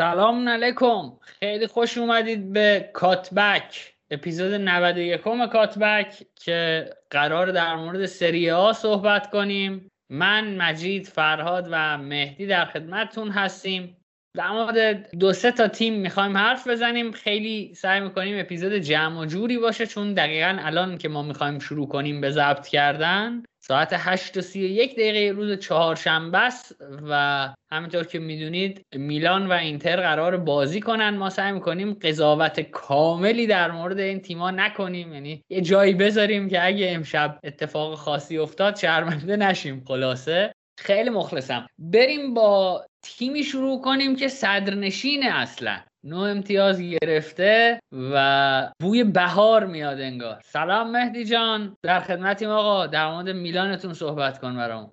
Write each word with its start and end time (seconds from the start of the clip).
سلام 0.00 0.48
علیکم. 0.48 1.12
خیلی 1.22 1.66
خوش 1.66 1.98
اومدید 1.98 2.52
به 2.52 2.90
کاتبک 2.92 3.94
اپیزود 4.10 4.52
91 4.54 5.20
کاتبک 5.52 6.26
که 6.34 6.90
قرار 7.10 7.50
در 7.50 7.76
مورد 7.76 8.06
سری 8.06 8.48
ها 8.48 8.72
صحبت 8.72 9.30
کنیم. 9.30 9.90
من 10.10 10.56
مجید 10.56 11.06
فرهاد 11.06 11.68
و 11.70 11.98
مهدی 11.98 12.46
در 12.46 12.64
خدمتتون 12.64 13.30
هستیم. 13.30 13.96
در 14.36 14.50
مورد 14.50 15.10
دو 15.16 15.32
سه 15.32 15.52
تا 15.52 15.68
تیم 15.68 15.94
می‌خوایم 15.94 16.36
حرف 16.36 16.68
بزنیم. 16.68 17.12
خیلی 17.12 17.74
سعی 17.74 18.00
می‌کنیم 18.00 18.40
اپیزود 18.40 18.72
جمع 18.72 19.20
و 19.20 19.24
جوری 19.24 19.58
باشه 19.58 19.86
چون 19.86 20.14
دقیقا 20.14 20.56
الان 20.60 20.98
که 20.98 21.08
ما 21.08 21.22
می‌خوایم 21.22 21.58
شروع 21.58 21.88
کنیم 21.88 22.20
به 22.20 22.30
ضبط 22.30 22.68
کردن 22.68 23.42
ساعت 23.62 23.88
8 23.92 24.36
و 24.36 24.40
31 24.40 24.92
دقیقه 24.92 25.36
روز 25.36 25.58
چهارشنبه 25.58 26.38
است 26.38 26.76
و 27.10 27.48
همینطور 27.72 28.04
که 28.04 28.18
می‌دونید 28.18 28.86
میلان 28.94 29.46
و 29.46 29.52
اینتر 29.52 29.96
قرار 29.96 30.36
بازی 30.36 30.80
کنن. 30.80 31.10
ما 31.10 31.30
سعی 31.30 31.52
می‌کنیم 31.52 31.94
قضاوت 31.94 32.60
کاملی 32.60 33.46
در 33.46 33.70
مورد 33.70 33.98
این 33.98 34.20
تیما 34.20 34.50
نکنیم. 34.50 35.14
یعنی 35.14 35.42
یه 35.50 35.60
جایی 35.60 35.94
بذاریم 35.94 36.48
که 36.48 36.66
اگه 36.66 36.90
امشب 36.90 37.38
اتفاق 37.44 37.94
خاصی 37.94 38.38
افتاد 38.38 38.76
شرمنده 38.76 39.36
نشیم. 39.36 39.84
خلاصه 39.88 40.52
خیلی 40.78 41.10
مخلصم. 41.10 41.66
بریم 41.78 42.34
با 42.34 42.84
تیمی 43.02 43.44
شروع 43.44 43.80
کنیم 43.80 44.16
که 44.16 44.28
صدرنشینه 44.28 45.26
اصلا. 45.26 45.76
نو 46.04 46.16
امتیاز 46.16 46.82
گرفته 46.82 47.80
و 47.92 48.72
بوی 48.80 49.04
بهار 49.04 49.66
میاد 49.66 50.00
انگار. 50.00 50.40
سلام 50.44 50.90
مهدی 50.90 51.24
جان. 51.24 51.76
در 51.82 52.00
خدمتیم 52.00 52.48
آقا. 52.48 52.86
در 52.86 53.10
مورد 53.10 53.28
میلانتون 53.28 53.94
صحبت 53.94 54.38
کن 54.38 54.56
برام 54.56 54.92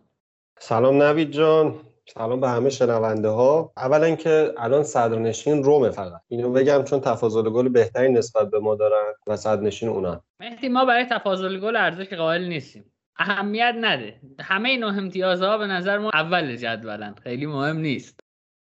سلام 0.59 1.03
نوید 1.03 1.31
جان. 1.31 1.75
سلام 2.13 2.39
به 2.39 2.49
همه 2.49 2.69
شنونده 2.69 3.29
ها 3.29 3.71
اولا 3.77 4.15
که 4.15 4.53
الان 4.57 4.83
صدرنشین 4.83 5.63
رومه 5.63 5.89
فقط. 5.89 6.21
اینو 6.27 6.51
بگم 6.51 6.83
چون 6.83 6.99
تفاضل 6.99 7.49
گل 7.49 7.69
بهتری 7.69 8.11
نسبت 8.11 8.49
به 8.49 8.59
ما 8.59 8.75
دارن 8.75 9.13
و 9.27 9.35
صدرنشین 9.35 9.89
اونا 9.89 10.23
مهدی 10.39 10.69
ما 10.69 10.85
برای 10.85 11.05
تفاضل 11.05 11.59
گل 11.59 11.75
ارزش 11.75 12.13
قائل 12.13 12.47
نیستیم. 12.47 12.91
اهمیت 13.19 13.75
نده. 13.81 14.15
همه 14.39 14.77
نه 14.77 14.97
امتیازها 14.97 15.57
به 15.57 15.67
نظر 15.67 15.97
ما 15.97 16.09
اول 16.13 16.55
جدولن. 16.55 17.15
خیلی 17.23 17.45
مهم 17.45 17.77
نیست. 17.77 18.19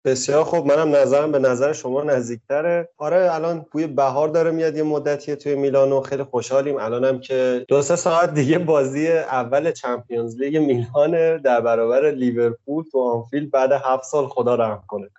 بسیار 0.04 0.44
خوب. 0.44 0.66
منم 0.66 0.96
نظرم 0.96 1.32
به 1.32 1.38
نظر 1.38 1.72
شما 1.72 2.02
نزدیکتره. 2.02 2.88
آره 2.98 3.34
الان 3.34 3.66
بوی 3.72 3.86
بهار 3.86 4.28
داره 4.28 4.50
میاد 4.50 4.76
یه 4.76 4.82
مدتیه 4.82 5.36
توی 5.36 5.54
میلانو 5.54 6.00
خیلی 6.00 6.22
خوشحالیم. 6.22 6.76
الانم 6.76 7.20
که 7.20 7.64
دو 7.68 7.82
سه 7.82 7.96
ساعت 7.96 8.34
دیگه 8.34 8.58
بازی 8.58 9.08
اول 9.08 9.70
چمپیونز 9.72 10.36
لیگ 10.36 10.56
میلان 10.56 11.36
در 11.36 11.60
برابر 11.60 12.10
لیورپول 12.10 12.84
تو 12.92 13.00
آنفیلد 13.00 13.50
بعد 13.50 13.72
هفت 13.72 14.04
سال 14.04 14.28
خدا 14.28 14.54
رحم 14.54 14.84
کنه. 14.86 15.10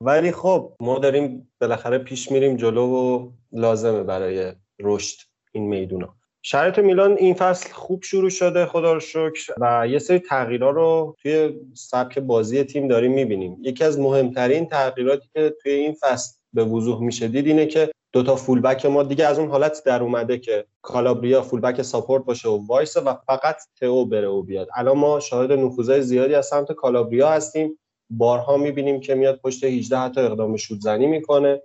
ولی 0.00 0.32
خب 0.32 0.72
ما 0.80 0.98
داریم 0.98 1.50
بالاخره 1.60 1.98
پیش 1.98 2.30
میریم 2.32 2.56
جلو 2.56 2.86
و 2.86 3.30
لازمه 3.52 4.02
برای 4.02 4.52
رشد 4.80 5.18
این 5.52 5.68
میدونا. 5.68 6.14
شرایط 6.48 6.78
میلان 6.78 7.16
این 7.16 7.34
فصل 7.34 7.72
خوب 7.72 8.02
شروع 8.02 8.30
شده 8.30 8.66
خدا 8.66 8.92
رو 8.92 9.00
شکر. 9.00 9.52
و 9.60 9.88
یه 9.88 9.98
سری 9.98 10.18
تغییرها 10.18 10.70
رو 10.70 11.16
توی 11.22 11.60
سبک 11.74 12.18
بازی 12.18 12.64
تیم 12.64 12.88
داریم 12.88 13.12
می‌بینیم. 13.12 13.58
یکی 13.62 13.84
از 13.84 13.98
مهمترین 13.98 14.66
تغییراتی 14.66 15.28
که 15.34 15.54
توی 15.62 15.72
این 15.72 15.96
فصل 16.00 16.34
به 16.52 16.64
وضوح 16.64 17.02
میشه 17.02 17.28
دید 17.28 17.46
اینه 17.46 17.66
که 17.66 17.90
دوتا 18.12 18.36
fullback 18.36 18.86
ما 18.86 19.02
دیگه 19.02 19.26
از 19.26 19.38
اون 19.38 19.48
حالت 19.50 19.82
در 19.86 20.02
اومده 20.02 20.38
که 20.38 20.64
کالابریا 20.82 21.42
fullback 21.42 21.82
support 21.82 22.24
باشه 22.24 22.48
و 22.48 22.66
وایسه 22.66 22.96
و 22.96 23.14
فقط 23.26 23.56
تئو 23.80 24.04
بره 24.04 24.28
و 24.28 24.42
بیاد. 24.42 24.68
الان 24.76 24.98
ما 24.98 25.20
شاهد 25.20 25.52
نفوذهای 25.52 26.02
زیادی 26.02 26.34
از 26.34 26.46
سمت 26.46 26.72
کالابریا 26.72 27.28
هستیم. 27.28 27.78
بارها 28.10 28.56
می‌بینیم 28.56 29.00
که 29.00 29.14
میاد 29.14 29.40
پشت 29.40 29.64
18 29.64 29.98
حتی 29.98 30.20
اقدام 30.20 30.56
شوت 30.56 30.80
زنی 30.80 31.06
می‌کنه 31.06 31.62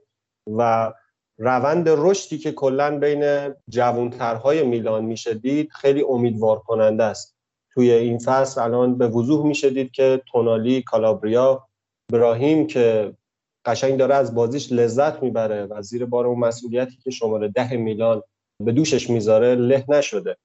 و 0.58 0.94
روند 1.38 1.86
رشدی 1.90 2.38
که 2.38 2.52
کلا 2.52 3.00
بین 3.00 3.54
جوانترهای 3.70 4.64
میلان 4.64 5.06
میشه 5.06 5.34
دید 5.34 5.70
خیلی 5.72 6.04
امیدوار 6.04 6.60
کننده 6.60 7.04
است. 7.04 7.36
توی 7.74 7.92
این 7.92 8.18
فصل 8.18 8.62
الان 8.62 8.98
به 8.98 9.08
وضوح 9.08 9.46
میشه 9.46 9.70
دید 9.70 9.92
که 9.92 10.22
تونالی 10.32 10.82
کالابریا 10.82 11.68
براهیم 12.12 12.68
که 12.68 13.14
قشنگ 13.66 13.98
داره 13.98 14.16
از 14.16 14.36
بازیش 14.36 14.72
لذت 14.72 15.24
می‌بره 15.24 15.66
و 15.66 15.82
زیر 15.82 16.06
بار 16.06 16.28
اون 16.28 16.40
مسئولیتی 16.40 16.98
که 17.04 17.12
شماره 17.12 17.48
ده 17.48 17.78
میلان 17.78 18.24
به 18.64 18.72
دوشش 18.72 19.10
می‌ذاره 19.10 19.56
له 19.56 19.86
نشده. 19.90 20.38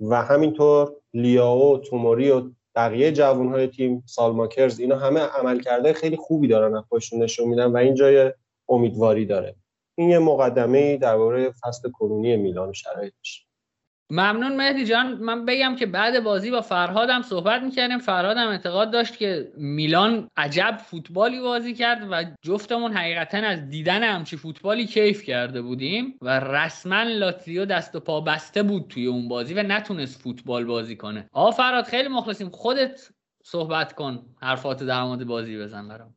و 0.00 0.22
همینطور 0.22 0.92
لیاو 1.14 1.78
توموری 1.78 2.30
و 2.30 2.50
بقیه 2.74 3.12
جوانهای 3.12 3.66
تیم 3.66 4.02
سالماکرز 4.06 4.80
اینا 4.80 4.98
همه 4.98 5.20
عملکرده 5.20 5.92
خیلی 5.92 6.16
خوبی 6.16 6.48
دارن 6.48 6.76
از 6.76 6.84
خودشون 6.88 7.22
نشون 7.22 7.48
میدن 7.48 7.66
و 7.66 7.76
این 7.76 7.94
جای 7.94 8.32
امیدواری 8.68 9.26
داره. 9.26 9.56
این 9.98 10.10
یه 10.10 10.18
مقدمه 10.18 10.96
درباره 10.96 11.50
فصل 11.50 11.90
کنونی 11.90 12.36
میلان 12.36 12.72
شرایطش 12.72 13.46
ممنون 14.10 14.56
مهدی 14.56 14.84
جان. 14.84 15.14
من 15.14 15.44
بگم 15.44 15.76
که 15.76 15.86
بعد 15.86 16.24
بازی 16.24 16.50
با 16.50 16.60
فرهادم 16.60 17.22
صحبت 17.22 17.62
می‌کردیم. 17.62 17.98
فرهادم 17.98 18.48
اعتقاد 18.48 18.90
داشت 18.90 19.16
که 19.16 19.52
میلان 19.56 20.28
عجب 20.36 20.78
فوتبالی 20.84 21.40
بازی 21.40 21.74
کرد 21.74 22.08
و 22.10 22.24
جفتمون 22.42 22.92
حقیقتا 22.92 23.38
از 23.38 23.68
دیدن 23.68 24.02
همچی 24.02 24.36
فوتبالی 24.36 24.86
کیف 24.86 25.22
کرده 25.22 25.62
بودیم 25.62 26.18
و 26.22 26.40
رسما 26.40 27.02
لاتزیو 27.02 27.64
دست 27.64 27.96
و 27.96 28.00
پا 28.00 28.20
بسته 28.20 28.62
بود 28.62 28.86
توی 28.88 29.06
اون 29.06 29.28
بازی 29.28 29.54
و 29.54 29.62
نتونست 29.62 30.22
فوتبال 30.22 30.64
بازی 30.64 30.96
کنه. 30.96 31.28
آقا 31.32 31.50
فرهاد 31.50 31.84
خیلی 31.84 32.08
مخلصیم. 32.08 32.50
خودت 32.50 33.08
صحبت 33.44 33.92
کن. 33.92 34.26
حرفات 34.40 34.82
در 34.82 35.02
مورد 35.02 35.24
بازی 35.24 35.58
بزن 35.58 35.88
برام. 35.88 36.14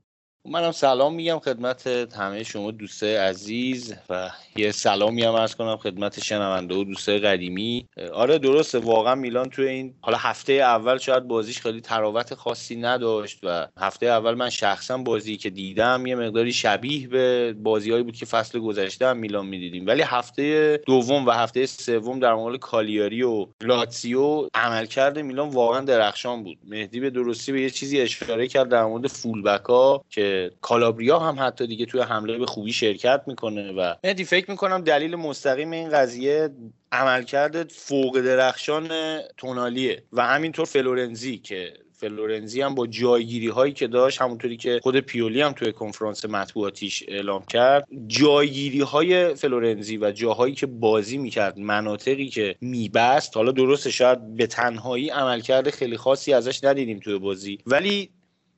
منم 0.49 0.71
سلام 0.71 1.13
میگم 1.13 1.39
خدمت 1.39 1.87
همه 1.87 2.43
شما 2.43 2.71
دوسته 2.71 3.19
عزیز 3.19 3.93
و 4.09 4.29
یه 4.55 4.71
سلامی 4.71 5.23
هم 5.23 5.33
ارز 5.33 5.55
کنم 5.55 5.77
خدمت 5.77 6.23
شنونده 6.23 6.75
و 6.75 6.83
دوسته 6.83 7.19
قدیمی. 7.19 7.87
آره 8.13 8.37
درسته 8.37 8.79
واقعا 8.79 9.15
میلان 9.15 9.49
توی 9.49 9.67
این 9.67 9.93
حالا 10.01 10.17
هفته 10.17 10.53
اول 10.53 10.97
شاید 10.97 11.23
بازیش 11.23 11.61
خیلی 11.61 11.81
تراوت 11.81 12.33
خاصی 12.33 12.75
نداشت 12.75 13.39
و 13.43 13.67
هفته 13.77 14.05
اول 14.05 14.33
من 14.33 14.49
شخصا 14.49 14.97
بازی 14.97 15.37
که 15.37 15.49
دیدم 15.49 16.05
یه 16.05 16.15
مقداری 16.15 16.53
شبیه 16.53 17.07
به 17.07 17.53
بازیهایی 17.53 18.03
بود 18.03 18.15
که 18.15 18.25
فصل 18.25 18.59
گذشته 18.59 19.07
هم 19.07 19.17
میلان 19.17 19.45
می‌دیدیم. 19.45 19.87
ولی 19.87 20.01
هفته 20.01 20.77
دوم 20.85 21.25
و 21.25 21.31
هفته 21.31 21.65
سوم 21.65 22.19
در 22.19 22.33
مقابل 22.33 22.57
کالیاری 22.57 23.23
و 23.23 23.47
لاتسیو 23.61 24.47
عملکرد 24.53 25.19
میلان 25.19 25.49
واقعا 25.49 25.81
درخشان 25.81 26.43
بود. 26.43 26.57
مهدی 26.67 26.99
به 26.99 27.09
درستی 27.09 27.51
به 27.51 27.61
یه 27.61 27.69
چیزی 27.69 28.01
اشاره 28.01 28.47
کرد 28.47 28.69
در 28.69 28.85
مورد 28.85 29.07
فولبک 29.07 29.65
ها 29.65 30.03
که 30.09 30.36
کالابریا 30.61 31.19
هم 31.19 31.35
حتی 31.39 31.67
دیگه 31.67 31.85
توی 31.85 32.01
حمله 32.01 32.37
به 32.37 32.45
خوبی 32.45 32.73
شرکت 32.73 33.21
می‌کنه 33.27 33.71
و 33.71 33.93
مهدی 34.03 34.23
فکر 34.23 34.51
می‌کنم 34.51 34.81
دلیل 34.81 35.15
مستقیم 35.15 35.71
این 35.71 35.89
قضیه 35.89 36.50
عملکرد 36.91 37.71
فوق 37.71 38.21
درخشان 38.21 38.89
تونالیه 39.38 40.03
و 40.13 40.25
همینطور 40.25 40.65
فلورنزی 40.65 41.38
که 41.38 41.73
فلورنزی 41.97 42.62
هم 42.62 42.75
با 42.75 42.88
جایگیری 42.88 43.47
هایی 43.47 43.73
که 43.73 43.88
داشت 43.88 44.21
همونطوری 44.21 44.57
که 44.57 44.79
خود 44.83 45.00
پیولی 45.00 45.41
هم 45.41 45.51
توی 45.51 45.71
کنفرانس 45.71 46.25
مطبوعاتیش 46.25 47.03
اعلام 47.07 47.45
کرد 47.45 47.88
جایگیری 48.07 48.81
های 48.81 49.35
فلورنزی 49.35 49.97
و 49.97 50.12
جاهایی 50.12 50.56
که 50.56 50.65
بازی 50.65 51.17
می‌کرد 51.17 51.59
مناطقی 51.59 52.27
که 52.29 52.56
میبست 52.62 53.38
حالا 53.38 53.51
درسته 53.51 53.91
شاید 53.91 54.35
به 54.35 54.47
تنهایی 54.47 55.09
عملکرد 55.09 55.69
خیلی 55.69 55.97
خاصی 55.97 56.33
ازش 56.33 56.63
ندیدیم 56.63 57.00
توی 57.00 57.19
بازی 57.19 57.57
ولی 57.65 58.09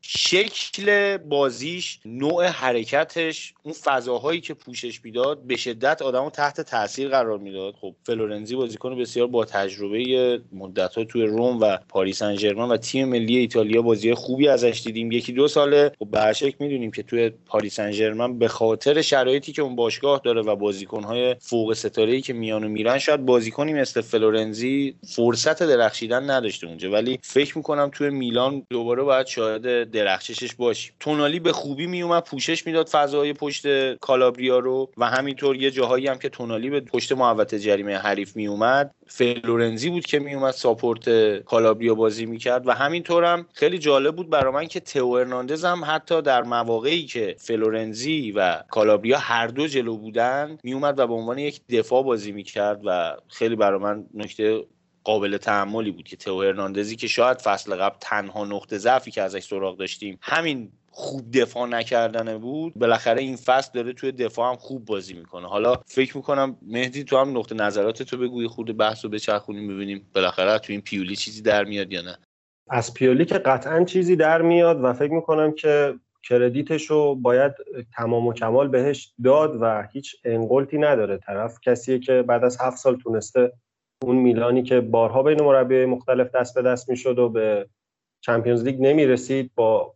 شکل 0.02 1.18
بازیش 1.18 2.00
نوع 2.06 2.46
حرکتش 2.46 3.54
اون 3.64 3.74
فضاهایی 3.74 4.42
که 4.42 4.54
پوشش 4.54 5.02
می‌داد 5.04 5.42
به 5.44 5.56
شدت 5.56 6.02
آدمو 6.02 6.30
تحت 6.30 6.62
تاثیر 6.62 7.10
قرار 7.10 7.38
می‌داد. 7.38 7.74
خب 7.82 7.96
فلورنزی 8.04 8.56
بازیکن 8.56 8.98
بسیار 8.98 9.28
با 9.28 9.46
تجربه 9.46 10.42
مدت 10.52 10.96
ها 10.96 11.04
توی 11.04 11.24
رم 11.24 11.60
و 11.60 11.78
پاریس 11.90 12.20
سن 12.20 12.54
و 12.58 12.78
تیم 12.78 13.10
ملی 13.10 13.38
ایتالیا 13.38 13.82
بازی 13.82 14.14
خوبی 14.14 14.48
ازش 14.48 14.82
دیدیم. 14.86 15.12
یکی 15.12 15.34
دو 15.34 15.48
ساله. 15.48 15.92
خب 16.00 16.06
بی‌شک 16.12 16.56
می‌دونیم 16.60 16.92
که 16.92 17.04
توی 17.04 17.30
پاریس 17.30 17.76
سن 17.76 18.40
به 18.40 18.48
خاطر 18.48 19.02
شرایطی 19.02 19.52
که 19.52 19.62
اون 19.62 19.76
باشگاه 19.76 20.22
داره 20.24 20.42
و 20.42 20.56
بازیکنهای 20.56 21.36
فوق 21.40 21.74
ستاره 21.74 22.22
که 22.22 22.34
میان 22.34 22.61
و 22.61 22.70
میرن 22.70 22.98
شاید 22.98 23.26
بازیکنی 23.26 23.74
مثل 23.74 24.02
فلورنزی 24.02 24.96
فرصت 25.16 25.64
درخشیدن 25.64 26.30
نداشته 26.30 26.68
اونجا. 26.68 26.92
ولی 26.92 27.20
فکر 27.24 27.58
می‌کنم 27.58 27.90
توی 27.94 28.10
میلان 28.10 28.66
دوباره 28.70 29.04
باید 29.04 29.28
شاهد 29.28 29.89
درخششش 29.92 30.56
باشیم. 30.56 30.94
تونالی 31.00 31.40
به 31.40 31.52
خوبی 31.52 31.88
میومد 31.88 32.24
پوشش 32.24 32.68
می‌داد 32.68 32.88
فضای 32.88 33.34
پشت 33.34 33.96
کالابریا 33.96 34.60
رو 34.60 34.92
و 34.98 35.06
همینطور 35.06 35.56
یه 35.56 35.72
جاهایی 35.72 36.08
هم 36.08 36.18
که 36.20 36.30
تونالی 36.30 36.70
به 36.70 36.80
پشت 36.80 37.12
محوطه 37.12 37.60
جریمه 37.60 37.98
حریف 37.98 38.36
میومد 38.36 38.96
فلورنزی 39.08 39.90
بود 39.90 40.06
که 40.06 40.20
میومد 40.20 40.52
support 40.52 41.10
کالابریا 41.44 41.96
بازی 41.96 42.26
می‌کرد 42.26 42.68
و 42.68 42.72
همینطور 42.72 43.24
هم 43.24 43.46
خیلی 43.54 43.78
جالب 43.78 44.16
بود 44.16 44.30
برای 44.30 44.54
من 44.54 44.68
که 44.68 44.80
تئو 44.80 45.08
ارناندز 45.08 45.66
هم 45.66 45.82
حتی 45.86 46.22
در 46.22 46.44
مواقعی 46.44 47.06
که 47.06 47.36
فلورنزی 47.40 48.32
و 48.32 48.64
کالابریا 48.70 49.18
هر 49.18 49.48
دو 49.48 49.68
جلو 49.68 49.98
بودن 49.98 50.58
میومد 50.64 51.00
و 51.00 51.08
به 51.08 51.14
عنوان 51.14 51.38
یک 51.38 51.62
دفاع 51.70 52.04
بازی 52.04 52.32
می‌کرد 52.32 52.82
و 52.86 53.16
خیلی 53.28 53.56
برای 53.56 53.80
من 53.80 54.06
نکته 54.14 54.64
قابل 55.10 55.38
تحملی 55.38 55.92
بود 55.92 56.08
که 56.08 56.16
تئو 56.16 56.42
هرناندزی 56.42 56.96
که 56.96 57.08
شاید 57.08 57.38
فصل 57.38 57.76
قبل 57.76 57.96
تنها 58.00 58.46
نقطه 58.46 58.78
ضعفی 58.78 59.12
که 59.12 59.22
ازش 59.22 59.44
سراغ 59.44 59.78
داشتیم 59.78 60.20
همین 60.22 60.72
خوب 60.92 61.32
دفاع 61.38 61.68
نکردنه 61.68 62.38
بود 62.38 62.74
بالاخره 62.74 63.22
این 63.22 63.36
فصل 63.36 63.72
داره 63.74 63.94
توی 63.94 64.12
دفاع 64.12 64.50
هم 64.50 64.56
خوب 64.56 64.86
بازی 64.86 65.14
می‌کنه. 65.14 65.48
حالا 65.48 65.76
فکر 65.86 66.18
می‌کنم 66.18 66.58
مهدی 66.62 67.04
تو 67.04 67.18
هم 67.18 67.38
نقطه 67.38 67.56
نظرات 67.56 68.04
تو 68.04 68.18
بگوی 68.18 68.48
خود 68.48 68.78
بحث 68.78 69.06
رو 69.06 69.12
بچرخونیم 69.12 69.68
ببینیم 69.68 70.08
بالاخره 70.16 70.60
تو 70.60 70.74
این 70.74 70.82
پیولی 70.82 71.16
چیزی 71.16 71.42
در 71.42 71.64
میاد 71.64 71.92
یا 71.92 72.02
نه. 72.02 72.18
از 72.70 72.94
پیولی 72.94 73.26
که 73.26 73.38
قطعا 73.38 73.84
چیزی 73.84 74.16
در 74.16 74.42
میاد 74.42 74.84
و 74.84 74.94
فکر 74.94 75.12
می‌کنم 75.12 75.52
که 75.52 75.94
کردیتش 76.30 76.86
رو 76.86 77.16
باید 77.16 77.52
تمام 77.96 78.28
و 78.28 78.34
کمال 78.34 78.68
بهش 78.68 79.14
داد 79.24 79.58
و 79.62 79.88
هیچ 79.94 80.16
انقلتی 80.24 80.78
نداره. 80.78 81.18
طرف 81.18 81.60
کسیه 81.66 82.00
که 82.00 82.22
بعد 82.22 82.44
از 82.44 82.58
هفت 82.62 82.78
سال 82.78 82.96
تونسته 82.98 83.54
اون 84.04 84.16
میلانی 84.16 84.64
که 84.64 84.82
بارها 84.82 85.24
بین 85.24 85.42
مربی 85.42 85.86
مختلف 85.86 86.32
دست 86.36 86.56
به 86.56 86.62
دست 86.62 86.90
می‌شد 86.90 87.20
و 87.20 87.30
به 87.30 87.68
چمپیونز 88.22 88.64
لیگ 88.64 88.82
نمی‌رسید 88.82 89.52
با 89.56 89.94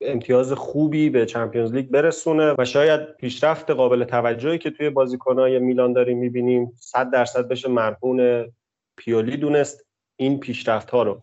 امتیاز 0.00 0.52
خوبی 0.52 1.10
به 1.10 1.26
چمپیونز 1.26 1.72
لیگ 1.72 1.86
برسونه 1.86 2.54
و 2.58 2.64
شاید 2.64 3.16
پیشرفت 3.16 3.70
قابل 3.70 4.04
توجهی 4.04 4.58
که 4.58 4.70
توی 4.70 4.90
بازیکنهای 4.90 5.58
میلان 5.58 5.92
داریم 5.92 6.18
می‌بینیم 6.18 6.72
صد 6.76 7.10
درصد 7.10 7.48
بشه 7.48 7.68
مرهون 7.68 8.46
پیولی 8.96 9.36
دونست 9.36 9.86
این 10.16 10.40
پیشرفت 10.40 10.90
ها 10.90 11.02
رو. 11.02 11.20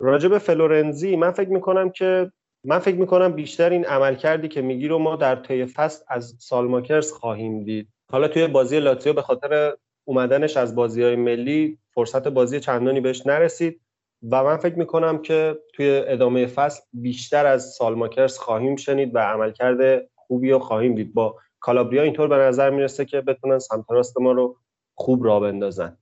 راجع 0.00 0.28
به 0.28 0.38
فلورنزی 0.38 1.16
من 1.16 1.30
فکر 1.30 1.48
می‌کنم 1.48 1.90
که 1.90 2.32
من 2.66 2.78
فکر 2.78 2.96
می‌کنم 2.96 3.32
بیشتر 3.32 3.70
این 3.70 3.84
عمل 3.84 4.14
کردی 4.14 4.48
که 4.48 4.62
میگی 4.62 4.88
رو 4.88 4.98
ما 4.98 5.16
در 5.16 5.36
طی 5.36 5.66
فصل 5.66 6.04
از 6.08 6.36
سالماکرز 6.38 7.12
خواهیم 7.12 7.64
دید. 7.64 7.88
حالا 8.10 8.28
توی 8.28 8.46
بازی 8.46 8.80
لاتزیو 8.80 9.12
به 9.12 9.22
خاطر 9.22 9.76
اومدنش 10.04 10.56
از 10.56 10.74
بازی 10.74 11.02
های 11.02 11.16
ملی 11.16 11.78
فرصت 11.94 12.28
بازی 12.28 12.60
چندانی 12.60 13.00
بهش 13.00 13.26
نرسید 13.26 13.80
و 14.30 14.44
من 14.44 14.56
فکر 14.56 14.74
می‌کنم 14.74 15.22
که 15.22 15.58
توی 15.74 16.02
ادامه 16.06 16.46
فصل 16.46 16.82
بیشتر 16.92 17.46
از 17.46 17.64
سالماکرز 17.64 18.38
خواهیم 18.38 18.76
شنید 18.76 19.14
و 19.14 19.18
عملکرد 19.18 20.08
خوبی 20.16 20.50
رو 20.50 20.58
خواهیم 20.58 20.94
دید. 20.94 21.14
با 21.14 21.36
کالابریا 21.60 22.02
اینطور 22.02 22.28
به 22.28 22.36
نظر 22.36 22.70
می‌رسه 22.70 23.04
که 23.04 23.20
بتونن 23.20 23.58
سمت 23.58 23.84
راست 23.88 24.20
ما 24.20 24.32
رو 24.32 24.56
خوب 24.94 25.24
را 25.24 25.40
بندازن. 25.40 25.96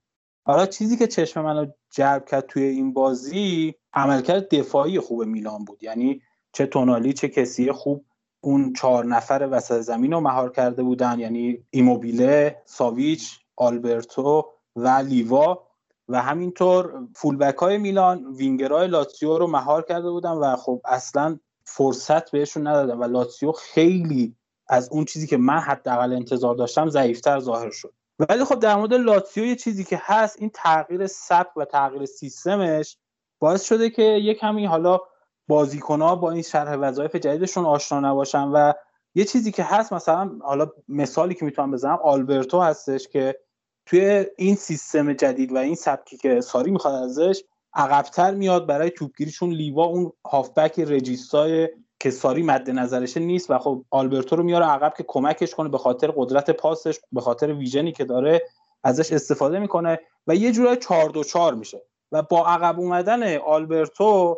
حالا 0.45 0.65
چیزی 0.65 0.97
که 0.97 1.07
چشم 1.07 1.41
منو 1.41 1.65
جلب 1.91 2.25
کرد 2.25 2.47
توی 2.47 2.63
این 2.63 2.93
بازی 2.93 3.75
عملکرد 3.93 4.55
دفاعی 4.55 4.99
خوب 4.99 5.23
میلان 5.23 5.65
بود. 5.65 5.83
یعنی 5.83 6.21
چه 6.53 6.65
تونالی 6.65 7.13
چه 7.13 7.27
کسی 7.27 7.71
خوب 7.71 8.05
اون 8.41 8.73
چهار 8.73 9.05
نفر 9.05 9.47
وسط 9.51 9.79
زمین 9.79 10.11
رو 10.11 10.19
مهار 10.19 10.51
کرده 10.51 10.83
بودن. 10.83 11.19
یعنی 11.19 11.65
ایموبیله 11.69 12.61
ساویچ 12.65 13.39
آلبرتو 13.55 14.51
و 14.75 14.87
لیوا 14.87 15.67
و 16.07 16.21
همینطور 16.21 17.07
فولبک 17.15 17.55
های 17.55 17.77
میلان 17.77 18.25
وینگرهای 18.35 18.87
لاتسیو 18.87 19.37
رو 19.37 19.47
مهار 19.47 19.81
کرده 19.81 20.09
بودن 20.09 20.31
و 20.31 20.55
خب 20.55 20.81
اصلا 20.85 21.39
فرصت 21.65 22.31
بهشون 22.31 22.67
ندادن 22.67 22.97
و 22.97 23.03
لاتسیو 23.03 23.51
خیلی 23.51 24.35
از 24.67 24.89
اون 24.91 25.05
چیزی 25.05 25.27
که 25.27 25.37
من 25.37 25.59
حداقل 25.59 26.13
انتظار 26.13 26.55
داشتم 26.55 26.89
ضعیفتر 26.89 27.39
ظاهر 27.39 27.69
شد. 27.69 27.93
ولی 28.19 28.43
خب 28.43 28.59
در 28.59 28.75
مورد 28.75 28.93
لاتسیو 28.93 29.45
یه 29.45 29.55
چیزی 29.55 29.83
که 29.83 30.01
هست 30.01 30.35
این 30.39 30.51
تغییر 30.53 31.07
سبک 31.07 31.57
و 31.57 31.65
تغییر 31.65 32.05
سیستمش 32.05 32.97
باعث 33.39 33.63
شده 33.63 33.89
که 33.89 34.03
یه 34.03 34.33
کمی 34.33 34.65
حالا 34.65 34.99
بازیکنها 35.47 36.15
با 36.15 36.31
این 36.31 36.41
شرح 36.41 36.75
وظایف 36.75 37.15
جدیدشون 37.15 37.65
آشنا 37.65 37.99
نباشن 37.99 38.47
و 38.47 38.73
یه 39.15 39.25
چیزی 39.25 39.51
که 39.51 39.63
هست 39.63 39.93
مثلا 39.93 40.31
حالا 40.41 40.71
مثالی 40.87 41.35
که 41.35 41.45
می‌تونم 41.45 41.71
بزنم 41.71 41.99
آلبرتو 42.03 42.61
هستش 42.61 43.07
که 43.07 43.39
توی 43.85 44.25
این 44.37 44.55
سیستم 44.55 45.13
جدید 45.13 45.51
و 45.51 45.57
این 45.57 45.75
سبکی 45.75 46.17
که 46.17 46.41
ساری 46.41 46.71
می‌خواد 46.71 47.03
ازش 47.03 47.43
عقبتر 47.73 48.33
میاد 48.33 48.67
برای 48.67 48.89
توپگیری 48.89 49.31
چون 49.31 49.49
لیوا 49.49 49.85
اون 49.85 50.11
هافبک 50.31 50.79
رجیستای 50.79 51.69
که 51.99 52.11
ساری 52.11 52.43
مد 52.43 52.69
نظرشه 52.69 53.19
نیست 53.19 53.51
و 53.51 53.57
خب 53.57 53.85
آلبرتو 53.89 54.35
رو 54.35 54.43
میاره 54.43 54.65
عقب 54.65 54.93
که 54.97 55.05
کمکش 55.07 55.55
کنه 55.55 55.69
به 55.69 55.77
خاطر 55.77 56.13
قدرت 56.15 56.51
پاسش 56.51 56.99
به 57.11 57.21
خاطر 57.21 57.53
ویژنی 57.53 57.91
که 57.91 58.05
داره 58.05 58.41
ازش 58.83 59.13
استفاده 59.13 59.59
می‌کنه 59.59 59.99
و 60.27 60.35
یه 60.35 60.51
جورای 60.51 60.77
4 60.77 61.09
دو 61.09 61.23
4 61.23 61.53
میشه. 61.53 61.81
و 62.11 62.21
با 62.21 62.47
عقب 62.47 62.79
اومدن 62.79 63.37
آلبرتو 63.37 64.37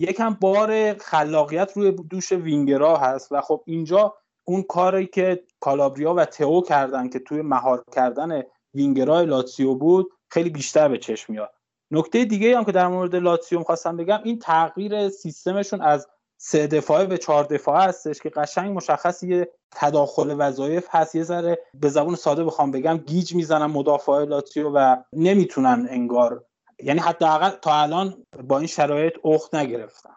یکم 0.00 0.36
بار 0.40 0.94
خلاقیت 0.98 1.72
روی 1.76 1.92
دوش 1.92 2.32
وینگرا 2.32 2.96
هست 2.96 3.32
و 3.32 3.40
خب 3.40 3.62
اینجا 3.66 4.14
اون 4.44 4.62
کاری 4.62 5.06
که 5.06 5.44
کالابریا 5.60 6.14
و 6.14 6.24
تئو 6.24 6.62
کردن 6.62 7.08
که 7.08 7.18
توی 7.18 7.42
مهار 7.42 7.84
کردن 7.92 8.42
وینگرای 8.74 9.26
لاتسیو 9.26 9.74
بود 9.74 10.10
خیلی 10.30 10.50
بیشتر 10.50 10.88
به 10.88 10.98
چشم 10.98 11.32
میاد. 11.32 11.50
نکته 11.90 12.24
دیگه 12.24 12.56
هم 12.56 12.64
که 12.64 12.72
در 12.72 12.88
مورد 12.88 13.16
لاتسیو 13.16 13.62
خواستم 13.62 13.96
بگم 13.96 14.20
این 14.24 14.38
تغییر 14.38 15.08
سیستمشون 15.08 15.82
از 15.82 16.08
سه 16.40 16.66
دفاعه 16.66 17.06
به 17.06 17.18
چهار 17.18 17.44
دفاعه 17.44 17.88
هستش 17.88 18.20
که 18.20 18.28
قشنگ 18.28 18.76
مشخصه 18.76 19.22
یه 19.22 19.50
تداخل 19.70 20.34
وظایف 20.38 20.86
هست. 20.90 21.14
یه 21.14 21.22
ذره 21.22 21.58
به 21.74 21.88
زبون 21.88 22.14
ساده 22.14 22.44
بخوام 22.44 22.70
بگم 22.70 22.96
گیج 22.96 23.34
می‌زنن 23.34 23.66
مدافع 23.66 24.24
لاتسیو 24.24 24.70
و 24.74 24.96
نمی‌تونن 25.12 25.86
انگار 25.90 26.44
یعنی 26.82 27.00
حداقل 27.00 27.50
تا 27.50 27.74
الان 27.82 28.26
با 28.44 28.58
این 28.58 28.66
شرایط 28.66 29.14
اخت 29.24 29.54
نگرفتن 29.54 30.14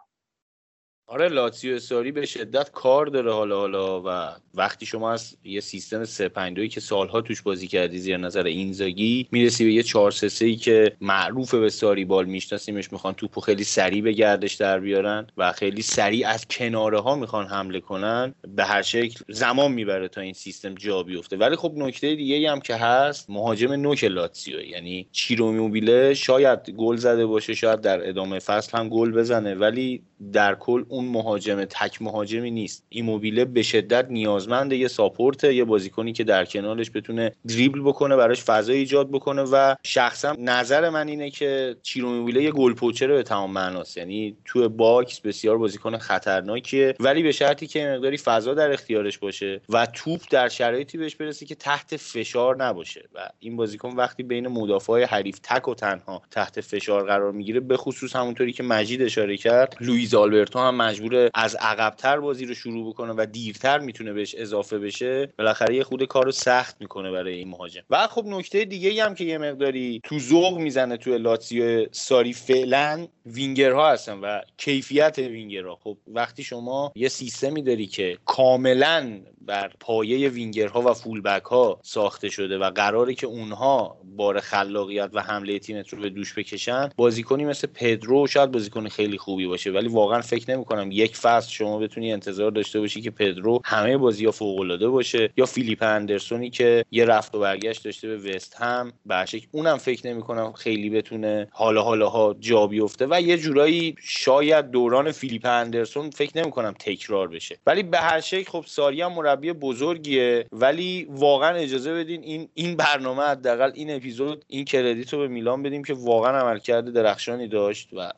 آره 1.06 1.28
لاتسیو 1.28 1.78
ساری 1.78 2.12
به 2.12 2.26
شدت 2.26 2.70
کار 2.70 3.06
داره 3.06 3.32
حالا 3.32 3.58
حالا 3.58 4.02
و 4.02 4.36
وقتی 4.54 4.86
شما 4.86 5.12
از 5.12 5.36
یه 5.44 5.60
سیستم 5.60 6.04
352 6.04 6.66
که 6.66 6.80
سالها 6.80 7.20
توش 7.20 7.42
بازی 7.42 7.66
کردی 7.66 7.98
زیر 7.98 8.16
نظر 8.16 8.44
اینزاگی 8.44 9.28
می‌رسی 9.30 9.64
به 9.64 9.72
یه 9.72 9.82
4 9.82 10.10
3 10.10 10.44
ای 10.44 10.56
که 10.56 10.96
معروف 11.00 11.54
به 11.54 11.70
ساری 11.70 12.04
بال 12.04 12.24
میشناسیمش 12.24 12.92
می‌خوان 12.92 13.14
توپو 13.14 13.40
خیلی 13.40 13.64
سریع 13.64 14.02
به 14.02 14.12
گردش 14.12 14.54
در 14.54 14.80
بیارن 14.80 15.26
و 15.36 15.52
خیلی 15.52 15.82
سریع 15.82 16.28
از 16.28 16.46
کناره 16.46 17.00
ها 17.00 17.14
می‌خوان 17.14 17.46
حمله 17.46 17.80
کنن 17.80 18.34
به 18.56 18.64
هر 18.64 18.82
شکل 18.82 19.24
زمان 19.28 19.72
می‌بره 19.72 20.08
تا 20.08 20.20
این 20.20 20.32
سیستم 20.32 20.74
جا 20.74 21.02
بیفته. 21.02 21.36
ولی 21.36 21.56
خب 21.56 21.72
نکته 21.76 22.14
دیگه 22.14 22.50
هم 22.50 22.60
که 22.60 22.76
هست 22.76 23.30
مهاجم 23.30 23.72
نوک 23.72 24.04
لاتسیو 24.04 24.60
یعنی 24.60 25.08
چیرو 25.12 25.52
موبیله 25.52 26.14
شاید 26.14 26.70
گل 26.70 26.96
زده 26.96 27.26
باشه 27.26 27.54
شاید 27.54 27.80
در 27.80 28.08
ادامه 28.08 28.38
فصل 28.38 28.78
هم 28.78 28.88
گل 28.88 29.12
بزنه 29.12 29.54
ولی 29.54 30.02
در 30.32 30.54
کل 30.54 30.84
اون 30.94 31.04
مهاجم 31.04 31.64
تک 31.64 32.02
مهاجمی 32.02 32.50
نیست. 32.50 32.84
ایموبیله 32.88 33.44
به 33.44 33.62
شدت 33.62 34.06
نیازمند 34.10 34.72
یه 34.72 34.88
support 34.88 35.44
یه 35.44 35.64
بازیکنی 35.64 36.12
که 36.12 36.24
در 36.24 36.44
کنارش 36.44 36.90
بتونه 36.94 37.32
دریبل 37.48 37.80
بکنه 37.80 38.16
براش 38.16 38.42
فضا 38.42 38.72
ایجاد 38.72 39.10
بکنه 39.10 39.42
و 39.42 39.74
شخصا 39.82 40.36
نظر 40.38 40.90
من 40.90 41.08
اینه 41.08 41.30
که 41.30 41.76
چیرو 41.82 42.07
ایموبیله 42.07 42.42
یه 42.42 42.50
گلزن 42.50 42.74
به 43.00 43.22
تمام 43.22 43.50
معناست. 43.50 43.96
یعنی 43.96 44.36
تو 44.44 44.68
box 44.68 45.20
بسیار 45.20 45.58
بازیکن 45.58 45.98
خطرناکیه 45.98 46.94
ولی 47.00 47.22
به 47.22 47.32
شرطی 47.32 47.66
که 47.66 47.86
مقداری 47.86 48.16
فضا 48.16 48.54
در 48.54 48.72
اختیارش 48.72 49.18
باشه 49.18 49.60
و 49.68 49.86
توپ 49.86 50.20
در 50.30 50.48
شرایطی 50.48 50.98
بهش 50.98 51.14
برسه 51.14 51.46
که 51.46 51.54
تحت 51.54 51.96
فشار 51.96 52.56
نباشه. 52.56 53.08
و 53.14 53.28
این 53.38 53.56
بازیکن 53.56 53.88
وقتی 53.96 54.22
بین 54.22 54.48
مدافع 54.48 55.04
حریف 55.04 55.38
تک 55.42 55.68
و 55.68 55.74
تنها 55.74 56.22
تحت 56.30 56.60
فشار 56.60 57.06
قرار 57.06 57.32
می‌گیره 57.32 57.60
به 57.60 57.76
خصوص 57.76 58.16
همونطوری 58.16 58.52
که 58.52 58.62
مجید 58.62 59.02
اشاره 59.02 59.36
کرد 59.36 59.76
لوئیز 59.80 60.14
آلبرتو 60.14 60.58
هم 60.58 60.74
مجبوره 60.84 61.30
از 61.34 61.54
عقبتر 61.54 62.20
بازی 62.20 62.46
رو 62.46 62.54
شروع 62.54 62.88
بکنه 62.88 63.12
و 63.16 63.26
دیرتر 63.32 63.78
می‌تونه 63.78 64.12
بهش 64.12 64.34
اضافه 64.34 64.78
بشه 64.78 65.32
بالاخره 65.38 65.74
یه 65.74 65.84
خرده 65.84 66.04
کارو 66.04 66.32
سخت 66.32 66.76
می‌کنه 66.80 67.10
برای 67.10 67.34
این 67.34 67.48
مهاجم. 67.48 67.82
و 67.90 68.06
خب 68.06 68.24
نکته 68.26 68.64
دیگه 68.64 69.04
هم 69.04 69.14
که 69.14 69.24
یه 69.24 69.38
مقداری 69.38 70.00
تو 70.04 70.18
ذوق 70.18 70.58
می‌زنه 70.58 70.96
تو 70.96 71.18
لاتزیو 71.18 71.86
ساری 71.92 72.32
فعلا 72.32 73.06
وینگرها 73.26 73.92
هستن 73.92 74.18
و 74.18 74.40
کیفیت 74.56 75.18
وینگرها. 75.18 75.76
خب 75.76 75.96
وقتی 76.06 76.44
شما 76.44 76.92
یه 76.96 77.08
سیستمی 77.08 77.62
داری 77.62 77.86
که 77.86 78.18
کاملا 78.24 79.20
بر 79.46 79.70
پایه 79.80 80.28
وینگرها 80.28 80.82
و 80.82 80.94
fullback 80.94 81.42
ها 81.42 81.80
ساخته 81.82 82.28
شده 82.28 82.58
و 82.58 82.70
قراره 82.70 83.14
که 83.14 83.26
اونها 83.26 83.96
بار 84.16 84.40
خلاقیت 84.40 85.10
و 85.12 85.20
حمله 85.20 85.58
تیمت 85.58 85.88
رو 85.88 86.00
به 86.00 86.08
دوش 86.10 86.38
بکشن 86.38 86.88
بازیکنی 86.96 87.44
مثل 87.44 87.66
پدرو 87.66 88.26
شاید 88.26 88.50
بازیکن 88.50 88.88
خیلی 88.88 89.18
خوبی 89.18 89.46
باشه 89.46 89.70
ولی 89.70 89.88
واقعا 89.88 90.20
فکر 90.20 90.50
نمی 90.50 90.64
کنم 90.74 90.88
یک 90.92 91.16
فصل 91.16 91.50
شما 91.50 91.78
بتونی 91.78 92.12
انتظار 92.12 92.50
داشته 92.50 92.80
باشی 92.80 93.00
که 93.00 93.10
پدرو 93.10 93.60
همه 93.64 93.96
بازی 93.96 94.24
ها 94.24 94.30
فوق 94.30 94.60
العاده 94.60 94.88
باشه. 94.88 95.30
یا 95.36 95.46
فیلیپ 95.46 95.82
اندرسونی 95.82 96.50
که 96.50 96.84
یه 96.90 97.04
رفت 97.04 97.34
و 97.34 97.38
برگشت 97.38 97.84
داشته 97.84 98.08
به 98.08 98.16
وست‌هم. 98.16 98.92
بی‌شک 99.06 99.42
اونم 99.52 99.76
فکر 99.76 100.06
نمی 100.06 100.22
کنم 100.22 100.52
خیلی 100.52 100.90
بتونه 100.90 101.48
حالا 101.50 101.82
حالا 101.82 102.08
ها 102.08 102.36
جا 102.40 102.66
بیفته. 102.66 103.06
و 103.10 103.20
یه 103.20 103.38
جورایی 103.38 103.96
شاید 104.02 104.70
دوران 104.70 105.12
فیلیپ 105.12 105.46
اندرسون 105.46 106.10
فکر 106.10 106.38
نمی 106.38 106.50
کنم 106.50 106.74
تکرار 106.78 107.28
بشه. 107.28 107.58
ولی 107.66 107.82
به 107.82 107.98
هر 107.98 108.20
شکل 108.20 108.50
خب 108.50 108.64
ساری 108.66 109.02
هم 109.02 109.12
مربی 109.12 109.52
بزرگیه. 109.52 110.46
ولی 110.52 111.06
واقعا 111.10 111.56
اجازه 111.56 111.94
بدین 111.94 112.22
این 112.22 112.48
این 112.54 112.76
برنامه 112.76 113.22
حداقل 113.22 113.70
این 113.74 113.96
اپیزود 113.96 114.44
این 114.48 114.64
کردیت 114.64 115.12
رو 115.12 115.18
به 115.18 115.28
میلان 115.28 115.62
بدیم 115.62 115.84
که 115.84 115.94
واقعا 115.94 116.38
عملکرد 116.38 116.92
درخشانی 116.92 117.48
داشت 117.48 117.88
و 117.92 118.12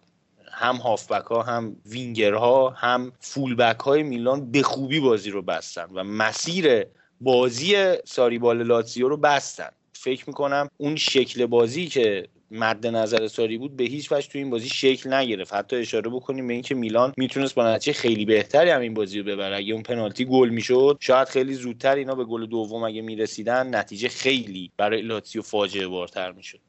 هم 0.59 0.77
هافبک 0.77 1.25
ها 1.25 1.43
هم 1.43 1.77
وینگر 1.87 2.35
ها 2.35 2.71
هم 2.71 3.13
فولبک 3.21 3.81
های 3.81 4.03
میلان 4.03 4.51
به 4.51 4.63
خوبی 4.63 5.01
بازی 5.01 5.31
رو 5.31 5.43
بستن 5.43 5.87
و 5.95 6.05
مسیر 6.05 6.85
بازی 7.21 7.75
ساریبال 8.05 8.63
لاتزیو 8.63 9.09
رو 9.09 9.17
بستن. 9.17 9.69
فکر 9.93 10.25
می‌کنم 10.27 10.69
اون 10.77 10.97
شکل 10.97 11.47
بازی 11.47 11.87
که 11.87 12.29
مد 12.51 12.87
نظر 12.87 13.29
ساری 13.29 13.59
بود 13.59 13.77
به 13.77 13.85
هیچ 13.85 14.13
وجه 14.13 14.29
تو 14.29 14.39
این 14.39 14.51
بازی 14.51 14.69
شکل 14.69 15.13
نگرفت. 15.13 15.55
حتی 15.55 15.77
اشاره 15.77 16.11
بکنیم 16.11 16.47
به 16.47 16.53
اینکه 16.53 16.75
میلان 16.75 17.13
می‌تونست 17.17 17.55
با 17.55 17.75
نتیجه 17.75 17.99
خیلی 17.99 18.25
بهتری 18.25 18.71
هم 18.71 18.81
این 18.81 18.95
بازی 18.95 19.19
رو 19.19 19.25
ببره. 19.25 19.57
اگه 19.57 19.75
اون 19.75 19.83
پنالتی 19.83 20.25
گل 20.25 20.49
می‌شد 20.49 20.99
شاید 21.01 21.29
خیلی 21.29 21.55
زودتر 21.55 21.95
اینا 21.95 22.15
به 22.15 22.25
گل 22.25 22.47
دوم 22.47 22.85
اگه 22.85 23.03
می‌رسیدن 23.03 23.75
نتیجه 23.75 24.09
خیلی 24.09 24.73
برای 24.77 25.03
لاتزیو 25.03 25.43
فاجعه 25.43 25.87
بارتر 25.87 26.33
می‌شد. 26.33 26.61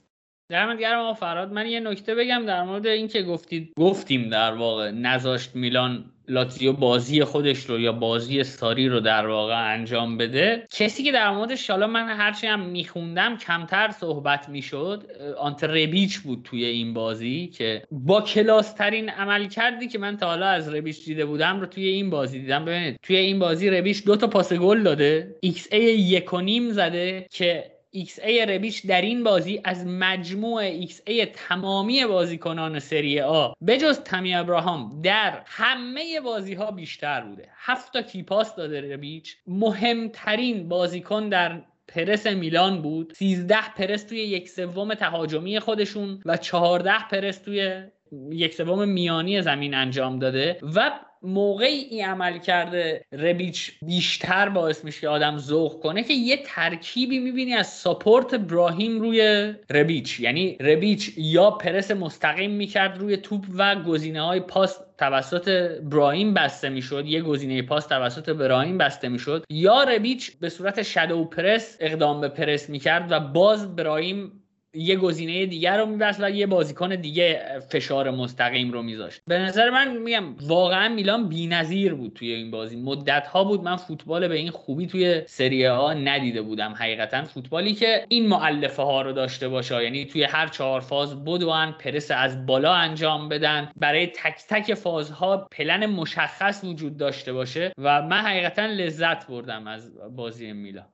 دمت 0.50 0.80
گرم 0.80 1.14
فرهاد 1.14 1.52
من 1.52 1.68
یه 1.68 1.80
نکته 1.80 2.16
بگم 2.16 2.46
در 2.46 2.64
مورد 2.64 2.88
اینکه 2.88 3.24
گفتید 3.24 3.74
گفتیم 3.78 4.30
در 4.30 4.54
واقع 4.54 4.92
نذاشت 4.92 5.56
میلان 5.56 6.06
لاتزیو 6.28 6.74
بازی 6.74 7.24
خودش 7.24 7.66
رو 7.66 7.80
یا 7.80 7.92
بازی 7.92 8.44
ساری 8.44 8.90
رو 8.90 9.00
در 9.00 9.28
واقع 9.28 9.74
انجام 9.74 10.18
بده. 10.18 10.68
کسی 10.72 11.04
که 11.04 11.12
در 11.12 11.32
موردش 11.32 11.70
حالا 11.70 11.88
من 11.88 12.08
هرچی 12.10 12.48
هم 12.48 12.60
میخوندم 12.60 13.38
کمتر 13.38 13.92
صحبت 14.00 14.50
می‌شد 14.50 15.04
آنته 15.38 15.64
ربیچ 15.64 16.20
بود 16.20 16.42
توی 16.44 16.66
این 16.66 16.94
بازی 16.94 17.48
که 17.48 17.84
با 17.92 18.22
کلاس 18.22 18.74
ترین 18.74 19.10
عملکردی 19.10 19.88
که 19.88 20.00
من 20.00 20.18
تا 20.18 20.28
حالا 20.28 20.48
از 20.48 20.74
ربیچ 20.74 21.06
دیده 21.06 21.26
بودم 21.26 21.60
رو 21.60 21.66
توی 21.66 21.88
این 21.88 22.10
بازی 22.10 22.40
دیدم. 22.40 22.66
ببینید 22.66 23.00
توی 23.04 23.16
این 23.16 23.40
بازی 23.40 23.70
ربیچ 23.70 24.06
دو 24.06 24.16
تا 24.16 24.28
پاس 24.28 24.54
گل 24.54 24.84
داده 24.84 25.36
xA 25.42 25.84
یک 25.84 26.34
و 26.34 26.42
نیم 26.42 26.70
زده 26.70 27.28
که 27.32 27.77
XA 27.96 28.50
ربیچ 28.50 28.86
در 28.86 29.02
این 29.02 29.24
بازی 29.24 29.62
از 29.64 29.86
مجموع 29.88 30.86
XA 30.86 31.28
تمامی 31.34 32.06
بازیکنان 32.06 32.80
سری 32.80 33.22
آ 33.22 33.52
بجز 33.68 34.00
تمی 34.00 34.36
ابراهام 34.36 35.02
در 35.02 35.42
همه 35.46 36.22
بازی 36.22 36.54
ها 36.54 36.72
بیشتر 36.72 37.22
بوده. 37.22 37.50
هفت 37.56 37.94
تا 37.94 38.02
key 38.02 38.25
pass 38.25 38.56
داده 38.56 38.94
ربیچ 38.94 39.38
مهمترین 39.48 40.70
بازیکن 40.70 41.30
در 41.30 41.62
پرس 41.88 42.28
میلان 42.28 42.82
بود. 42.82 43.14
13 43.14 43.56
پرس 43.78 44.04
توی 44.04 44.20
یک 44.20 44.50
سوم 44.50 44.94
تهاجمی 44.94 45.60
خودشون 45.60 46.22
و 46.26 46.38
14 46.38 46.94
پرس 47.12 47.38
توی 47.38 47.84
یک 48.32 48.54
سوم 48.54 48.90
میانی 48.90 49.42
زمین 49.42 49.74
انجام 49.74 50.20
داده 50.20 50.60
و 50.76 50.92
موقعی 51.24 51.78
این 51.78 52.06
عمل 52.06 52.38
کرده 52.38 53.06
ربیچ 53.12 53.72
بیشتر 53.82 54.50
باعث 54.50 54.84
میشه 54.84 55.02
که 55.02 55.10
آدم 55.10 55.38
ذوق 55.38 55.84
کنه 55.84 56.04
که 56.04 56.14
یه 56.14 56.40
ترکیبی 56.46 57.20
می‌بینی 57.20 57.54
از 57.54 57.68
ساپورت 57.68 58.36
براهیم 58.36 59.00
روی 59.00 59.54
ربیچ. 59.70 60.20
یعنی 60.20 60.58
ربیچ 60.60 61.12
یا 61.18 61.52
پرس 61.52 61.92
مستقیم 61.92 62.52
می‌کرد 62.52 62.98
روی 62.98 63.18
توپ 63.18 63.46
و 63.58 63.76
گزینه 63.76 64.22
های 64.22 64.40
پاس 64.40 64.80
توسط 64.98 65.50
براهیم 65.82 66.34
بسته 66.34 66.70
می‌شد. 66.70 67.06
یه 67.06 67.22
گزینه 67.22 67.62
پاس 67.62 67.88
توسط 67.88 68.30
براهیم 68.30 68.78
بسته 68.78 69.10
می‌شد. 69.10 69.44
یا 69.50 69.84
ربیچ 69.84 70.32
به 70.40 70.50
صورت 70.50 70.82
شادو 70.82 71.26
پرس 71.26 71.78
اقدام 71.80 72.22
به 72.22 72.28
پرس 72.28 72.70
می‌کرد 72.70 73.12
و 73.12 73.20
باز 73.20 73.76
براهیم 73.76 74.44
یه 74.78 74.96
گزینه 74.96 75.46
دیگر 75.46 75.78
رو 75.78 75.86
میبست 75.86 76.20
و 76.24 76.30
یه 76.30 76.48
بازیکن 76.48 76.96
دیگه 76.96 77.60
فشار 77.70 78.12
مستقیم 78.12 78.72
رو 78.72 78.84
میذاشت. 78.84 79.22
به 79.28 79.40
نظر 79.40 79.70
من 79.70 79.98
میگم 79.98 80.24
واقعا 80.42 80.90
میلان 80.90 81.30
بی‌نظیر 81.30 81.94
بود 81.94 82.14
توی 82.14 82.32
این 82.32 82.52
بازی. 82.52 82.76
مدت 82.76 83.28
ها 83.28 83.44
بود 83.44 83.64
من 83.64 83.76
فوتبال 83.76 84.28
به 84.28 84.36
این 84.36 84.50
خوبی 84.50 84.88
توی 84.88 85.22
سری 85.26 85.66
ها 85.66 85.94
ندیده 85.94 86.42
بودم 86.42 86.74
حقیقتا. 86.74 87.24
فوتبالی 87.24 87.74
که 87.74 88.06
این 88.10 88.28
معلفه 88.28 88.84
ها 88.84 89.02
رو 89.02 89.12
داشته 89.14 89.50
باشه 89.50 89.84
یعنی 89.84 90.06
توی 90.06 90.24
هر 90.24 90.48
چهار 90.48 90.82
فاز 90.82 91.24
بدون 91.26 91.72
پرس 91.72 92.12
از 92.12 92.46
بالا 92.46 92.74
انجام 92.74 93.30
بدن 93.30 93.72
برای 93.76 94.08
تک 94.08 94.42
تک 94.50 94.74
فازها 94.74 95.48
پلن 95.52 95.86
مشخص 95.86 96.64
وجود 96.64 96.98
داشته 96.98 97.34
باشه 97.34 97.72
و 97.78 98.02
من 98.02 98.18
حقیقتا 98.18 98.66
لذت 98.66 99.28
بردم 99.28 99.68
از 99.68 99.98
بازی 100.16 100.54
میلان. 100.54 100.86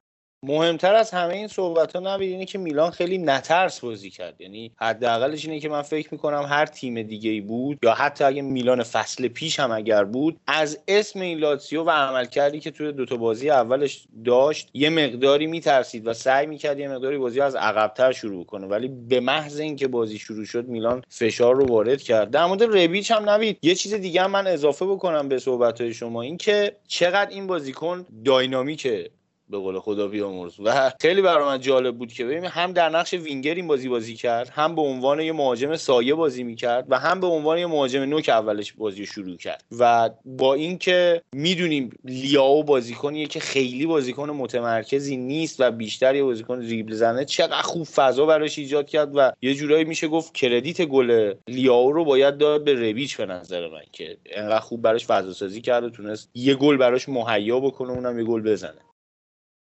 مهمتر 0.43 0.95
از 0.95 1.11
همه 1.11 1.33
این 1.33 1.47
صحبت 1.47 1.95
ها 1.95 2.15
نبید 2.15 2.31
اینه 2.31 2.45
که 2.45 2.57
میلان 2.57 2.91
خیلی 2.91 3.17
نترس 3.17 3.79
بازی 3.79 4.09
کرد. 4.09 4.41
یعنی 4.41 4.71
حداقلش 4.75 5.45
اینه 5.45 5.59
که 5.59 5.69
من 5.69 5.81
فکر 5.81 6.09
می‌کنم 6.11 6.45
هر 6.49 6.65
تیم 6.65 7.01
دیگه 7.01 7.29
ای 7.29 7.41
بود 7.41 7.77
یا 7.83 7.93
حتی 7.93 8.23
اگه 8.23 8.41
میلان 8.41 8.83
فصل 8.83 9.27
پیش 9.27 9.59
هم 9.59 9.71
اگر 9.71 10.03
بود 10.03 10.37
از 10.47 10.79
اسم 10.87 11.21
این 11.21 11.37
لاتسیو 11.37 11.83
و 11.83 11.89
عمل 11.89 12.25
کردی 12.25 12.59
که 12.59 12.71
توی 12.71 12.91
دوتا 12.91 13.17
بازی 13.17 13.49
اولش 13.49 14.05
داشت 14.25 14.69
یه 14.73 14.89
مقداری 14.89 15.47
میترسید 15.47 16.07
و 16.07 16.13
سعی 16.13 16.45
می‌کرد 16.45 16.79
یه 16.79 16.87
مقداری 16.87 17.17
بازی 17.17 17.41
از 17.41 17.55
عقبتر 17.55 18.11
شروع 18.11 18.45
کنه. 18.45 18.67
ولی 18.67 18.87
به 18.87 19.19
محض 19.19 19.59
اینکه 19.59 19.87
بازی 19.87 20.17
شروع 20.17 20.45
شد 20.45 20.67
میلان 20.67 21.03
فشار 21.09 21.55
رو 21.55 21.65
وارد 21.65 22.01
کرد. 22.01 22.31
در 22.31 22.45
مورد 22.45 22.63
ربیچ 22.63 23.11
هم 23.11 23.29
نوید 23.29 23.57
یه 23.61 23.75
چیز 23.75 23.93
دیگه 23.93 24.27
من 24.27 24.47
اضافه 24.47 24.85
بکنم 24.85 25.27
به 25.27 25.39
صحبت 25.39 25.81
های 25.81 25.93
شما 25.93 26.21
اینکه 26.21 26.75
چقدر 26.87 27.29
این 27.29 27.47
بازیکن 27.47 28.05
داینامیکه. 28.25 29.09
به 29.53 29.59
قول 29.59 29.79
خدا 29.79 30.07
بیامرز. 30.07 30.53
و 30.59 30.91
خیلی 31.01 31.21
برای 31.21 31.45
من 31.45 31.59
جالب 31.59 31.97
بود 31.97 32.13
که 32.13 32.25
ببینیم 32.25 32.49
هم 32.53 32.71
در 32.71 32.89
نقش 32.89 33.13
وینگر 33.13 33.55
این 33.55 33.67
بازی 33.67 33.89
بازی 33.89 34.15
کرد 34.15 34.49
هم 34.49 34.75
به 34.75 34.81
عنوان 34.81 35.19
یه 35.19 35.31
مهاجم 35.31 35.75
سایه 35.75 36.13
بازی 36.13 36.43
می‌کرد 36.43 36.85
و 36.89 36.99
هم 36.99 37.19
به 37.19 37.27
عنوان 37.27 37.57
یه 37.57 37.67
مهاجم 37.67 38.01
نوک 38.01 38.29
اولش 38.29 38.73
بازی 38.73 39.05
شروع 39.05 39.37
کرد. 39.37 39.63
و 39.79 40.09
با 40.25 40.53
اینکه 40.53 41.21
می‌دونیم 41.35 41.89
لیاو 42.05 42.63
بازیکنیه 42.63 43.25
که 43.25 43.39
خیلی 43.39 43.85
بازیکن 43.85 44.29
متمرکزی 44.29 45.17
نیست 45.17 45.55
و 45.59 45.71
بیشتر 45.71 46.15
یه 46.15 46.23
بازیکن 46.23 46.59
ریبل 46.59 46.93
زنه 46.93 47.25
چقدر 47.25 47.61
خوب 47.61 47.83
فضا 47.83 48.25
براش 48.25 48.59
ایجاد 48.59 48.87
کرد 48.87 49.11
و 49.15 49.31
یه 49.41 49.53
جورایی 49.53 49.83
میشه 49.83 50.07
گفت 50.07 50.33
کردیت 50.33 50.81
گل 50.81 51.33
لیاو 51.47 51.91
رو 51.91 52.05
باید 52.05 52.37
داد 52.37 52.63
به 52.63 52.73
ربیچ 52.89 53.17
به 53.17 53.25
نظر 53.25 53.67
من 53.67 53.83
که 53.91 54.17
انقدر 54.25 54.59
خوب 54.59 54.81
براش 54.81 55.05
فضا 55.05 55.33
سازی 55.33 55.61
کرد 55.61 55.83
و 55.83 55.89
تونست 55.89 56.29
یه 56.35 56.55
گل 56.55 56.77
براش 56.77 57.09
مهیا 57.09 57.59
بکنه 57.59 57.91
اونم 57.91 58.19
یه 58.19 58.25
گل 58.25 58.41
بزنه. 58.41 58.92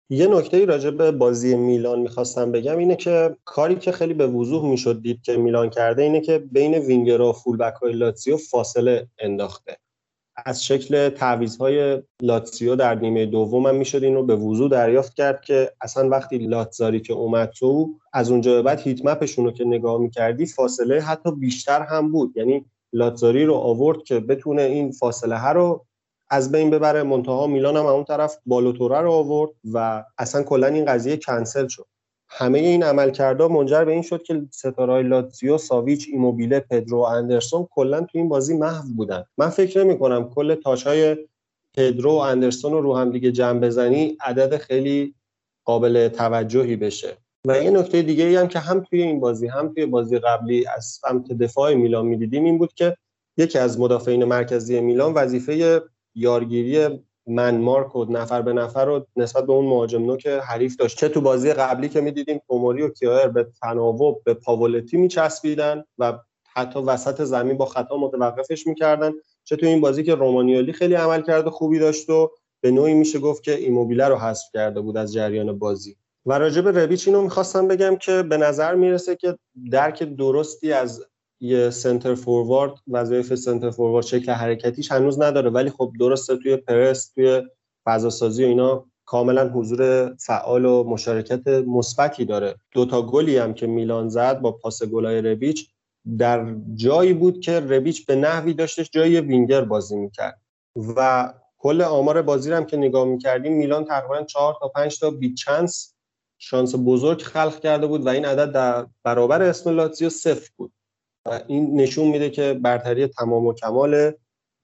یه 0.10 0.28
نکته 0.28 0.66
راجع 0.66 0.90
به 0.90 1.12
بازی 1.12 1.56
میلان 1.56 2.00
می‌خواستم 2.00 2.52
بگم 2.52 2.78
اینه 2.78 2.96
که 2.96 3.36
کاری 3.46 3.76
که 3.76 3.92
خیلی 3.92 4.14
به 4.14 4.28
وضوح 4.28 4.66
می‌شد 4.66 5.02
دید 5.02 5.22
که 5.22 5.38
میلان 5.38 5.70
کرده 5.70 6.02
اینه 6.02 6.22
که 6.22 6.38
بین 6.38 6.74
وینگر 6.74 7.22
و 7.22 7.32
فولبک 7.32 7.74
های 7.74 7.94
لاتسیو 7.94 8.38
فاصله 8.38 9.08
انداخته. 9.20 9.78
از 10.46 10.66
شکل 10.66 11.10
تعویض 11.10 11.58
لاتسیو 12.22 12.76
در 12.76 12.96
نیمه 12.96 13.26
دوم 13.26 13.66
هم 13.66 13.76
می‌شد 13.76 14.04
این 14.04 14.16
رو 14.16 14.24
به 14.24 14.36
وضوح 14.36 14.70
دریافت 14.70 15.14
کرد 15.14 15.42
که 15.42 15.72
اصلا 15.82 16.10
وقتی 16.10 16.38
لاتزاری 16.38 17.00
که 17.00 17.14
اومد 17.14 17.50
تو 17.50 17.90
از 18.14 18.32
اونجا 18.32 18.54
به 18.54 18.62
بعد 18.62 18.80
هیت 18.80 19.06
مپشون 19.06 19.46
رو 19.46 19.52
که 19.52 19.66
نگاه 19.66 20.02
می‌کردی 20.02 20.46
فاصله 20.46 21.02
حتی 21.02 21.32
بیشتر 21.32 21.82
هم 21.82 22.12
بود. 22.12 22.38
یعنی 22.38 22.66
لاتزاری 22.94 23.46
رو 23.46 23.54
آورد 23.54 24.04
که 24.04 24.20
بتونه 24.20 24.62
این 24.62 24.92
فاصله 24.92 25.38
ها 25.38 25.52
رو 25.52 25.86
از 26.34 26.52
بین 26.52 26.70
ببره. 26.70 27.04
منتها 27.04 27.48
میلان 27.48 27.78
هم 27.78 27.86
اون 27.86 28.04
طرف 28.04 28.38
بالوتوره 28.46 29.02
رو 29.02 29.12
آورد 29.12 29.52
و 29.74 30.04
اصلا 30.18 30.44
کلا 30.44 30.68
این 30.68 30.86
قضیه 30.86 31.18
کنسل 31.18 31.68
شد. 31.68 31.86
همه 32.30 32.60
این 32.60 32.84
عملکردها 32.84 33.48
منجر 33.48 33.86
به 33.86 33.92
این 33.92 34.02
شد 34.02 34.24
که 34.24 34.42
ستارهای 34.52 35.04
لاتزیو 35.04 35.58
ساویچ 35.58 36.08
ایموبیله 36.12 36.60
پدرو 36.60 36.98
و 37.00 37.02
اندرسون 37.02 37.68
کلا 37.72 38.02
تو 38.02 38.18
این 38.18 38.30
بازی 38.30 38.58
محو 38.58 38.88
بودن. 38.96 39.24
من 39.38 39.50
فکر 39.50 39.84
نمی 39.84 40.00
کنم 40.00 40.30
کل 40.30 40.56
تاشای 40.56 41.18
پدرو 41.74 42.12
و 42.12 42.16
اندرسون 42.16 42.72
رو 42.72 42.82
رو 42.82 42.98
هم 42.98 43.12
دیگه 43.12 43.32
جمع 43.32 43.60
بزنی 43.60 44.18
عدد 44.22 44.58
خیلی 44.58 45.16
قابل 45.66 46.08
توجهی 46.08 46.76
بشه. 46.76 47.18
و 47.48 47.64
یه 47.64 47.72
نکته 47.72 48.02
دیگه 48.02 48.24
ای 48.24 48.36
هم 48.36 48.48
که 48.48 48.60
هم 48.60 48.80
توی 48.80 49.02
این 49.02 49.20
بازی 49.20 49.48
هم 49.48 49.74
توی 49.74 49.86
بازی 49.86 50.20
قبلی 50.20 50.66
از 50.76 50.86
سمت 50.86 51.32
دفاع 51.32 51.74
میلان 51.74 52.06
می‌دیدیم 52.06 52.44
این 52.44 52.58
بود 52.58 52.74
که 52.74 52.98
یکی 53.38 53.60
از 53.60 53.80
مدافعین 53.80 54.24
مرکزی 54.24 54.82
میلان 54.82 55.14
وظیفه 55.14 55.82
یارگیری 56.16 57.00
من 57.28 57.58
مارک 57.58 57.96
و 57.96 58.06
نفر 58.06 58.42
به 58.42 58.54
نفر 58.54 58.86
رو 58.86 59.06
نسبت 59.16 59.46
به 59.46 59.54
اون 59.54 59.66
مهاجم 59.66 60.06
نوک 60.06 60.28
حریف 60.28 60.76
داشت. 60.76 60.98
چه 60.98 61.10
تو 61.10 61.22
بازی 61.22 61.54
قبلی 61.54 61.90
که 61.90 62.02
می‌دیدیم 62.02 62.42
توموری 62.48 62.82
و 62.82 62.90
کیایر 62.90 63.28
به 63.28 63.48
تناوب 63.62 64.22
به 64.26 64.34
پاولتی 64.34 64.98
میچسبیدن 64.98 65.84
و 65.98 66.20
حتی 66.54 66.80
وسط 66.80 67.24
زمین 67.24 67.58
با 67.58 67.66
خطا 67.66 67.98
متوقفش 67.98 68.68
می‌کردن. 68.68 69.12
چه 69.44 69.56
تو 69.56 69.66
این 69.66 69.82
بازی 69.82 70.04
که 70.04 70.16
رومانیالی 70.16 70.74
خیلی 70.74 70.94
عمل 70.94 71.22
کرده 71.22 71.50
خوبی 71.50 71.80
داشت 71.80 72.10
و 72.10 72.32
به 72.62 72.72
نوعی 72.72 72.94
میشه 72.94 73.20
گفت 73.20 73.44
که 73.44 73.56
ایموبیله 73.56 74.08
رو 74.08 74.16
حذف 74.16 74.46
کرده 74.54 74.82
بود 74.82 74.98
از 74.98 75.14
جریان 75.14 75.60
بازی. 75.60 75.96
و 76.26 76.40
راجع 76.40 76.62
ربیچ 76.62 77.08
اینو 77.08 77.22
می‌خواستم 77.22 77.68
بگم 77.68 77.96
که 77.96 78.24
به 78.24 78.38
نظر 78.38 78.76
می‌رسه 78.76 79.16
که 79.16 79.38
درک 79.72 80.04
درستی 80.04 80.74
از 80.74 81.06
یه 81.44 81.70
سنتر 81.70 82.16
فوروارد 82.16 82.74
وظایف 82.88 83.36
سنتر 83.36 83.70
فوروارد 83.70 84.06
شکل 84.06 84.32
حرکتیش 84.32 84.92
هنوز 84.92 85.22
نداره. 85.22 85.50
ولی 85.50 85.70
خب 85.70 85.92
درسته 86.00 86.38
توی 86.38 86.58
پرس 86.58 87.12
توی 87.16 87.42
فضا 87.86 88.10
سازی 88.10 88.44
و 88.44 88.48
اینا 88.48 88.86
کاملا 89.06 89.50
حضور 89.50 90.14
فعال 90.16 90.66
و 90.66 90.84
مشارکت 90.84 91.48
مثبتی 91.48 92.26
داره. 92.26 92.56
دوتا 92.72 93.02
گلی 93.02 93.38
هم 93.38 93.54
که 93.54 93.68
میلان 93.68 94.10
زد 94.10 94.42
با 94.42 94.52
پاس 94.52 94.84
گلای 94.84 95.22
ربیچ 95.22 95.70
در 96.18 96.56
جایی 96.76 97.14
بود 97.14 97.40
که 97.40 97.60
ربیچ 97.60 98.06
به 98.06 98.16
نحوی 98.16 98.54
داشتش 98.54 98.90
جای 98.92 99.22
وینگر 99.22 99.62
بازی 99.62 99.96
می‌کرد. 99.96 100.42
و 100.76 101.34
کل 101.58 101.82
آمار 101.82 102.22
بازی 102.22 102.52
هم 102.52 102.66
که 102.66 102.78
نگاه 102.78 103.06
می‌کردیم 103.06 103.54
میلان 103.54 103.86
تقریبا 103.86 104.24
چهار 104.24 104.58
تا 104.60 104.68
پنج 104.68 105.00
تا 105.00 105.12
بی 105.12 105.34
چانس 105.34 105.94
شانس 106.38 106.76
بزرگ 106.86 107.22
خلق 107.22 107.60
کرده 107.60 107.88
بود 107.88 108.06
و 108.06 108.10
این 108.10 108.26
عدد 108.26 108.52
در 108.52 108.86
برابر 109.04 109.42
اسم 109.42 109.70
لاتزیو 109.70 110.10
صفر 110.10 110.50
بود. 110.58 110.72
این 111.48 111.82
نشون 111.82 112.08
میده 112.08 112.30
که 112.30 112.54
برتری 112.54 113.08
تمام 113.08 113.46
و 113.46 113.54
کمال 113.54 114.12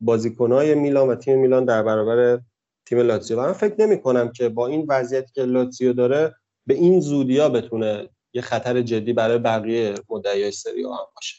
بازیکنهای 0.02 0.76
میلان 0.76 1.10
و 1.10 1.16
تیم 1.16 1.40
میلان 1.40 1.66
در 1.66 1.84
برابر 1.84 2.42
تیم 2.86 3.00
لاتزیو. 3.00 3.40
و 3.40 3.42
من 3.42 3.54
فکر 3.54 3.76
نمی 3.80 4.02
کنم 4.02 4.32
که 4.32 4.50
با 4.50 4.68
این 4.68 4.86
وضعیتی 4.90 5.32
که 5.34 5.44
لاتزیو 5.44 5.94
داره 5.94 6.36
به 6.68 6.74
این 6.74 7.00
زودیا 7.00 7.50
بتونه 7.50 8.10
یه 8.34 8.42
خطر 8.42 8.82
جدی 8.82 9.14
برای 9.14 9.38
بقیه 9.38 9.96
مدعیای 10.10 10.52
سری 10.52 10.84
هم 10.84 10.90
باشه. 11.16 11.39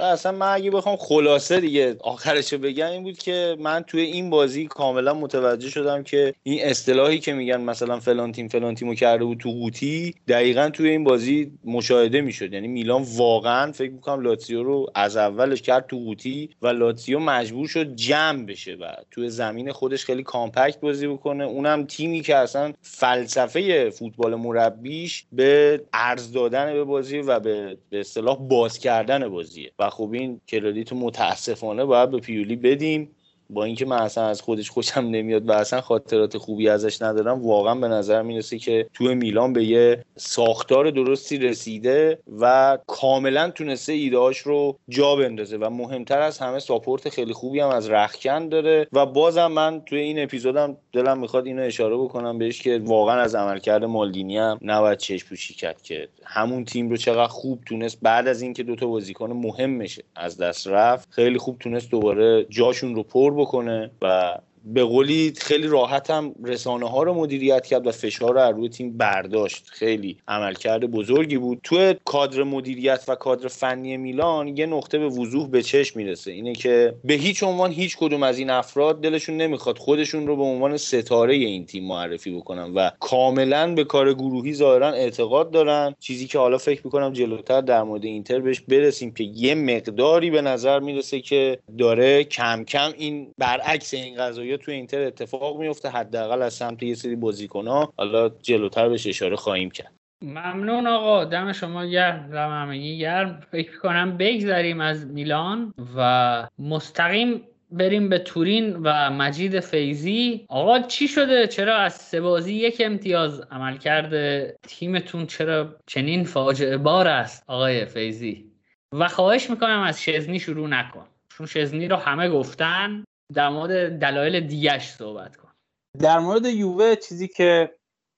اصلا 0.00 0.32
من 0.32 0.52
اگه 0.52 0.70
بخوام 0.70 0.96
خلاصه 0.96 1.60
دیگه 1.60 1.96
آخرش 2.00 2.54
بگم 2.54 2.90
این 2.90 3.02
بود 3.02 3.18
که 3.18 3.56
من 3.60 3.84
توی 3.86 4.00
این 4.00 4.30
بازی 4.30 4.66
کاملا 4.66 5.14
متوجه 5.14 5.68
شدم 5.68 6.02
که 6.02 6.34
این 6.42 6.64
اصطلاحی 6.64 7.18
که 7.18 7.32
میگن 7.32 7.60
مثلا 7.60 8.00
فلان 8.00 8.32
تیم 8.32 8.48
فلان 8.48 8.74
تیمو 8.74 8.94
کرده 8.94 9.24
بود 9.24 9.38
تو 9.38 9.50
قوطی 9.50 10.14
دقیقا 10.28 10.70
توی 10.70 10.88
این 10.88 11.04
بازی 11.04 11.52
مشاهده 11.64 12.20
می‌شد. 12.20 12.52
یعنی 12.52 12.68
میلان 12.68 13.04
واقعا 13.16 13.72
فکر 13.72 13.90
می‌کنم 13.90 14.20
لاتزیو 14.20 14.62
رو 14.62 14.86
از 14.94 15.16
اولش 15.16 15.62
کرد 15.62 15.86
تو 15.86 15.96
قوطی 15.96 16.50
و 16.62 16.66
لاتزیو 16.66 17.18
مجبور 17.18 17.68
شد 17.68 17.94
جمع 17.94 18.46
بشه 18.46 18.74
و 18.74 18.94
توی 19.10 19.30
زمین 19.30 19.72
خودش 19.72 20.04
خیلی 20.04 20.22
کامپکت 20.22 20.80
بازی 20.80 21.06
بکنه. 21.06 21.44
اونم 21.44 21.86
تیمی 21.86 22.20
که 22.20 22.36
اصلا 22.36 22.72
فلسفه 22.82 23.90
فوتبال 23.90 24.34
مربیش 24.34 25.24
به 25.32 25.80
ارز 25.92 26.32
دادن 26.32 26.72
به 26.72 26.84
بازی 26.84 27.18
و 27.18 27.40
به 27.40 27.76
اصطلاح 27.92 28.38
باز 28.38 28.78
کردن 28.78 29.28
بازیه. 29.28 29.70
و 29.78 29.83
خب 29.90 30.10
این 30.12 30.40
کردیت 30.46 30.92
متاسفانه 30.92 31.84
باید 31.84 32.10
به 32.10 32.18
پیولی 32.18 32.56
بدیم. 32.56 33.16
با 33.54 33.64
اینکه 33.64 33.86
من 33.86 33.98
اصلا 33.98 34.26
از 34.26 34.40
خودش 34.40 34.70
خوشم 34.70 35.00
نمیاد 35.00 35.48
و 35.48 35.52
اصلا 35.52 35.80
خاطرات 35.80 36.38
خوبی 36.38 36.68
ازش 36.68 37.02
ندارم 37.02 37.46
واقعا 37.46 37.74
به 37.74 37.88
نظر 37.88 38.22
می‌رسه 38.22 38.58
که 38.58 38.86
توی 38.94 39.14
میلان 39.14 39.52
به 39.52 39.64
یه 39.64 40.04
ساختار 40.16 40.90
درستی 40.90 41.38
رسیده 41.38 42.18
و 42.40 42.78
کاملا 42.86 43.50
تونسته 43.50 43.92
ایدهاش 43.92 44.38
رو 44.38 44.78
جا 44.88 45.16
بندازه 45.16 45.56
و 45.56 45.70
مهمتر 45.70 46.20
از 46.20 46.38
همه 46.38 46.58
ساپورت 46.58 47.08
خیلی 47.08 47.32
خوبی 47.32 47.60
هم 47.60 47.68
از 47.68 47.90
رخکن 47.90 48.48
داره 48.48 48.86
و 48.92 49.06
بازم 49.06 49.46
من 49.46 49.82
توی 49.86 49.98
این 49.98 50.22
اپیزودم 50.22 50.76
دلم 50.92 51.18
می‌خواد 51.18 51.46
اینو 51.46 51.62
اشاره 51.62 51.96
بکنم 51.96 52.38
بهش 52.38 52.62
که 52.62 52.80
واقعا 52.84 53.20
از 53.20 53.34
عملکرد 53.34 53.84
مالدینی 53.84 54.38
هم 54.38 54.58
نباید 54.62 54.98
چشم 54.98 55.28
پوشی 55.28 55.54
کرد 55.54 55.82
که 55.82 56.08
همون 56.24 56.64
تیم 56.64 56.90
رو 56.90 56.96
چقدر 56.96 57.26
خوب 57.26 57.60
تونست 57.66 57.98
بعد 58.02 58.28
از 58.28 58.42
اینکه 58.42 58.62
دوتا 58.62 58.86
بازیکن 58.86 59.32
مهمشه 59.32 60.02
از 60.16 60.36
دست 60.38 60.66
رفت 60.66 61.08
خیلی 61.10 61.38
خوب 61.38 61.58
تونست 61.58 61.90
دوباره 61.90 62.46
جاشون 62.50 62.94
رو 62.94 63.02
پر 63.02 63.30
بکنه 63.44 63.90
و 64.02 64.38
به 64.64 64.84
قولی 64.84 65.32
خیلی 65.36 65.66
راحت 65.66 66.10
هم 66.10 66.34
رسانه 66.44 66.90
ها 66.90 67.02
رو 67.02 67.14
مدیریت 67.14 67.66
کرد 67.66 67.86
و 67.86 67.92
فشار 67.92 68.34
رو 68.34 68.56
روی 68.56 68.68
تیم 68.68 68.96
برداشت. 68.96 69.64
خیلی 69.70 70.16
عملکرد 70.28 70.90
بزرگی 70.90 71.38
بود. 71.38 71.60
تو 71.62 71.94
کادر 72.04 72.42
مدیریت 72.42 73.04
و 73.08 73.14
کادر 73.14 73.48
فنی 73.48 73.96
میلان 73.96 74.56
یه 74.56 74.66
نقطه 74.66 74.98
به 74.98 75.08
وضوح 75.08 75.48
به 75.48 75.62
چشم 75.62 75.98
می‌رسه. 75.98 76.30
اینه 76.32 76.52
که 76.52 76.94
به 77.04 77.14
هیچ 77.14 77.42
عنوان 77.42 77.72
هیچ 77.72 77.96
کدوم 77.96 78.22
از 78.22 78.38
این 78.38 78.50
افراد 78.50 79.00
دلشون 79.00 79.36
نمی‌خواد 79.36 79.78
خودشون 79.78 80.26
رو 80.26 80.36
به 80.36 80.42
عنوان 80.42 80.76
ستاره 80.76 81.34
این 81.34 81.66
تیم 81.66 81.84
معرفی 81.84 82.30
بکنن 82.30 82.74
و 82.74 82.90
کاملا 83.00 83.74
به 83.74 83.84
کار 83.84 84.14
گروهی 84.14 84.54
ظاهرا 84.54 84.92
اعتقاد 84.92 85.50
دارن. 85.50 85.94
چیزی 86.00 86.26
که 86.26 86.38
حالا 86.38 86.58
فکر 86.58 86.80
می‌کنم 86.84 87.12
جلوتر 87.12 87.60
در 87.60 87.82
مورد 87.82 88.04
اینتر 88.04 88.40
بهش 88.40 88.60
برسیم 88.60 89.14
که 89.14 89.24
یه 89.24 89.54
مقداری 89.54 90.30
به 90.30 90.42
نظر 90.42 90.80
می‌رسه 90.80 91.20
که 91.20 91.58
داره 91.78 92.24
کم 92.24 92.64
کم 92.64 92.92
این 92.98 93.34
برعکس 93.38 93.94
این 93.94 94.16
قضایی 94.16 94.53
تو 94.56 94.70
اینتر 94.70 95.00
اتفاق 95.00 95.60
میفته 95.60 95.88
حداقل 95.88 96.42
از 96.42 96.54
سمت 96.54 96.82
یه 96.82 96.94
سری 96.94 97.16
بازیکن‌ها 97.16 97.92
حالا 97.96 98.28
جلوتر 98.28 98.88
بهش 98.88 99.06
اشاره 99.06 99.36
خواهیم 99.36 99.70
کرد. 99.70 99.92
ممنون 100.22 100.86
آقا 100.86 101.24
دم 101.24 101.52
شما 101.52 101.84
گرم 101.84 102.28
و 102.32 102.36
همگی 102.36 102.98
گرم. 102.98 103.40
فکر 103.50 103.78
کنم 103.78 104.16
بگذریم 104.16 104.80
از 104.80 105.06
میلان 105.06 105.74
و 105.96 106.48
مستقیم 106.58 107.42
بریم 107.70 108.08
به 108.08 108.18
تورین 108.18 108.76
و 108.82 109.10
مجید 109.10 109.60
فیزی 109.60 110.46
آقا 110.48 110.78
چی 110.78 111.08
شده؟ 111.08 111.46
چرا 111.46 111.76
از 111.76 111.94
سه 111.94 112.20
بازی 112.20 112.54
یک 112.54 112.82
امتیاز 112.84 113.40
عمل 113.50 113.76
کرده؟ 113.76 114.56
تیمتون 114.62 115.26
چرا 115.26 115.76
چنین 115.86 116.24
فاجعه 116.24 116.76
بار 116.76 117.08
است؟ 117.08 117.44
آقای 117.46 117.84
فیزی 117.84 118.50
و 118.92 119.08
خواهش 119.08 119.50
می‌کنم 119.50 119.80
از 119.80 120.02
شزنی 120.02 120.40
شروع 120.40 120.68
نکن. 120.68 121.06
چون 121.28 121.46
شزنی 121.46 121.88
رو 121.88 121.96
همه 121.96 122.28
گفتن. 122.28 123.04
در 123.32 123.48
مورد 123.48 123.98
دلایل 123.98 124.46
دیگش 124.46 124.90
صحبت 124.90 125.36
کن. 125.36 125.50
در 125.98 126.18
مورد 126.18 126.46
یووه 126.46 126.96
چیزی 126.96 127.28
که 127.28 127.74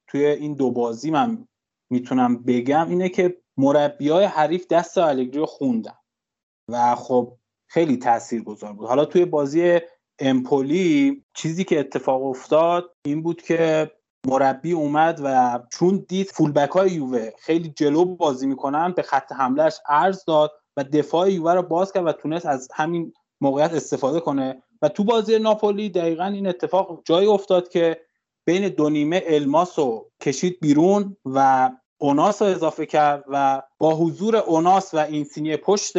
توی 0.09 0.27
این 0.27 0.55
دو 0.55 0.71
بازی 0.71 1.11
من 1.11 1.49
می‌تونم 1.93 2.43
بگم 2.43 2.89
اینه 2.89 3.09
که 3.09 3.37
مربی 3.57 4.09
های 4.09 4.25
حریف 4.25 4.67
دست 4.69 4.99
الگری 4.99 5.39
رو 5.39 5.47
خوندن 5.47 5.99
و 6.71 6.95
خب 6.95 7.37
خیلی 7.71 7.97
تأثیر 7.97 8.43
گذار 8.43 8.73
بود. 8.73 8.89
حالا 8.89 9.05
توی 9.05 9.25
بازی 9.25 9.81
امپولی 10.19 11.25
چیزی 11.35 11.65
که 11.65 11.81
اتفاق 11.81 12.25
افتاد 12.25 12.95
این 13.07 13.23
بود 13.23 13.43
که 13.43 13.91
مربی 14.27 14.73
اومد 14.73 15.21
و 15.25 15.59
چون 15.73 16.05
دید 16.09 16.31
فولبک 16.31 16.71
های 16.71 16.91
یووه 16.91 17.31
خیلی 17.39 17.69
جلو 17.69 18.05
بازی 18.05 18.47
می‌کنن 18.47 18.93
به 18.93 19.03
خط 19.03 19.33
حملهش 19.33 19.79
ارز 19.89 20.25
داد 20.25 20.53
و 20.77 20.85
دفاع 20.85 21.33
یووه 21.33 21.53
رو 21.55 21.63
باز 21.63 21.93
کرد 21.93 22.07
و 22.07 22.13
تونست 22.13 22.47
از 22.47 22.69
همین 22.75 23.13
موقعیت 23.41 23.73
استفاده 23.73 24.21
کنه. 24.21 24.63
و 24.83 24.89
تو 24.89 25.05
بازی 25.05 25.39
ناپولی 25.39 25.89
دقیقا 25.91 26.25
این 26.25 26.47
اتفاق 26.47 27.03
جایی 27.05 27.29
افتاد 27.29 27.69
که 27.69 28.01
بین 28.45 28.69
دو 28.69 28.91
نیمه 28.91 29.23
الماس 29.27 29.79
رو 29.79 30.11
کشید 30.23 30.59
بیرون 30.61 31.17
و 31.25 31.71
اوناس 31.99 32.43
رو 32.43 32.49
اضافه 32.49 32.87
کرد 32.87 33.25
و 33.29 33.63
با 33.79 33.95
حضور 33.95 34.37
اوناس 34.37 34.95
و 34.95 34.99
این 34.99 35.25
سینی 35.25 35.57
پشت 35.57 35.93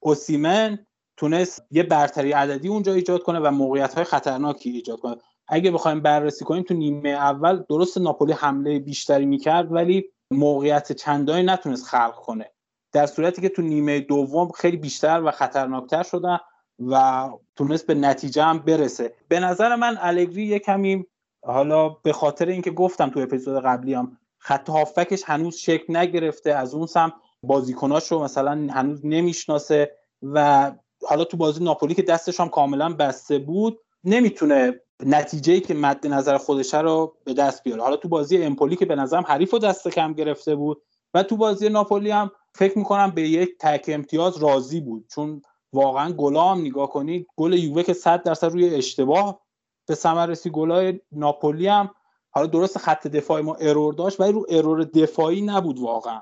اوسیمن 0.00 0.86
تونست 1.16 1.66
یه 1.70 1.82
برتری 1.82 2.32
عددی 2.32 2.68
اونجا 2.68 2.94
ایجاد 2.94 3.22
کنه 3.22 3.38
و 3.38 3.50
موقعیت 3.50 3.94
های 3.94 4.04
خطرناکی 4.04 4.70
ایجاد 4.70 5.00
کنه. 5.00 5.16
اگه 5.48 5.70
بخوایم 5.70 6.00
بررسی 6.00 6.44
کنیم 6.44 6.62
تو 6.62 6.74
نیمه 6.74 7.08
اول 7.08 7.64
درست 7.68 7.98
ناپولی 7.98 8.32
حمله 8.32 8.78
بیشتری 8.78 9.26
می‌کرد 9.26 9.72
ولی 9.72 10.04
موقعیت 10.30 10.92
چندانی 10.92 11.42
نتونست 11.42 11.86
خلق 11.86 12.14
کنه. 12.14 12.50
در 12.92 13.06
صورتی 13.06 13.42
که 13.42 13.48
تو 13.48 13.62
نیمه 13.62 14.00
دوم 14.00 14.48
خیلی 14.48 14.76
بیشتر 14.76 15.22
و 15.24 15.30
خطرناکتر 15.30 16.02
شدن. 16.02 16.38
و 16.86 17.28
تونست 17.56 17.86
به 17.86 17.94
نتیجه 17.94 18.42
هم 18.42 18.58
برسه. 18.58 19.14
به 19.28 19.40
نظر 19.40 19.76
من 19.76 19.98
الگری 20.00 20.46
یه 20.46 20.58
کمی 20.58 21.04
حالا 21.44 21.88
به 21.88 22.12
خاطر 22.12 22.46
اینکه 22.46 22.70
گفتم 22.70 23.10
تو 23.10 23.20
اپیزود 23.20 23.62
قبلی 23.64 23.94
هم 23.94 24.16
خط 24.38 24.70
هافکش 24.70 25.22
هنوز 25.26 25.56
شکل 25.56 25.96
نگرفته 25.96 26.52
از 26.52 26.74
اون 26.74 26.86
سم 26.86 27.12
بازیکناش 27.42 28.12
رو 28.12 28.22
مثلا 28.22 28.68
هنوز 28.72 29.00
نمی‌شناسه 29.06 29.96
و 30.22 30.72
حالا 31.08 31.24
تو 31.24 31.36
بازی 31.36 31.64
ناپولی 31.64 31.94
که 31.94 32.02
دستش 32.02 32.40
هم 32.40 32.48
کاملا 32.48 32.92
بسته 32.92 33.38
بود 33.38 33.78
نمی‌تونه 34.04 34.80
نتیجه 35.06 35.60
که 35.60 35.74
مد 35.74 36.06
نظر 36.06 36.38
خودشه 36.38 36.80
رو 36.80 37.16
به 37.24 37.34
دست 37.34 37.64
بیاره. 37.64 37.82
حالا 37.82 37.96
تو 37.96 38.08
بازی 38.08 38.42
امپولی 38.42 38.76
که 38.76 38.86
به 38.86 38.94
نظرم 38.94 39.24
حریف 39.28 39.50
رو 39.50 39.58
دست 39.58 39.88
کم 39.88 40.12
گرفته 40.12 40.54
بود 40.54 40.82
و 41.14 41.22
تو 41.22 41.36
بازی 41.36 41.68
ناپولی 41.68 42.10
هم 42.10 42.30
فکر 42.54 42.78
می‌کنم 42.78 43.10
به 43.10 43.22
یک 43.22 43.50
تک 43.60 43.84
امتیاز 43.88 44.36
راضی 44.36 44.80
بود. 44.80 45.06
چون 45.14 45.42
واقعا 45.72 46.12
گلا 46.12 46.48
هم 46.48 46.60
نگاه 46.60 46.90
کنید 46.90 47.26
گل 47.36 47.52
یووه 47.52 47.82
که 47.82 47.92
100 47.92 48.22
درصد 48.22 48.52
روی 48.52 48.74
اشتباه 48.74 49.40
به 49.86 49.94
ثمر 49.94 50.26
رسید 50.26 50.52
گلای 50.52 51.00
ناپولی 51.12 51.66
هم. 51.66 51.90
حالا 52.30 52.46
درست 52.46 52.78
خط 52.78 53.06
دفاعی 53.06 53.42
ما 53.42 53.54
ارور 53.54 53.94
داشت 53.94 54.20
ولی 54.20 54.32
رو 54.32 54.46
ارور 54.48 54.84
دفاعی 54.84 55.42
نبود 55.42 55.78
واقعا. 55.78 56.20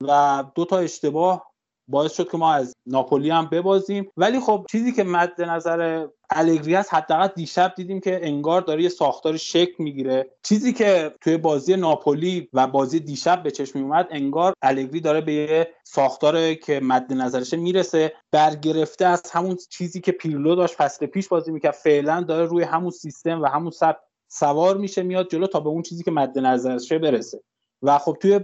و 0.00 0.44
دو 0.54 0.64
تا 0.64 0.78
اشتباه 0.78 1.52
باعث 1.88 2.12
شد 2.12 2.30
که 2.30 2.36
ما 2.36 2.52
از 2.52 2.72
ناپولی 2.86 3.30
هم 3.30 3.48
ببازیم. 3.52 4.10
ولی 4.16 4.40
خب 4.40 4.66
چیزی 4.70 4.92
که 4.92 5.04
مد 5.04 5.42
نظر 5.42 6.06
الگری 6.30 6.74
هست 6.74 6.94
حداقل 6.94 7.26
دیشب 7.26 7.74
دیدیم 7.76 8.00
که 8.00 8.20
انگار 8.22 8.60
داره 8.60 8.82
یه 8.82 8.88
ساختار 8.88 9.36
شکل 9.36 9.74
می‌گیره. 9.84 10.30
چیزی 10.42 10.72
که 10.72 11.12
توی 11.20 11.36
بازی 11.36 11.76
ناپولی 11.76 12.48
و 12.52 12.66
بازی 12.66 13.00
دیشب 13.00 13.42
به 13.42 13.50
چشم 13.50 13.78
اومد 13.78 14.08
انگار 14.10 14.54
الگری 14.62 15.00
داره 15.00 15.20
به 15.20 15.32
یه 15.32 15.68
ساختار 15.84 16.54
که 16.54 16.80
مد 16.80 17.12
نظرش 17.12 17.54
می‌رسه. 17.54 18.12
برگرفته 18.32 19.06
از 19.06 19.22
همون 19.32 19.56
چیزی 19.70 20.00
که 20.00 20.12
پیرلو 20.12 20.54
داشت 20.54 20.74
فصل 20.74 21.06
پیش 21.06 21.28
بازی 21.28 21.52
می‌کرد. 21.52 21.74
فعلا 21.74 22.20
داره 22.20 22.44
روی 22.44 22.64
همون 22.64 22.90
سیستم 22.90 23.42
و 23.42 23.46
همون 23.46 23.70
سبک 23.70 23.98
سوار 24.28 24.76
میشه 24.76 25.02
میاد 25.02 25.30
جلو 25.30 25.46
تا 25.46 25.60
به 25.60 25.68
اون 25.68 25.82
چیزی 25.82 26.04
که 26.04 26.10
مد 26.10 26.38
نظرشه 26.38 26.98
برسه. 26.98 27.40
و 27.82 27.98
خب 27.98 28.16
توی 28.20 28.40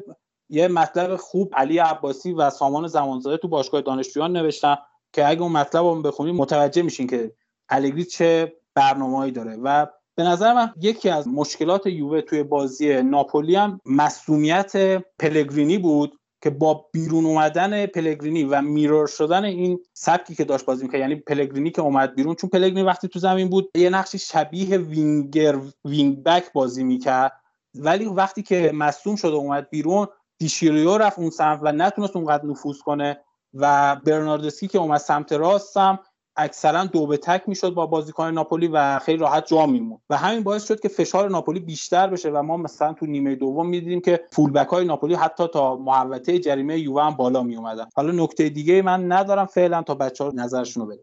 یه 0.49 0.69
مطلب 0.69 1.17
خوب 1.17 1.53
علی 1.57 1.79
عباسی 1.79 2.33
و 2.33 2.51
سامان 2.51 2.87
زمانزاده 2.87 3.37
تو 3.37 3.49
باشگاه 3.49 3.81
دانشجویان 3.81 4.37
نوشتن 4.37 4.77
که 5.13 5.29
اگه 5.29 5.43
اون 5.43 5.53
مطلب 5.53 5.83
رو 5.85 6.03
بخونید 6.03 6.35
متوجه 6.35 6.83
میشین 6.83 7.07
که 7.07 7.33
الگری 7.69 8.05
چه 8.05 8.57
برنامه‌ای 8.75 9.31
داره. 9.31 9.57
و 9.63 9.87
به 10.15 10.23
نظر 10.23 10.55
من 10.55 10.73
یکی 10.81 11.09
از 11.09 11.29
مشکلات 11.29 11.87
یووه 11.87 12.21
توی 12.21 12.43
بازی 12.43 13.03
ناپولی 13.03 13.57
هم 13.57 13.81
مسئولیت 13.87 14.73
پلگرینی 15.19 15.79
بود 15.79 16.19
که 16.43 16.51
با 16.51 16.87
بیرون 16.93 17.27
اومدن 17.27 17.87
پلگرینی 17.87 18.45
و 18.45 18.63
میرور 18.63 19.07
شدن 19.07 19.45
این 19.45 19.81
سبکی 19.93 20.35
که 20.35 20.45
داشت 20.45 20.65
بازی 20.65 20.85
می‌کرد. 20.85 21.01
یعنی 21.01 21.15
پلگرینی 21.15 21.71
که 21.71 21.83
اومد 21.83 22.15
بیرون 22.15 22.35
چون 22.35 22.51
پلگرینی 22.51 22.83
وقتی 22.83 23.09
تو 23.09 23.19
زمین 23.19 23.49
بود 23.49 23.71
یه 23.77 23.91
نقشی 23.91 24.19
شبیه 24.19 24.79
وینگر 24.79 25.59
وینگ 25.85 26.23
بک 26.23 26.53
بازی 26.53 26.85
می‌کرد. 26.85 27.33
ولی 27.75 28.05
وقتی 28.05 28.43
که 28.43 28.71
مصوم 28.75 29.17
شد 29.17 29.33
و 29.33 29.37
اومد 29.37 29.71
بیرون 29.71 30.07
دیشیریو 30.43 30.99
رفت 30.99 31.19
اون 31.19 31.31
سمت 31.31 31.61
و 31.63 31.73
نتونست 31.73 32.17
اونقدر 32.17 32.47
نفوذ 32.47 32.79
کنه 32.79 33.21
و 33.55 33.97
برناردسکی 34.07 34.69
که 34.69 34.79
اومد 34.79 35.01
سمت 35.01 35.33
راست 35.33 35.77
هم 35.77 35.99
اکثرا 36.37 36.85
دو 36.85 37.07
به 37.07 37.17
تک 37.17 37.43
می‌شد 37.47 37.75
با 37.75 37.87
بازیکن 37.87 38.31
ناپولی 38.31 38.69
و 38.69 38.99
خیلی 38.99 39.19
راحت 39.19 39.47
جا 39.47 39.67
میمون 39.67 39.99
و 40.11 40.17
همین 40.17 40.43
باعث 40.43 40.69
شد 40.69 40.81
که 40.81 40.89
فشار 40.89 41.31
ناپولی 41.31 41.61
بیشتر 41.61 42.07
بشه 42.07 42.31
و 42.31 42.43
ما 42.43 42.57
مثلا 42.57 42.93
تو 42.93 43.07
نیمه 43.07 43.35
دوم 43.35 43.69
می‌دیدیم 43.69 44.01
که 44.01 44.21
فولبک 44.33 44.67
های 44.67 44.85
ناپولی 44.85 45.15
حتی 45.15 45.49
تا 45.49 45.77
محوطه 45.77 46.39
جریمه 46.39 46.79
یووه 46.79 47.05
هم 47.05 47.15
بالا 47.15 47.43
می 47.43 47.57
اومدن 47.57 47.87
حالا 47.95 48.25
نکته 48.25 48.49
دیگه 48.49 48.83
من 48.83 49.13
ندارم 49.13 49.47
فعلا 49.47 49.83
تا 49.83 49.95
بچه 49.95 50.25
ها 50.25 50.33
نظرشون 50.35 50.83
رو 50.83 50.97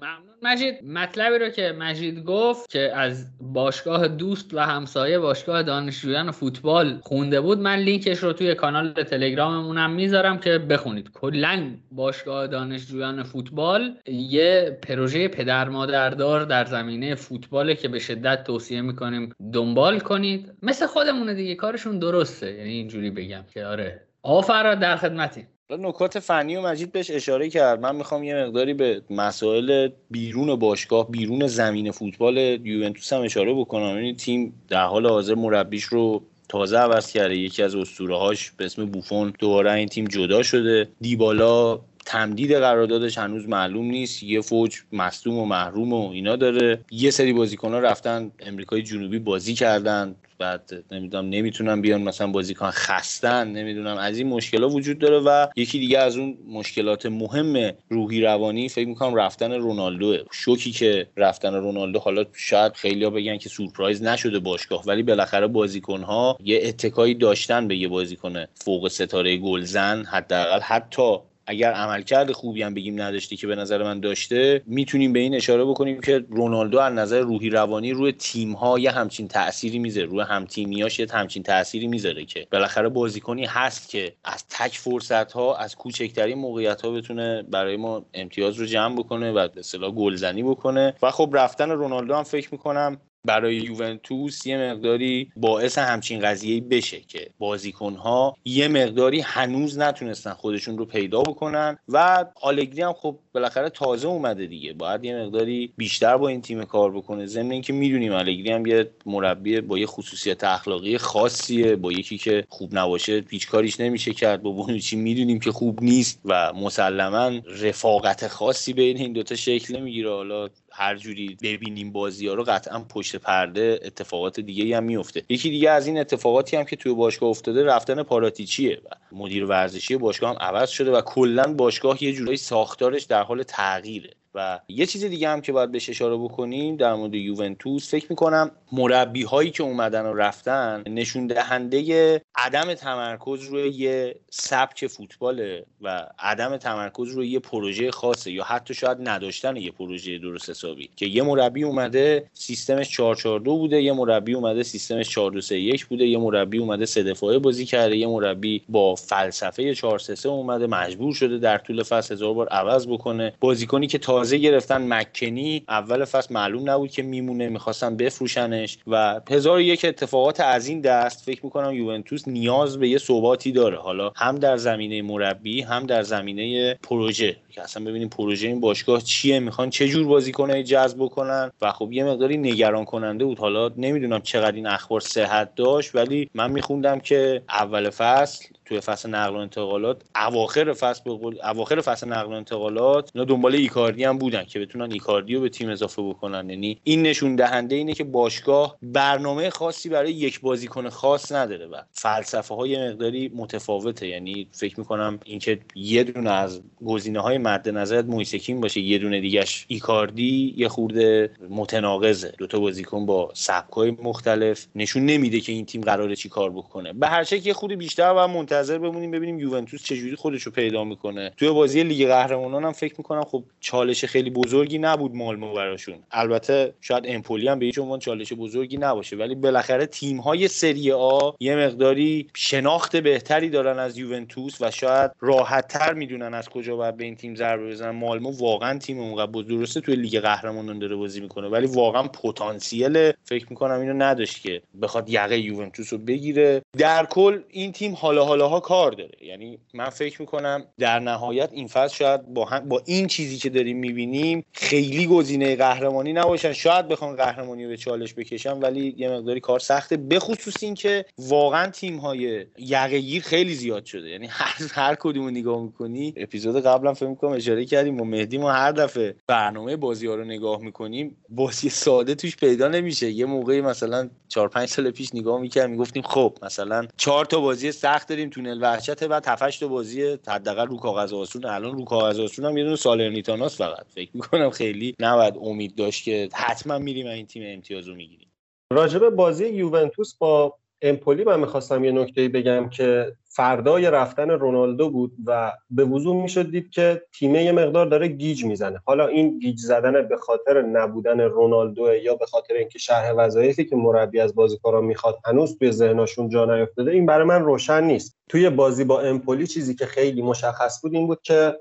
ممنون. 0.00 0.34
مجید 0.42 0.84
مطلبی 0.84 1.38
رو 1.38 1.48
که 1.48 1.72
مجید 1.78 2.24
گفت 2.24 2.70
که 2.70 2.92
از 2.96 3.26
باشگاه 3.40 4.08
دوست 4.08 4.54
و 4.54 4.60
همسایه 4.60 5.18
باشگاه 5.18 5.62
دانشجویان 5.62 6.30
فوتبال 6.30 7.00
خونده 7.02 7.40
بود 7.40 7.58
من 7.58 7.76
لینکش 7.76 8.18
رو 8.18 8.32
توی 8.32 8.54
کانال 8.54 8.92
تلگراممونم 8.92 9.90
می‌ذارم 9.90 10.38
که 10.38 10.58
بخونید. 10.58 11.10
کلا 11.12 11.70
باشگاه 11.90 12.46
دانشجویان 12.46 13.22
فوتبال 13.22 13.96
یه 14.06 14.78
پروژه 14.82 15.28
پدر 15.28 15.68
مادردار 15.68 16.44
در 16.44 16.64
زمینه 16.64 17.14
فوتباله 17.14 17.74
که 17.74 17.88
به 17.88 17.98
شدت 17.98 18.44
توصیه 18.44 18.80
می‌کنیم 18.80 19.34
دنبال 19.52 20.00
کنید. 20.00 20.52
مثل 20.62 20.86
خودمونه 20.86 21.34
دیگه 21.34 21.54
کارشون 21.54 21.98
درسته. 21.98 22.52
یعنی 22.52 22.70
اینجوری 22.70 23.10
بگم 23.10 23.44
که 23.54 23.66
آره. 23.66 24.02
آفر 24.22 24.74
در 24.74 24.96
خدمتی 24.96 25.46
نکات 25.70 26.18
فنی 26.18 26.56
و 26.56 26.62
مجید 26.62 26.92
بهش 26.92 27.10
اشاره 27.10 27.50
کرد. 27.50 27.80
من 27.80 27.96
می‌خوام 27.96 28.24
یه 28.24 28.34
مقداری 28.34 28.74
به 28.74 29.02
مسائل 29.10 29.88
بیرون 30.10 30.54
باشگاه 30.54 31.10
بیرون 31.10 31.46
زمین 31.46 31.90
فوتبال 31.90 32.36
یوونتوس 32.66 33.12
هم 33.12 33.22
اشاره 33.22 33.54
بکنم. 33.54 33.82
این 33.82 33.96
یعنی 33.96 34.14
تیم 34.14 34.62
در 34.68 34.84
حال 34.84 35.06
حاضر 35.06 35.34
مربیش 35.34 35.84
رو 35.84 36.22
تازه 36.48 36.78
عوض 36.78 37.12
کرده. 37.12 37.36
یکی 37.36 37.62
از 37.62 37.74
اسطوره 37.74 38.16
هاش 38.16 38.50
به 38.50 38.64
اسم 38.64 38.86
بوفون 38.86 39.32
دوباره 39.38 39.72
این 39.72 39.88
تیم 39.88 40.04
جدا 40.04 40.42
شده. 40.42 40.88
دیبالا 41.00 41.80
تمدید 42.04 42.52
قراردادش 42.52 43.18
هنوز 43.18 43.48
معلوم 43.48 43.86
نیست. 43.86 44.22
یه 44.22 44.40
فوج 44.40 44.76
مصدوم 44.92 45.38
و 45.38 45.44
محروم 45.44 45.92
و 45.92 46.10
اینا 46.10 46.36
داره. 46.36 46.80
یه 46.90 47.10
سری 47.10 47.32
بازیکن 47.32 47.72
ها 47.72 47.78
رفتن 47.78 48.30
امریکای 48.40 48.82
جنوبی 48.82 49.18
بازی 49.18 49.54
کردن. 49.54 50.14
بعد 50.38 50.84
نمی‌دونم 50.90 51.28
نمی‌تونم 51.28 51.80
بیان 51.80 52.02
مثلا 52.02 52.26
بازیکن 52.26 52.70
خستن 52.70 53.48
نمی‌دونم. 53.48 53.96
از 53.96 54.18
این 54.18 54.26
مشکلات 54.26 54.72
وجود 54.72 54.98
داره 54.98 55.18
و 55.18 55.46
یکی 55.56 55.78
دیگه 55.78 55.98
از 55.98 56.16
اون 56.16 56.38
مشکلات 56.48 57.06
مهم 57.06 57.72
روحی 57.88 58.20
روانی 58.20 58.68
فکر 58.68 58.88
می‌کنم 58.88 59.14
رفتن 59.14 59.52
رونالدو 59.52 60.16
شوکی 60.32 60.70
که 60.70 61.08
رفتن 61.16 61.54
رونالدو 61.54 61.98
حالا 61.98 62.24
شاید 62.32 62.72
خیلیا 62.72 63.10
بگن 63.10 63.38
که 63.38 63.48
سورپرایز 63.48 64.02
نشده 64.02 64.38
باشگاه 64.38 64.82
ولی 64.86 65.02
بالاخره 65.02 65.46
بازیکن 65.46 66.02
ها 66.02 66.38
یه 66.44 66.60
اتکایی 66.64 67.14
داشتن 67.14 67.68
به 67.68 67.76
یه 67.76 67.88
بازیکن 67.88 68.44
فوق 68.54 68.88
ستاره 68.88 69.36
گلزن 69.36 70.04
حداقل 70.04 70.60
حتی 70.60 71.18
اگر 71.46 71.72
عملکرد 71.72 72.32
خوبی 72.32 72.62
هم 72.62 72.74
بگیم 72.74 73.02
نداشته 73.02 73.36
که 73.36 73.46
به 73.46 73.56
نظر 73.56 73.82
من 73.82 74.00
داشته 74.00 74.62
می‌تونیم 74.66 75.12
به 75.12 75.18
این 75.18 75.34
اشاره 75.34 75.64
بکنیم 75.64 76.00
که 76.00 76.24
رونالدو 76.30 76.78
از 76.78 76.94
نظر 76.94 77.20
روحی 77.20 77.50
روانی 77.50 77.92
روی 77.92 78.12
تیم 78.12 78.52
ها 78.52 78.78
یه 78.78 78.90
همچین 78.90 79.28
تأثیری 79.28 79.78
می‌ذاره. 79.78 80.06
روی 80.06 80.20
هم 80.20 80.44
تیمیاش 80.44 80.98
یه 80.98 81.06
همچین 81.12 81.42
تأثیری 81.42 81.86
می‌ذاره 81.86 82.24
که 82.24 82.46
بالاخره 82.50 82.88
بازیکنی 82.88 83.44
هست 83.44 83.88
که 83.88 84.12
از 84.24 84.44
تک 84.48 84.78
فرصت 84.78 85.32
ها 85.32 85.56
از 85.56 85.76
کوچکترین 85.76 86.38
موقعیت 86.38 86.82
ها 86.82 86.90
بتونه 86.90 87.42
برای 87.42 87.76
ما 87.76 88.04
امتیاز 88.14 88.56
رو 88.56 88.66
جمع 88.66 88.96
بکنه 88.96 89.32
و 89.32 89.48
به 89.48 89.60
اصطلاح 89.60 89.90
گلزنی 89.90 90.42
بکنه. 90.42 90.94
و 91.02 91.10
خب 91.10 91.30
رفتن 91.32 91.70
رونالدو 91.70 92.14
هم 92.14 92.22
فکر 92.22 92.48
می‌کنم 92.52 93.00
برای 93.26 93.56
یوونتوس 93.56 94.46
یه 94.46 94.58
مقداری 94.58 95.30
باعث 95.36 95.78
همچین 95.78 96.20
قضیه 96.20 96.60
بشه 96.60 97.00
که 97.00 97.30
بازیکنها 97.38 98.36
یه 98.44 98.68
مقداری 98.68 99.20
هنوز 99.20 99.78
نتونستن 99.78 100.32
خودشون 100.32 100.78
رو 100.78 100.84
پیدا 100.84 101.22
بکنن 101.22 101.78
و 101.88 102.24
آلگری 102.42 102.82
هم 102.82 102.92
خب 102.92 103.18
بالاخره 103.32 103.70
تازه 103.70 104.08
اومده 104.08 104.46
دیگه. 104.46 104.72
باید 104.72 105.04
یه 105.04 105.16
مقداری 105.16 105.72
بیشتر 105.76 106.16
با 106.16 106.28
این 106.28 106.40
تیم 106.40 106.64
کار 106.64 106.92
بکنه. 106.92 107.26
ضمن 107.26 107.50
اینکه 107.50 107.72
می‌دونیم 107.72 108.12
آلگری 108.12 108.52
هم 108.52 108.66
یه 108.66 108.90
مربی 109.06 109.60
با 109.60 109.78
یه 109.78 109.86
خصوصیت 109.86 110.44
اخلاقی 110.44 110.98
خاصیه 110.98 111.76
با 111.76 111.92
یکی 111.92 112.18
که 112.18 112.44
خوب 112.48 112.78
نباشه 112.78 113.24
هیچ 113.30 113.48
کاریش 113.48 113.80
نمیشه 113.80 114.12
کرد. 114.12 114.42
با 114.42 114.50
بونوچی 114.50 114.96
می‌دونیم 114.96 115.40
که 115.40 115.52
خوب 115.52 115.82
نیست 115.82 116.20
و 116.24 116.52
مسلما 116.52 117.32
رفاقت 117.60 118.28
خاصی 118.28 118.72
بین 118.72 118.96
این 118.96 119.12
دوتا 119.12 119.34
شکل 119.34 119.76
نمی‌گیره. 119.76 120.10
حالا 120.10 120.48
هر 120.78 120.96
جوری 120.96 121.36
ببینیم 121.42 121.92
بازی 121.92 122.28
ها 122.28 122.34
رو 122.34 122.44
قطعا 122.44 122.78
پشت 122.78 123.16
پرده 123.16 123.80
اتفاقات 123.84 124.40
دیگه 124.40 124.76
هم 124.76 124.84
میفته 124.84 125.22
یکی 125.28 125.50
دیگه 125.50 125.70
از 125.70 125.86
این 125.86 125.98
اتفاقاتی 125.98 126.56
هم 126.56 126.64
که 126.64 126.76
توی 126.76 126.94
باشگاه 126.94 127.28
افتاده 127.28 127.64
رفتن 127.64 128.02
پاراتیچیه 128.02 128.80
و 128.84 129.16
مدیر 129.16 129.44
ورزشی 129.44 129.96
باشگاه 129.96 130.30
هم 130.30 130.36
عوض 130.40 130.68
شده 130.68 130.90
و 130.90 131.00
کلا 131.00 131.54
باشگاه 131.54 132.04
یه 132.04 132.12
جورایی 132.12 132.36
ساختارش 132.36 133.02
در 133.02 133.22
حال 133.22 133.42
تغییره. 133.42 134.10
و 134.36 134.60
یه 134.68 134.86
چیز 134.86 135.04
دیگه 135.04 135.28
هم 135.28 135.40
که 135.40 135.52
باید 135.52 135.72
بهش 135.72 135.90
اشاره 135.90 136.16
بکنیم 136.16 136.76
در 136.76 136.94
مورد 136.94 137.14
یوونتوس 137.14 137.90
فکر 137.90 138.06
می‌کنم 138.10 138.50
مربی 138.72 139.22
هایی 139.22 139.50
که 139.50 139.62
اومدن 139.62 140.06
و 140.06 140.14
رفتن 140.14 140.82
نشون 140.86 141.26
دهنده 141.26 142.22
عدم 142.34 142.74
تمرکز 142.74 143.44
روی 143.44 143.68
یه 143.68 144.16
سبک 144.30 144.86
فوتباله 144.86 145.64
و 145.82 146.06
عدم 146.18 146.56
تمرکز 146.56 147.08
روی 147.08 147.28
یه 147.28 147.38
پروژه 147.38 147.90
خاصه 147.90 148.32
یا 148.32 148.44
حتی 148.44 148.74
شاید 148.74 148.98
نداشتن 149.00 149.56
یه 149.56 149.70
پروژه 149.70 150.18
درست 150.18 150.50
حسابی 150.50 150.90
که 150.96 151.06
یه 151.06 151.22
مربی 151.22 151.62
اومده 151.62 152.30
سیستمش 152.32 152.90
442 152.90 153.58
بوده 153.58 153.82
یه 153.82 153.92
مربی 153.92 154.34
اومده 154.34 154.62
سیستمش 154.62 155.08
4231 155.08 155.86
بوده 155.86 156.06
یه 156.06 156.18
مربی 156.18 156.58
اومده 156.58 156.86
سه 156.86 157.02
دفاعه 157.02 157.38
بازی 157.38 157.64
کرده 157.64 157.96
یه 157.96 158.06
مربی 158.06 158.62
با 158.68 158.94
فلسفه 158.94 159.74
433 159.74 160.28
اومده 160.28 160.66
مجبور 160.66 161.14
شده 161.14 161.38
در 161.38 161.58
طول 161.58 161.82
فصل 161.82 162.14
هزار 162.14 162.34
بار 162.34 162.48
عوض 162.48 162.86
بکنه. 162.86 163.32
بازیکنی 163.40 163.86
که 163.86 163.98
تازه 163.98 164.25
گرفتن 164.32 164.92
مکنی. 164.92 165.64
اول 165.68 166.04
فصل 166.04 166.34
معلوم 166.34 166.70
نبود 166.70 166.90
که 166.90 167.02
میمونه 167.02 167.48
می‌خواستن 167.48 167.96
بفروشنش 167.96 168.78
و 168.86 169.20
هزار 169.30 169.60
یک 169.60 169.84
اتفاقات 169.84 170.40
از 170.40 170.68
این 170.68 170.80
دست 170.80 171.24
فکر 171.24 171.44
می‌کنم 171.44 171.72
یوونتوس 171.74 172.28
نیاز 172.28 172.78
به 172.78 172.88
یه 172.88 172.98
ثباتی 172.98 173.52
داره. 173.52 173.78
حالا 173.78 174.12
هم 174.16 174.38
در 174.38 174.56
زمینه 174.56 175.02
مربی 175.02 175.60
هم 175.60 175.86
در 175.86 176.02
زمینه 176.02 176.74
پروژه. 176.74 177.36
که 177.50 177.62
اصلا 177.62 177.84
ببینیم 177.84 178.08
پروژه 178.08 178.48
این 178.48 178.60
باشگاه 178.60 179.00
چیه 179.00 179.40
می‌خوان 179.40 179.70
چه 179.70 179.88
جور 179.88 180.06
بازیکنای 180.06 180.64
جذب 180.64 180.98
بکنن 180.98 181.50
و 181.62 181.72
خب 181.72 181.92
یه 181.92 182.04
مقداری 182.04 182.36
نگران 182.36 182.84
کننده 182.84 183.24
بود. 183.24 183.38
حالا 183.38 183.70
نمی‌دونم 183.76 184.20
چقدر 184.20 184.56
این 184.56 184.66
اخبار 184.66 185.00
صحت 185.00 185.54
داشت 185.54 185.94
ولی 185.94 186.30
من 186.34 186.50
میخوندم 186.50 186.98
که 187.00 187.42
اول 187.48 187.90
فصل 187.90 188.44
توی 188.66 188.80
فصل 188.80 189.10
نقل 189.10 189.34
و 189.34 189.38
انتقالات 189.38 190.02
اواخر 190.16 190.72
فصل 190.72 191.02
به 191.04 191.10
اواخر 191.48 191.80
فصل 191.80 192.08
نقل 192.08 192.32
و 192.32 192.34
انتقالات 192.36 193.10
اینا 193.14 193.24
دنبال 193.24 193.54
ایکاردی 193.54 194.04
هم 194.04 194.18
بودن 194.18 194.44
که 194.44 194.58
بتونن 194.58 194.92
ایکاردی 194.92 195.34
رو 195.34 195.40
به 195.40 195.48
تیم 195.48 195.68
اضافه 195.68 196.02
بکنن. 196.02 196.50
یعنی 196.50 196.80
این 196.84 197.02
نشون 197.02 197.36
دهنده 197.36 197.74
اینه 197.76 197.92
که 197.92 198.04
باشگاه 198.04 198.76
برنامه 198.82 199.50
خاصی 199.50 199.88
برای 199.88 200.12
یک 200.12 200.40
بازیکن 200.40 200.88
خاص 200.88 201.32
نداره 201.32 201.66
و 201.66 201.82
فلسفه 201.92 202.54
های 202.54 202.88
مقداری 202.88 203.32
متفاوته. 203.34 204.08
یعنی 204.08 204.48
فکر 204.52 204.80
می‌کنم 204.80 205.20
اینکه 205.24 205.58
یه 205.74 206.04
دونه 206.04 206.30
از 206.30 206.60
گزینه 206.86 207.20
های 207.20 207.38
مد 207.38 207.68
نظرت 207.68 208.04
مویسکین 208.04 208.60
باشه 208.60 208.80
یه 208.80 208.98
دونه 208.98 209.20
دیگهش 209.20 209.64
ایکاردی 209.68 210.54
یه 210.56 210.68
خورده 210.68 211.30
متناقضه. 211.50 212.34
دوتا 212.38 212.60
بازیکن 212.60 213.06
با 213.06 213.30
سبکای 213.34 213.90
مختلف. 213.90 214.66
نشون 214.74 215.06
نمیده 215.06 215.40
که 215.40 215.52
این 215.52 215.66
تیم 215.66 215.80
قراره 215.80 216.16
چی 216.16 216.28
کار 216.28 216.50
بکنه. 216.50 216.92
به 216.92 217.06
هر 217.08 217.24
شکل 217.24 217.48
یه 217.48 217.76
بیشتر 217.76 218.14
و 218.16 218.26
منتظر 218.28 218.55
بمونیم 218.62 219.10
ببینیم 219.10 219.38
یوونتوس 219.38 219.82
چجوری 219.82 220.16
خودش 220.16 220.42
رو 220.42 220.52
پیدا 220.52 220.84
می‌کنه. 220.84 221.32
توی 221.36 221.50
بازی 221.50 221.82
لیگ 221.82 222.08
قهرمانان 222.08 222.64
هم 222.64 222.72
فکر 222.72 222.94
می‌کنم 222.98 223.24
خب 223.24 223.44
چالش 223.60 224.04
خیلی 224.04 224.30
بزرگی 224.30 224.78
نبود 224.78 225.14
مالمو 225.14 225.54
براشون. 225.54 225.94
البته 226.10 226.74
شاید 226.80 227.04
امپولی 227.06 227.48
هم 227.48 227.58
به 227.58 227.66
هیچ 227.66 227.78
عنوان 227.78 227.98
چالش 227.98 228.32
بزرگی 228.32 228.76
نباشه 228.76 229.16
ولی 229.16 229.34
بالاخره 229.34 229.86
تیم 229.86 230.20
های 230.20 230.48
سری 230.48 230.92
آ 230.92 231.30
یه 231.40 231.56
مقداری 231.56 232.26
شناخت 232.34 232.96
بهتری 232.96 233.50
دارن 233.50 233.78
از 233.78 233.98
یوونتوس 233.98 234.56
و 234.60 234.70
شاید 234.70 235.10
راحت 235.20 235.68
تر 235.68 235.92
می‌دونن 235.94 236.34
از 236.34 236.48
کجا 236.48 236.76
باید 236.76 236.96
به 236.96 237.04
این 237.04 237.16
تیم 237.16 237.34
ضربه 237.34 237.70
بزنن. 237.70 237.90
مالمو 237.90 238.30
واقعا 238.38 238.78
تیم 238.78 239.00
اونقدر 239.00 239.42
درسته 239.42 239.80
توی 239.80 239.96
لیگ 239.96 240.20
قهرمانان 240.20 240.78
داره 240.78 240.96
بازی 240.96 241.20
می‌کنه 241.20 241.48
ولی 241.48 241.66
واقعا 241.66 242.02
پتانسیل 242.02 243.12
فکر 243.24 243.46
می‌کنم 243.50 243.80
اینو 243.80 243.92
نداشت 243.92 244.42
که 244.42 244.62
بخواد 244.82 245.10
یقه 245.10 245.38
یوونتوس 245.38 245.92
رو 245.92 245.98
بگیره. 245.98 246.62
در 246.78 247.04
کل 247.04 247.40
این 247.50 247.72
تیم 247.72 247.94
حالا 247.94 248.24
حالاها 248.46 248.60
کار 248.60 248.92
داره. 248.92 249.12
یعنی 249.20 249.58
من 249.74 249.88
فکر 249.88 250.20
می‌کنم 250.20 250.64
در 250.78 250.98
نهایت 250.98 251.52
این 251.52 251.66
فصل 251.66 251.94
شاید 251.94 252.34
با, 252.34 252.44
هم 252.44 252.68
با 252.68 252.82
این 252.86 253.06
چیزی 253.06 253.36
که 253.36 253.50
داریم 253.50 253.76
می‌بینیم 253.78 254.44
خیلی 254.52 255.06
گزینه 255.06 255.56
قهرمانی 255.56 256.12
نباشن. 256.12 256.52
شاید 256.52 256.88
بخوان 256.88 257.16
قهرمانی 257.16 257.64
رو 257.64 257.70
به 257.70 257.76
چالش 257.76 258.14
بکشن 258.14 258.58
ولی 258.58 258.94
یه 258.98 259.08
مقداری 259.08 259.40
کار 259.40 259.58
سخته. 259.58 259.96
بخصوص 259.96 260.62
اینکه 260.62 261.04
واقعا 261.18 261.70
تیم 261.70 261.96
های 261.96 262.46
یقه 262.58 263.20
خیلی 263.20 263.54
زیاد 263.54 263.84
شده. 263.84 264.08
یعنی 264.08 264.26
هر 264.30 264.54
هر 264.72 264.94
کدومو 264.94 265.30
نگاه 265.30 265.62
می‌کنی 265.62 266.14
اپیزود 266.16 266.62
قبلا 266.62 266.94
فکر 266.94 267.08
می‌کنم 267.08 267.30
اشاره 267.30 267.64
کردیم 267.64 268.00
و 268.00 268.04
مهدی 268.04 268.38
ما 268.38 268.52
هر 268.52 268.72
دفعه 268.72 269.16
برنامه 269.26 269.76
بازی 269.76 270.06
ها 270.06 270.14
رو 270.14 270.24
نگاه 270.24 270.60
می‌کنیم 270.60 271.16
بازی 271.28 271.68
ساده 271.68 272.14
توش 272.14 272.36
پیدا 272.36 272.68
نمیشه. 272.68 273.10
یه 273.10 273.26
موقعی 273.26 273.60
مثلا 273.60 274.10
4 274.28 274.48
5 274.48 274.68
سال 274.68 274.90
پیش 274.90 275.14
نگاه 275.14 275.40
می‌کردیم 275.40 275.70
می‌گفتیم 275.70 276.02
خب 276.02 276.38
مثلا 276.42 276.86
چهار 276.96 277.24
تا 277.24 277.40
بازی 277.40 277.72
سخت 277.72 278.08
داریم 278.08 278.30
تونل 278.36 278.58
وحشت 278.62 279.04
بعد 279.04 279.28
7 279.28 279.60
تا 279.60 279.68
بازی 279.68 280.18
حداقل 280.28 280.66
رو 280.66 280.76
کاغذ 280.76 281.12
آسون. 281.12 281.44
الان 281.44 281.72
رو 281.76 281.84
کاغذ 281.84 282.20
آسون 282.20 282.44
هم 282.44 282.56
یه 282.56 282.64
دونه 282.64 282.76
سالرنیتاناس 282.76 283.58
فقط. 283.58 283.86
فکر 283.88 284.10
می‌کنم 284.14 284.50
خیلی 284.50 284.94
نباید 285.00 285.34
امید 285.40 285.74
داشت 285.74 286.04
که 286.04 286.28
حتما 286.34 286.78
میریم 286.78 287.06
این 287.06 287.26
تیم 287.26 287.42
امتیاز 287.46 287.88
رو 287.88 287.94
می‌گیریم. 287.94 288.32
راجب 288.72 289.08
بازی 289.10 289.48
یوونتوس 289.48 290.14
با 290.14 290.58
امپولی 290.82 291.24
من 291.24 291.40
می‌خواستم 291.40 291.84
یه 291.84 291.92
نکته 291.92 292.28
بگم 292.28 292.68
که 292.68 293.16
فردای 293.36 293.90
رفتن 293.90 294.30
رونالدو 294.30 294.90
بود 294.90 295.12
و 295.26 295.52
به 295.70 295.84
وضوح 295.84 296.22
می‌شد 296.22 296.50
دید 296.50 296.70
که 296.70 297.02
تیمه 297.18 297.44
یه 297.44 297.52
مقدار 297.52 297.86
داره 297.86 298.08
گیج 298.08 298.44
می‌زنه. 298.44 298.80
حالا 298.84 299.06
این 299.06 299.38
گیج 299.38 299.58
زدن 299.58 300.08
به 300.08 300.16
خاطر 300.16 300.62
نبودن 300.62 301.20
رونالدو 301.20 301.94
یا 301.94 302.14
به 302.14 302.26
خاطر 302.26 302.54
اینکه 302.54 302.78
شرح 302.78 303.12
وظایفی 303.12 303.64
که 303.64 303.76
مربی 303.76 304.20
از 304.20 304.34
بازیکنان 304.34 304.84
می‌خواد 304.84 305.18
هنوز 305.24 305.58
توی 305.58 305.72
ذهنشون 305.72 306.28
جا 306.28 306.44
نیافتاده 306.44 306.90
این 306.90 307.06
برای 307.06 307.26
من 307.26 307.44
روشن 307.44 307.84
نیست. 307.84 308.16
توی 308.30 308.50
بازی 308.50 308.84
با 308.84 309.00
امپولی 309.00 309.46
چیزی 309.46 309.74
که 309.74 309.86
خیلی 309.86 310.22
مشخص 310.22 310.82
بود 310.82 310.94
این 310.94 311.06
بود 311.06 311.22
که 311.22 311.58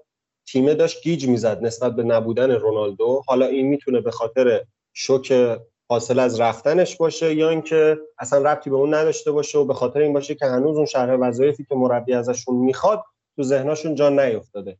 تیمه 0.47 0.73
داشت 0.73 1.03
گیج 1.03 1.27
می‌زد 1.27 1.63
نسبت 1.63 1.95
به 1.95 2.03
نبودن 2.03 2.51
رونالدو. 2.51 3.21
حالا 3.27 3.45
این 3.45 3.67
می‌تونه 3.67 4.01
به 4.01 4.11
خاطر 4.11 4.61
شوک 4.93 5.57
حاصل 5.89 6.19
از 6.19 6.39
رفتنش 6.39 6.97
باشه 6.97 7.33
یا 7.33 7.49
اینکه 7.49 7.97
اصلا 8.19 8.51
ربطی 8.51 8.69
به 8.69 8.75
اون 8.75 8.93
نداشته 8.93 9.31
باشه 9.31 9.57
و 9.57 9.65
به 9.65 9.73
خاطر 9.73 9.99
این 9.99 10.13
باشه 10.13 10.35
که 10.35 10.45
هنوز 10.45 10.77
اون 10.77 10.85
شرح 10.85 11.13
وظایفی 11.13 11.65
که 11.69 11.75
مربی 11.75 12.13
ازشون 12.13 12.55
می‌خواد 12.55 13.03
تو 13.35 13.43
ذهنشون 13.43 13.95
جان 13.95 14.19
نیفتاده. 14.19 14.77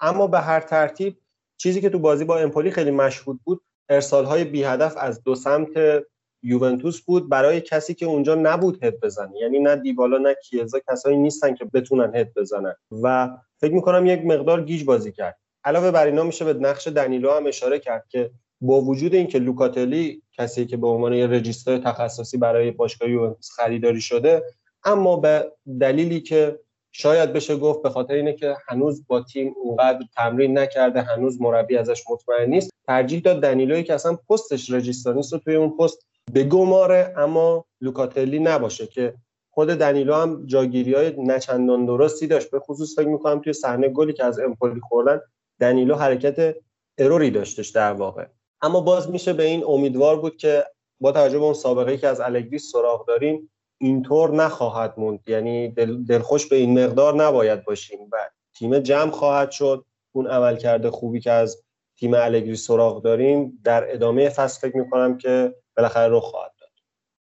اما 0.00 0.26
به 0.26 0.40
هر 0.40 0.60
ترتیب 0.60 1.18
چیزی 1.56 1.80
که 1.80 1.90
تو 1.90 1.98
بازی 1.98 2.24
با 2.24 2.38
امپولی 2.38 2.70
خیلی 2.70 2.90
مشهود 2.90 3.40
بود 3.44 3.60
ارسال 3.88 4.24
های 4.24 4.44
بی 4.44 4.64
هدف 4.64 4.94
از 4.98 5.22
دو 5.22 5.34
سمت 5.34 6.02
یوونتوس 6.42 7.00
بود 7.00 7.28
برای 7.28 7.60
کسی 7.60 7.94
که 7.94 8.06
اونجا 8.06 8.34
نبود 8.34 8.84
هد 8.84 9.00
بزنه. 9.00 9.38
یعنی 9.40 9.58
نه 9.58 9.76
دیبالا 9.76 10.18
نه 10.18 10.34
کیزا 10.34 10.78
کسایی 10.90 11.16
نیستن 11.16 11.54
که 11.54 11.64
بتونن 11.64 12.16
هد 12.16 12.34
بزنن. 12.34 12.74
و 13.02 13.28
فکر 13.60 13.74
می‌کنم 13.74 14.06
یک 14.06 14.24
مقدار 14.24 14.62
گیج 14.62 14.84
بازی 14.84 15.12
کرد. 15.12 15.38
علاوه 15.64 15.90
بر 15.90 16.06
اینا 16.06 16.22
میشه 16.22 16.44
به 16.44 16.52
نقش 16.52 16.88
دنیلو 16.88 17.30
هم 17.30 17.46
اشاره 17.46 17.78
کرد 17.78 18.06
که 18.08 18.30
با 18.60 18.80
وجود 18.80 19.14
اینکه 19.14 19.38
لوکاتلی 19.38 20.22
کسی 20.32 20.66
که 20.66 20.76
به 20.76 20.86
عنوان 20.86 21.12
یه 21.12 21.26
رجیستر 21.26 21.78
تخصصی 21.78 22.36
برای 22.36 22.70
باشگاه 22.70 23.10
یوونتوس 23.10 23.50
خریداری 23.50 24.00
شده 24.00 24.42
اما 24.84 25.16
به 25.16 25.52
دلیلی 25.80 26.20
که 26.20 26.58
شاید 26.92 27.32
بشه 27.32 27.56
گفت 27.56 27.82
به 27.82 27.90
خاطر 27.90 28.14
اینه 28.14 28.32
که 28.32 28.56
هنوز 28.68 29.06
با 29.06 29.22
تیم 29.22 29.54
اونقدر 29.62 30.06
تمرین 30.16 30.58
نکرده 30.58 31.02
هنوز 31.02 31.40
مربی 31.40 31.76
ازش 31.76 32.04
مطمئن 32.10 32.50
نیست 32.50 32.70
ترجیح 32.86 33.20
داد 33.20 33.42
دنیلوی 33.42 33.82
که 33.82 33.94
اصلا 33.94 34.18
پستش 34.30 34.70
رجیستر 34.70 35.12
نیست 35.12 35.32
و 35.32 35.38
توی 35.38 35.54
اون 35.54 35.76
پست 35.76 36.06
به 36.32 36.44
گماره 36.44 37.14
اما 37.16 37.64
لوکاتلی 37.80 38.38
نباشه 38.38 38.86
که 38.86 39.14
خود 39.50 39.68
دنیلو 39.68 40.14
هم 40.14 40.46
جاگیری 40.46 40.94
های 40.94 41.14
نچندان 41.18 41.86
درستی 41.86 42.26
داشت. 42.26 42.50
به 42.50 42.60
خصوص 42.60 42.98
فکر 42.98 43.08
می‌کنم 43.08 43.40
توی 43.40 43.52
صحنه 43.52 43.88
گلی 43.88 44.12
که 44.12 44.24
از 44.24 44.38
امپولی 44.38 44.80
خوردن 44.80 45.20
دنیلو 45.60 45.94
حرکت 45.94 46.56
اروری 46.98 47.30
داشتش 47.30 47.68
در 47.68 47.92
واقع. 47.92 48.26
اما 48.62 48.80
باز 48.80 49.10
میشه 49.10 49.32
به 49.32 49.42
این 49.42 49.64
امیدوار 49.64 50.20
بود 50.20 50.36
که 50.36 50.64
با 51.00 51.12
توجه 51.12 51.38
به 51.38 51.44
اون 51.44 51.54
سابقه 51.54 51.96
که 51.96 52.08
از 52.08 52.20
الگری 52.20 52.58
سراغ 52.58 53.06
داریم 53.06 53.50
اینطور 53.78 54.34
نخواهد 54.34 54.94
موند. 54.96 55.20
یعنی 55.26 55.68
دل، 55.68 56.04
دلخوش 56.04 56.46
به 56.46 56.56
این 56.56 56.84
مقدار 56.84 57.14
نباید 57.14 57.64
باشیم 57.64 57.98
و 58.12 58.30
تیم 58.58 58.78
جمع 58.78 59.10
خواهد 59.10 59.50
شد. 59.50 59.84
اون 60.12 60.26
عمل 60.26 60.56
کرده 60.56 60.90
خوبی 60.90 61.20
که 61.20 61.30
از 61.30 61.62
تیم 61.98 62.14
الگری 62.14 62.56
سراغ 62.56 63.02
داریم 63.02 63.60
در 63.64 63.94
ادامه 63.94 64.28
فصل 64.28 64.60
فکر 64.60 64.76
می‌کنم 64.76 65.18
که 65.18 65.54
بالاخره 65.76 66.08
رو 66.08 66.20
خواهد 66.20 66.52
داد. 66.60 66.70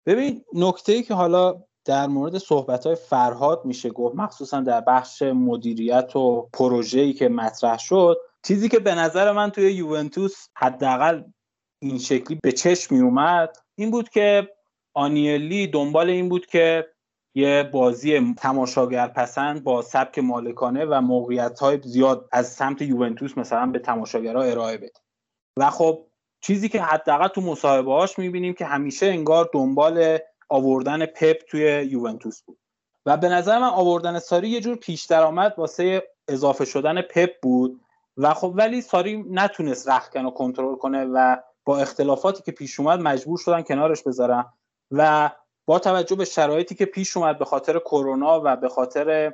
ببین 0.06 0.44
نکته 0.54 0.92
ای 0.92 1.02
که 1.02 1.14
حالا 1.14 1.62
در 1.84 2.06
مورد 2.06 2.38
صحبت 2.38 2.86
های 2.86 2.94
فرهاد 2.94 3.64
میشه 3.64 3.90
گفت 3.90 4.16
مخصوصا 4.16 4.60
در 4.60 4.80
بخش 4.80 5.22
مدیریت 5.22 6.16
و 6.16 6.48
پروژه‌ای 6.52 7.12
که 7.12 7.28
مطرح 7.28 7.78
شد 7.78 8.18
چیزی 8.42 8.68
که 8.68 8.78
به 8.78 8.94
نظر 8.94 9.32
من 9.32 9.50
توی 9.50 9.72
یوونتوس 9.72 10.46
حداقل 10.56 11.22
این 11.82 11.98
شکلی 11.98 12.38
به 12.42 12.52
چشم 12.52 12.94
می 12.94 13.00
اومد 13.00 13.56
این 13.74 13.90
بود 13.90 14.08
که 14.08 14.48
آنیلی 14.94 15.66
دنبال 15.66 16.10
این 16.10 16.28
بود 16.28 16.46
که 16.46 16.86
یه 17.34 17.70
بازی 17.72 18.34
تماشاگر 18.34 19.08
پسند 19.08 19.64
با 19.64 19.82
سبک 19.82 20.18
مالکانه 20.18 20.84
و 20.84 21.00
موقعیت 21.00 21.58
های 21.58 21.80
زیاد 21.84 22.28
از 22.32 22.52
سمت 22.52 22.82
یوونتوس 22.82 23.38
مثلا 23.38 23.66
به 23.66 23.78
تماشاگرها 23.78 24.42
ارائه 24.42 24.76
بده. 24.76 25.00
و 25.56 25.70
خب 25.70 26.06
چیزی 26.40 26.68
که 26.68 26.82
حداقل 26.82 27.28
تو 27.28 27.40
مصاحبه 27.40 27.92
هاش 27.92 28.18
می‌بینیم 28.18 28.54
که 28.54 28.64
همیشه 28.64 29.06
انگار 29.06 29.50
دنبال 29.52 30.18
آوردن 30.48 31.06
پپ 31.06 31.36
توی 31.48 31.88
یوونتوس 31.90 32.42
بود. 32.42 32.58
و 33.06 33.16
به 33.16 33.28
نظر 33.28 33.58
من 33.58 33.68
آوردن 33.68 34.18
ساری 34.18 34.48
یه 34.48 34.60
جور 34.60 34.76
پیش 34.76 35.04
درآمد 35.04 35.54
واسه 35.58 36.02
اضافه 36.28 36.64
شدن 36.64 37.02
پپ 37.02 37.30
بود. 37.42 37.80
و 38.20 38.34
خب 38.34 38.52
ولی 38.56 38.80
ساری 38.80 39.24
نتونست 39.30 39.88
رخکن 39.88 40.24
رو 40.24 40.30
کنترل 40.30 40.76
کنه 40.76 41.04
و 41.04 41.36
با 41.64 41.78
اختلافاتی 41.78 42.42
که 42.42 42.52
پیش 42.52 42.80
اومد 42.80 43.00
مجبور 43.00 43.38
شدن 43.38 43.62
کنارش 43.62 44.02
بذارن 44.02 44.44
و 44.90 45.30
با 45.66 45.78
توجه 45.78 46.16
به 46.16 46.24
شرایطی 46.24 46.74
که 46.74 46.84
پیش 46.84 47.16
اومد 47.16 47.38
به 47.38 47.44
خاطر 47.44 47.78
کرونا 47.78 48.40
و 48.44 48.56
به 48.56 48.68
خاطر 48.68 49.32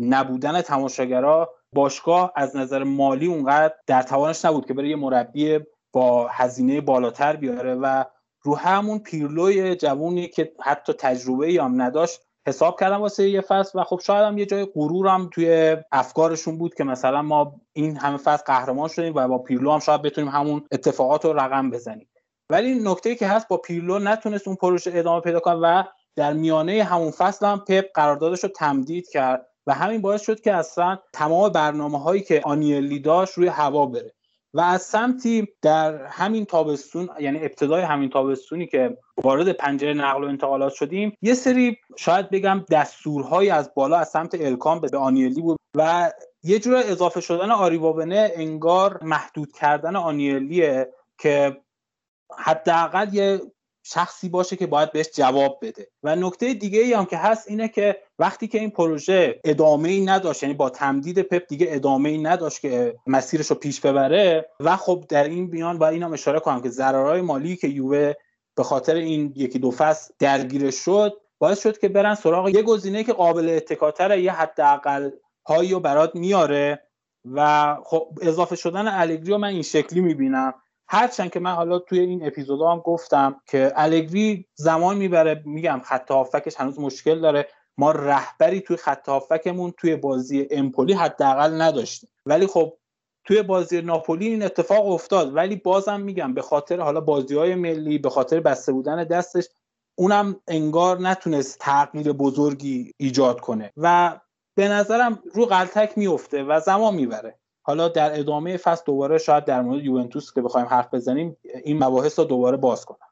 نبودن 0.00 0.60
تماشاگرها 0.60 1.50
باشگاه 1.72 2.32
از 2.36 2.56
نظر 2.56 2.84
مالی 2.84 3.26
اونقدر 3.26 3.74
در 3.86 4.02
توانش 4.02 4.44
نبود 4.44 4.66
که 4.66 4.74
بره 4.74 4.88
یه 4.88 4.96
مربی 4.96 5.60
با 5.92 6.28
هزینه 6.28 6.80
بالاتر 6.80 7.36
بیاره 7.36 7.74
و 7.74 8.04
رو 8.42 8.56
همون 8.56 8.98
پیرلوی 8.98 9.76
جوونی 9.76 10.28
که 10.28 10.52
حتی 10.60 10.92
تجربه 10.92 11.58
هم 11.62 11.82
نداشت 11.82 12.20
حساب 12.48 12.80
کردم 12.80 13.00
واسه 13.00 13.28
یه 13.28 13.40
فصل 13.40 13.78
و 13.78 13.84
خب 13.84 14.00
شاید 14.04 14.26
هم 14.26 14.38
یه 14.38 14.46
جای 14.46 14.64
غرورم 14.74 15.30
توی 15.32 15.76
افکارشون 15.92 16.58
بود 16.58 16.74
که 16.74 16.84
مثلا 16.84 17.22
ما 17.22 17.60
این 17.72 17.96
همه 17.96 18.16
فصل 18.16 18.42
قهرمان 18.46 18.88
شدیم 18.88 19.14
و 19.14 19.28
با 19.28 19.38
پیرلو 19.38 19.72
هم 19.72 19.78
شاید 19.78 20.02
بتونیم 20.02 20.30
همون 20.30 20.62
اتفاقات 20.72 21.24
رو 21.24 21.32
رقم 21.32 21.70
بزنیم. 21.70 22.08
ولی 22.50 22.74
نکته 22.74 23.14
که 23.14 23.26
هست 23.26 23.48
با 23.48 23.56
پیرلو 23.56 23.98
نتونست 23.98 24.48
اون 24.48 24.56
پروژه 24.56 24.90
ادامه 24.94 25.20
پیدا 25.20 25.40
کنه 25.40 25.54
و 25.54 25.82
در 26.16 26.32
میانه 26.32 26.82
همون 26.82 27.10
فصل 27.10 27.46
هم 27.46 27.58
پپ 27.58 27.84
قراردادش 27.94 28.44
رو 28.44 28.48
تمدید 28.48 29.08
کرد 29.08 29.46
و 29.66 29.74
همین 29.74 30.00
باعث 30.00 30.22
شد 30.22 30.40
که 30.40 30.54
اصلا 30.54 30.98
تمام 31.12 31.48
برنامه 31.48 32.02
هایی 32.02 32.20
که 32.20 32.42
آنیلی 32.44 32.98
داشت 32.98 33.34
روی 33.34 33.48
هوا 33.48 33.86
بره. 33.86 34.14
و 34.54 34.60
از 34.60 34.82
سمتی 34.82 35.48
در 35.62 36.06
همین 36.06 36.44
تابستون 36.44 37.08
یعنی 37.20 37.38
ابتدای 37.38 37.82
همین 37.82 38.10
تابستونی 38.10 38.66
که 38.66 38.98
وارد 39.24 39.52
پنجره 39.52 39.94
نقل 39.94 40.24
و 40.24 40.26
انتقالات 40.26 40.72
شدیم 40.72 41.12
یه 41.22 41.34
سری 41.34 41.76
شاید 41.96 42.30
بگم 42.30 42.64
دستورهایی 42.70 43.50
از 43.50 43.74
بالا 43.74 43.96
از 43.96 44.08
سمت 44.08 44.34
الکام 44.34 44.80
به 44.80 44.98
آنیلی 44.98 45.40
بود 45.40 45.58
و 45.74 46.12
یه 46.42 46.58
جور 46.58 46.76
اضافه 46.76 47.20
شدن 47.20 47.50
آریوابنه 47.50 48.32
انگار 48.34 48.98
محدود 49.02 49.52
کردن 49.52 49.96
آنیلیه 49.96 50.88
که 51.18 51.60
حداقل 52.38 53.14
یه 53.14 53.40
شخصی 53.90 54.28
باشه 54.28 54.56
که 54.56 54.66
باید 54.66 54.92
بهش 54.92 55.06
جواب 55.14 55.58
بده. 55.62 55.88
و 56.02 56.16
نکته 56.16 56.54
دیگه 56.54 56.80
ای 56.80 56.92
هم 56.92 57.04
که 57.04 57.16
هست 57.16 57.50
اینه 57.50 57.68
که 57.68 57.96
وقتی 58.18 58.48
که 58.48 58.58
این 58.58 58.70
پروژه 58.70 59.40
ادامه 59.44 59.88
ای 59.88 60.00
نداشت 60.04 60.42
یعنی 60.42 60.54
با 60.54 60.70
تمدید 60.70 61.22
پپ 61.22 61.46
دیگه 61.48 61.66
ادامه 61.70 62.08
ای 62.08 62.18
نداشت 62.18 62.60
که 62.60 62.96
مسیرش 63.06 63.46
رو 63.46 63.56
پیش 63.56 63.80
ببره 63.80 64.48
و 64.60 64.76
خب 64.76 65.04
در 65.08 65.24
این 65.24 65.50
بیان 65.50 65.78
باید 65.78 65.92
اینم 65.92 66.12
اشاره 66.12 66.40
کنم 66.40 66.62
که 66.62 66.68
ضررهای 66.68 67.20
مالی 67.20 67.56
که 67.56 67.68
یووه 67.68 68.12
به 68.56 68.62
خاطر 68.62 68.94
این 68.94 69.32
یکی 69.36 69.58
دو 69.58 69.70
فصل 69.70 70.14
درگیر 70.18 70.70
شد 70.70 71.12
باعث 71.38 71.62
شد 71.62 71.78
که 71.78 71.88
برن 71.88 72.14
سراغ 72.14 72.48
یه 72.48 72.62
گزینه 72.62 73.04
که 73.04 73.12
قابل 73.12 73.48
اتکاتر 73.48 74.18
یه 74.18 74.32
حداقل 74.32 75.10
هایی 75.46 75.72
رو 75.72 75.80
برات 75.80 76.14
میاره. 76.14 76.82
و 77.24 77.76
خب 77.84 78.18
اضافه 78.22 78.56
شدن 78.56 78.88
الگری 78.88 79.36
من 79.36 79.48
این 79.48 79.62
شکلی 79.62 80.00
می‌بینم. 80.00 80.54
هرچند 80.88 81.30
که 81.30 81.40
من 81.40 81.54
حالا 81.54 81.78
توی 81.78 81.98
این 81.98 82.26
اپیزودا 82.26 82.72
هم 82.72 82.78
گفتم 82.78 83.40
که 83.46 83.72
الگری 83.76 84.46
زمان 84.54 84.96
می‌بره 84.96 85.42
میگم 85.44 85.80
خط 85.84 86.10
هافکش 86.10 86.56
هنوز 86.56 86.78
مشکل 86.78 87.20
داره. 87.20 87.48
ما 87.78 87.92
رهبری 87.92 88.60
توی 88.60 88.76
خط 88.76 89.08
هافکمون 89.08 89.74
توی 89.76 89.96
بازی 89.96 90.48
امپولی 90.50 90.92
حداقل 90.92 91.62
نداشتیم. 91.62 92.10
ولی 92.26 92.46
خب 92.46 92.72
توی 93.24 93.42
بازی 93.42 93.82
ناپولی 93.82 94.26
این 94.26 94.42
اتفاق 94.42 94.86
افتاد. 94.86 95.36
ولی 95.36 95.56
بازم 95.56 96.00
میگم 96.00 96.34
به 96.34 96.42
خاطر 96.42 96.80
حالا 96.80 97.00
بازی 97.00 97.34
های 97.34 97.54
ملی 97.54 97.98
به 97.98 98.10
خاطر 98.10 98.40
بسته 98.40 98.72
بودن 98.72 99.04
دستش 99.04 99.48
اونم 99.94 100.40
انگار 100.48 101.00
نتونست 101.00 101.58
تغییر 101.58 102.12
بزرگی 102.12 102.92
ایجاد 102.96 103.40
کنه. 103.40 103.72
و 103.76 104.20
به 104.54 104.68
نظرم 104.68 105.22
رو 105.34 105.46
قلتک 105.46 105.98
میفته 105.98 106.42
و 106.42 106.60
زمان 106.60 106.94
می‌بره. 106.94 107.38
حالا 107.68 107.88
در 107.88 108.18
ادامه 108.18 108.56
فصل 108.56 108.82
دوباره 108.86 109.18
شاید 109.18 109.44
در 109.44 109.62
مورد 109.62 109.84
یوونتوس 109.84 110.32
که 110.32 110.42
بخوایم 110.42 110.66
حرف 110.66 110.94
بزنیم 110.94 111.36
این 111.64 111.84
مباحث 111.84 112.18
رو 112.18 112.24
دوباره 112.24 112.56
باز 112.56 112.84
کنم. 112.84 113.08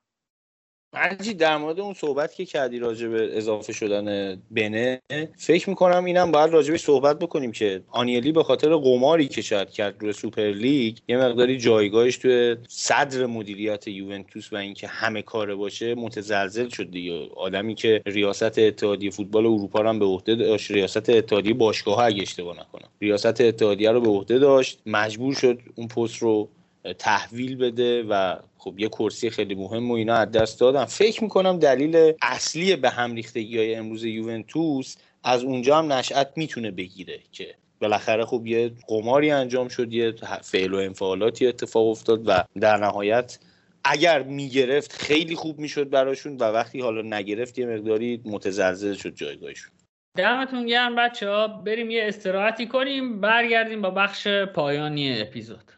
هرچی 0.97 1.35
در 1.35 1.57
مورد 1.57 1.81
اون 1.81 1.95
صحبت 1.95 2.35
که 2.35 2.45
کردی 2.45 2.79
راجع 2.79 3.09
به 3.09 3.37
اضافه 3.37 3.73
شدن 3.73 4.37
بنه 4.51 5.01
فکر 5.37 5.71
می‌کنم 5.71 6.05
اینم 6.05 6.33
باید 6.33 6.51
راجبش 6.51 6.81
صحبت 6.81 7.19
بکنیم 7.19 7.53
که 7.53 7.83
آنیلی 7.89 8.33
به 8.33 8.43
خاطر 8.43 8.77
قماری 8.77 9.29
که 9.29 9.43
شاید 9.43 9.71
کرد 9.71 9.97
روی 10.01 10.13
سوپر 10.13 10.43
لیگ 10.43 10.97
یه 11.09 11.17
مقداری 11.17 11.59
جایگاهش 11.59 12.17
توی 12.17 12.57
صدر 12.69 13.27
مدیریت 13.27 13.89
یوونتوس 13.89 14.53
و 14.53 14.57
اینکه 14.57 14.87
همه 14.87 15.23
کاره 15.23 15.55
باشه 15.55 15.95
متزلزل 15.95 16.69
شد 16.69 16.91
دیگه. 16.91 17.29
آدمی 17.37 17.75
که 17.75 18.03
ریاست 18.07 18.59
اتحادیه 18.59 19.11
فوتبال 19.11 19.47
اروپا 19.47 19.81
رو 19.81 19.89
هم 19.89 19.99
به 19.99 20.05
عهده 20.05 20.35
داشت 20.35 20.71
ریاست 20.71 21.11
اتحادیه 21.11 21.55
باشگاه 21.55 22.05
اگه 22.05 22.23
اشتباه 22.23 22.61
نکنم. 22.61 22.89
ریاست 23.01 23.41
اتحادیه 23.41 23.91
رو 23.91 24.01
به 24.01 24.09
عهده 24.09 24.39
داشت 24.39 24.79
مجبور 24.87 25.35
شد 25.35 25.59
اون 25.75 25.89
پست 25.89 26.17
رو 26.17 26.49
تحویل 26.93 27.57
بده 27.57 28.03
و 28.03 28.37
خب 28.59 28.79
یه 28.79 28.89
کرسی 28.89 29.31
خیلی 29.31 29.55
مهم 29.55 29.91
و 29.91 29.95
اینا 29.95 30.15
از 30.15 30.31
دست 30.31 30.61
دادن. 30.61 30.85
فکر 30.85 31.23
می‌کنم 31.23 31.59
دلیل 31.59 32.13
اصلی 32.23 32.77
به 32.77 32.91
هم 32.91 33.15
ریختگی 33.15 33.59
های 33.59 33.75
امروز 33.75 34.05
یوونتوس 34.05 34.97
از 35.25 35.45
اونجا 35.45 35.79
هم 35.79 35.93
نشأت 35.93 36.33
می‌تونه 36.37 36.71
بگیره 36.71 37.19
که 37.33 37.55
بالاخره 37.81 38.25
خب 38.25 38.47
یه 38.47 38.73
قماری 38.89 39.31
انجام 39.31 39.69
شد 39.69 39.93
یه 39.93 40.15
فعل 40.43 40.75
و 40.75 40.77
انفعالاتی 40.77 41.47
اتفاق 41.47 41.87
افتاد 41.87 42.29
و 42.29 42.45
در 42.61 42.77
نهایت 42.77 43.39
اگر 43.85 44.23
می‌گرفت 44.23 44.93
خیلی 44.93 45.35
خوب 45.35 45.59
می‌شد 45.59 45.91
براشون 45.91 46.37
و 46.37 46.45
وقتی 46.45 46.81
حالا 46.81 47.03
نگرفت 47.03 47.59
یه 47.59 47.67
مقداری 47.67 48.21
متزلزل 48.25 48.95
شد 48.95 49.15
جایگاهشون. 49.15 49.73
دمتون 50.17 50.67
گرم 50.67 50.97
بچه 50.97 51.29
ها 51.29 51.49
بریم 51.49 51.91
یه 51.91 52.05
استراحتی 52.05 52.67
کنیم 52.67 53.21
برگردیم 53.21 53.83
با 53.83 53.91
بخش 53.91 54.29
پایانی 54.29 55.21
اپیزود. 55.21 55.76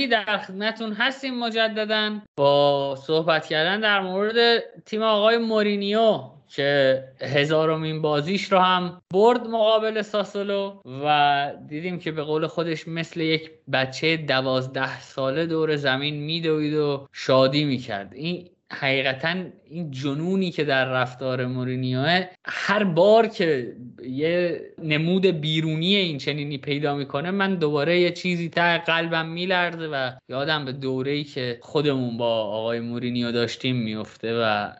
عالی 0.00 0.08
در 0.08 0.38
خدمتتون 0.38 0.92
هستیم 0.92 1.38
مجددا. 1.38 2.20
با 2.36 2.96
صحبت 3.06 3.46
کردن 3.46 3.80
در 3.80 4.00
مورد 4.00 4.62
تیم 4.86 5.02
آقای 5.02 5.38
مورینیو 5.38 6.20
که 6.48 7.04
هزارمین 7.20 8.02
بازیش 8.02 8.52
رو 8.52 8.58
هم 8.58 9.02
برد 9.12 9.46
مقابل 9.46 10.02
ساسولو 10.02 10.80
و 11.04 11.52
دیدیم 11.68 11.98
که 11.98 12.12
به 12.12 12.22
قول 12.22 12.46
خودش 12.46 12.88
مثل 12.88 13.20
یک 13.20 13.50
بچه 13.72 14.16
دوازده 14.16 15.00
ساله 15.00 15.46
دور 15.46 15.76
زمین 15.76 16.14
میدوید 16.14 16.74
و 16.74 17.06
شادی 17.12 17.64
می‌کرد. 17.64 18.14
این 18.14 18.50
حقیقتا 18.72 19.34
این 19.70 19.90
جنونی 19.90 20.50
که 20.50 20.64
در 20.64 20.84
رفتار 20.84 21.46
مورینیو 21.46 22.24
هر 22.44 22.84
بار 22.84 23.26
که 23.26 23.76
یه 24.02 24.60
نمود 24.82 25.26
بیرونی 25.26 25.96
این 25.96 26.18
چنینی 26.18 26.58
پیدا 26.58 26.94
می‌کنه 26.94 27.30
من 27.30 27.54
دوباره 27.54 28.00
یه 28.00 28.10
چیزی 28.12 28.48
تا 28.48 28.78
قلبم 28.78 29.28
میلرزه 29.28 29.86
و 29.86 30.10
یادم 30.28 30.64
به 30.64 30.72
دوره‌ای 30.72 31.24
که 31.24 31.58
خودمون 31.62 32.16
با 32.16 32.44
آقای 32.44 32.80
مورینیو 32.80 33.32
داشتیم 33.32 33.76
میفته 33.76 34.40
و 34.42 34.72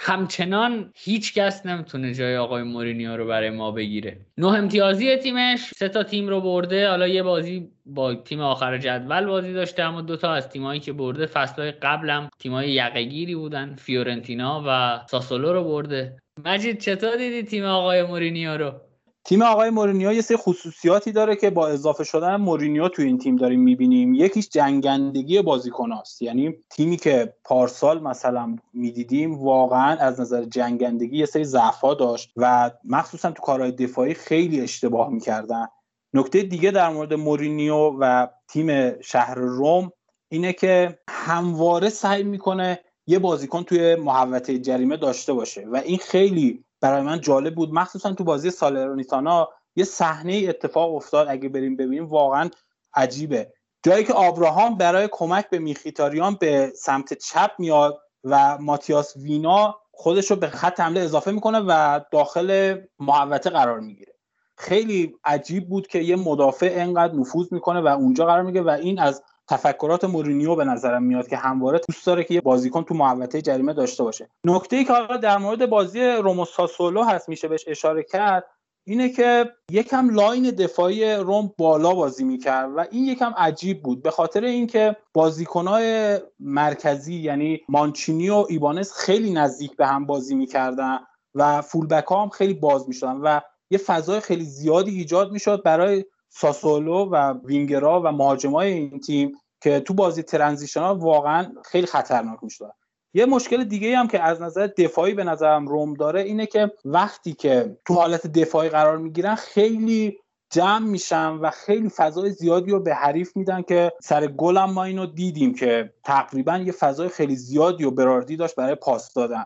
همچنان 0.00 0.92
هیچ 0.96 1.34
کس 1.34 1.66
نمی‌تونه 1.66 2.14
جای 2.14 2.36
آقای 2.36 2.62
مورینیو 2.62 3.16
رو 3.16 3.26
برای 3.26 3.50
ما 3.50 3.70
بگیره. 3.70 4.20
نه 4.38 4.46
امتیازی 4.46 5.16
تیمش 5.16 5.60
سه 5.60 5.88
تا 5.88 6.02
تیم 6.02 6.28
رو 6.28 6.40
برده. 6.40 6.88
حالا 6.88 7.08
یه 7.08 7.22
بازی 7.22 7.68
با 7.86 8.14
تیم 8.14 8.40
آخر 8.40 8.78
جدول 8.78 9.26
بازی 9.26 9.52
داشته 9.52 9.82
اما 9.82 10.00
دوتا 10.00 10.32
از 10.32 10.48
تیمایی 10.48 10.80
که 10.80 10.92
برده 10.92 11.26
فصلهای 11.26 11.70
قبلم 11.70 12.28
تیمای 12.38 12.70
یقه‌گیری 12.70 13.34
بودن 13.34 13.74
فیورنتینا 13.74 14.64
و 14.66 15.00
ساسولو 15.10 15.52
رو 15.52 15.64
برده. 15.64 16.16
مجید 16.44 16.78
چطور 16.78 17.16
دیدی 17.16 17.42
تیم 17.42 17.64
آقای 17.64 18.02
مورینیو 18.02 18.56
رو؟ 18.56 18.87
تیم 19.24 19.42
آقای 19.42 19.70
مورینیو 19.70 20.12
یه 20.12 20.20
سری 20.20 20.36
خصوصیاتی 20.36 21.12
داره 21.12 21.36
که 21.36 21.50
با 21.50 21.68
اضافه 21.68 22.04
شدن 22.04 22.36
مورینیو 22.36 22.88
تو 22.88 23.02
این 23.02 23.18
تیم 23.18 23.36
داریم 23.36 23.60
می‌بینیم. 23.60 24.14
یکیش 24.14 24.48
جنگندگی 24.48 25.42
بازیکناست. 25.42 26.22
یعنی 26.22 26.54
تیمی 26.70 26.96
که 26.96 27.34
پارسال 27.44 28.02
مثلا 28.02 28.56
می‌دیدیم 28.72 29.38
واقعا 29.38 29.96
از 29.96 30.20
نظر 30.20 30.44
جنگندگی 30.44 31.16
یه 31.16 31.26
سری 31.26 31.44
ضعفا 31.44 31.94
داشت 31.94 32.32
و 32.36 32.70
مخصوصا 32.84 33.30
تو 33.30 33.42
کارهای 33.42 33.72
دفاعی 33.72 34.14
خیلی 34.14 34.60
اشتباه 34.60 35.10
می‌کردن. 35.10 35.66
نکته 36.14 36.42
دیگه 36.42 36.70
در 36.70 36.88
مورد 36.88 37.14
مورینیو 37.14 37.96
و 38.00 38.26
تیم 38.48 39.00
شهر 39.00 39.34
روم 39.34 39.92
اینه 40.28 40.52
که 40.52 40.98
همواره 41.08 41.88
سعی 41.88 42.22
می‌کنه 42.22 42.80
یه 43.06 43.18
بازیکن 43.18 43.62
توی 43.62 43.94
محوطه 43.94 44.58
جریمه 44.58 44.96
داشته 44.96 45.32
باشه 45.32 45.66
و 45.66 45.76
این 45.76 45.98
خیلی 45.98 46.64
برای 46.80 47.02
من 47.02 47.20
جالب 47.20 47.54
بود. 47.54 47.72
مخصوصا 47.72 48.12
تو 48.12 48.24
بازی 48.24 48.50
سالرونیتانا 48.50 49.48
یه 49.76 49.84
صحنه 49.84 50.44
اتفاق 50.48 50.94
افتاد 50.94 51.28
اگه 51.28 51.48
بریم 51.48 51.76
ببینیم. 51.76 52.06
واقعا 52.06 52.50
عجیبه. 52.94 53.52
جایی 53.82 54.04
که 54.04 54.12
آبراهام 54.12 54.78
برای 54.78 55.08
کمک 55.12 55.50
به 55.50 55.58
میخیتاریان 55.58 56.34
به 56.40 56.72
سمت 56.76 57.14
چپ 57.14 57.50
میاد 57.58 57.98
و 58.24 58.58
ماتیاس 58.58 59.16
وینا 59.16 59.76
خودش 59.92 60.30
رو 60.30 60.36
به 60.36 60.48
خط 60.48 60.80
حمله 60.80 61.00
اضافه 61.00 61.30
می‌کنه 61.30 61.58
و 61.58 62.00
داخل 62.12 62.80
محوطه 62.98 63.50
قرار 63.50 63.80
می‌گیره. 63.80 64.12
خیلی 64.56 65.14
عجیب 65.24 65.68
بود 65.68 65.86
که 65.86 65.98
یه 65.98 66.16
مدافع 66.16 66.74
انقدر 66.76 67.14
نفوذ 67.14 67.52
می‌کنه 67.52 67.80
و 67.80 67.86
اونجا 67.86 68.26
قرار 68.26 68.42
می‌گیره 68.42 68.62
و 68.62 68.68
این 68.68 68.98
از 68.98 69.22
تفکرات 69.48 70.04
مورینیو 70.04 70.54
به 70.56 70.64
نظرم 70.64 71.02
میاد 71.02 71.28
که 71.28 71.36
همواره 71.36 71.80
دوست 71.88 72.06
داره 72.06 72.24
که 72.24 72.34
یه 72.34 72.40
بازیکن 72.40 72.82
تو 72.82 72.94
محوطه 72.94 73.42
جریمه 73.42 73.72
داشته 73.72 74.02
باشه. 74.02 74.28
نکته 74.44 74.76
ای 74.76 74.84
که 74.84 74.92
حالا 74.92 75.16
در 75.16 75.38
مورد 75.38 75.66
بازی 75.66 76.00
روم 76.04 76.37
و 76.37 76.48
ساسولو 76.48 77.02
هست 77.02 77.28
میشه 77.28 77.48
بهش 77.48 77.64
اشاره 77.66 78.02
کرد 78.02 78.44
اینه 78.86 79.08
که 79.08 79.52
یکم 79.70 80.10
line 80.10 80.50
دفاعی 80.50 81.12
روم 81.12 81.52
بالا 81.58 81.94
بازی 81.94 82.24
می‌کرد 82.24 82.70
و 82.76 82.84
این 82.90 83.04
یکم 83.04 83.34
عجیب 83.36 83.82
بود. 83.82 84.02
به 84.02 84.10
خاطر 84.10 84.44
اینکه 84.44 84.96
بازیکنهای 85.14 86.18
مرکزی 86.40 87.14
یعنی 87.14 87.60
مانچینی 87.68 88.30
و 88.30 88.46
ایبانیز 88.48 88.92
خیلی 88.92 89.30
نزدیک 89.30 89.76
به 89.76 89.86
هم 89.86 90.06
بازی 90.06 90.34
می‌کردن 90.34 90.98
و 91.34 91.62
فولبک 91.62 92.04
ها 92.04 92.22
هم 92.22 92.28
خیلی 92.28 92.54
باز 92.54 92.88
می‌شدن 92.88 93.16
و 93.16 93.40
یه 93.70 93.78
فضای 93.78 94.20
خیلی 94.20 94.44
زیادی 94.44 94.90
ایجاد 94.90 95.32
می‌شد 95.32 95.62
برای 95.62 96.04
ساسولو 96.28 97.04
و 97.04 97.34
وینگرا 97.44 98.02
و 98.04 98.12
مهاجمای 98.12 98.72
این 98.72 99.00
تیم 99.00 99.32
که 99.60 99.80
تو 99.80 99.94
بازی 99.94 100.22
ترنزیشن 100.22 100.80
ها 100.80 100.94
واقعا 100.94 101.52
خیلی 101.64 101.86
خطرناک 101.86 102.38
می‌شد. 102.42 102.72
یه 103.14 103.26
مشکل 103.26 103.64
دیگه 103.64 103.96
هم 103.96 104.08
که 104.08 104.22
از 104.22 104.42
نظر 104.42 104.66
دفاعی 104.66 105.14
به 105.14 105.24
نظرم 105.24 105.68
روم 105.68 105.94
داره 105.94 106.20
اینه 106.20 106.46
که 106.46 106.72
وقتی 106.84 107.32
که 107.32 107.78
تو 107.84 107.94
حالت 107.94 108.26
دفاعی 108.26 108.68
قرار 108.68 108.98
می‌گیرن 108.98 109.34
خیلی 109.34 110.18
جمع 110.50 110.86
میشن 110.86 111.32
و 111.32 111.50
خیلی 111.50 111.88
فضای 111.88 112.30
زیادی 112.30 112.70
رو 112.70 112.80
به 112.80 112.94
حریف 112.94 113.36
میدن 113.36 113.62
که 113.62 113.92
سر 114.02 114.26
گلم 114.26 114.70
ما 114.70 114.84
اینو 114.84 115.06
دیدیم 115.06 115.54
که 115.54 115.92
تقریبا 116.04 116.56
یه 116.56 116.72
فضای 116.72 117.08
خیلی 117.08 117.36
زیادی 117.36 117.84
و 117.84 117.90
براردی 117.90 118.36
داشت 118.36 118.54
برای 118.54 118.74
پاس 118.74 119.14
دادن. 119.14 119.44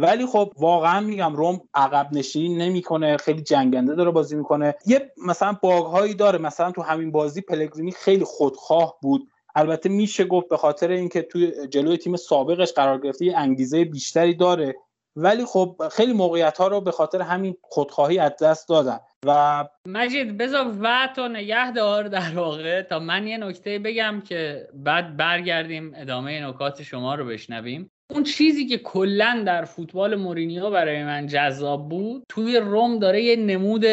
ولی 0.00 0.26
خب 0.26 0.52
واقعا 0.58 1.00
میگم 1.00 1.36
روم 1.36 1.60
عقب 1.74 2.08
نشینی 2.12 2.54
نمی‌کنه 2.54 3.16
خیلی 3.16 3.42
جنگنده 3.42 3.94
داره 3.94 4.10
بازی 4.10 4.36
می‌کنه. 4.36 4.74
یه 4.86 5.12
مثلا 5.26 5.52
باگ 5.62 5.84
هایی 5.84 6.14
داره. 6.14 6.38
مثلا 6.38 6.72
تو 6.72 6.82
همین 6.82 7.12
بازی 7.12 7.40
پلگرینی 7.40 7.92
خیلی 7.92 8.24
خودخواه 8.24 8.98
بود. 9.02 9.28
البته 9.54 9.88
میشه 9.88 10.24
گفت 10.24 10.48
به 10.48 10.56
خاطر 10.56 10.90
اینکه 10.90 11.22
توی 11.22 11.68
جلوی 11.68 11.98
تیم 11.98 12.16
سابقش 12.16 12.72
قرار 12.72 13.00
گرفته 13.00 13.24
یه 13.24 13.38
انگیزه 13.38 13.84
بیشتری 13.84 14.34
داره. 14.34 14.74
ولی 15.16 15.44
خب 15.44 15.82
خیلی 15.92 16.12
موقعیت 16.12 16.58
ها 16.58 16.68
رو 16.68 16.80
به 16.80 16.90
خاطر 16.90 17.22
همین 17.22 17.56
خودخواهی 17.62 18.18
از 18.18 18.32
دست 18.42 18.68
دادن. 18.68 19.00
و 19.26 19.64
مجید 19.88 20.38
بذار 20.38 20.66
و 21.18 21.28
نگه 21.28 21.70
دار 21.72 22.08
در 22.08 22.32
واقع. 22.34 22.82
تا 22.82 22.98
من 22.98 23.26
یه 23.26 23.38
نکته 23.38 23.78
بگم 23.78 24.22
که 24.28 24.68
بعد 24.74 25.16
برگردیم 25.16 25.92
ادامه 25.96 26.46
نکات 26.46 26.82
شما 26.82 27.14
رو 27.14 27.26
بشنویم. 27.26 27.90
اون 28.10 28.22
چیزی 28.22 28.66
که 28.66 28.78
کلا 28.78 29.42
در 29.46 29.64
فوتبال 29.64 30.16
مورینیو 30.16 30.70
برای 30.70 31.04
من 31.04 31.26
جذاب 31.26 31.88
بود 31.88 32.22
توی 32.28 32.56
روم 32.56 32.98
داره 32.98 33.22
یه 33.22 33.36
نمود 33.36 33.84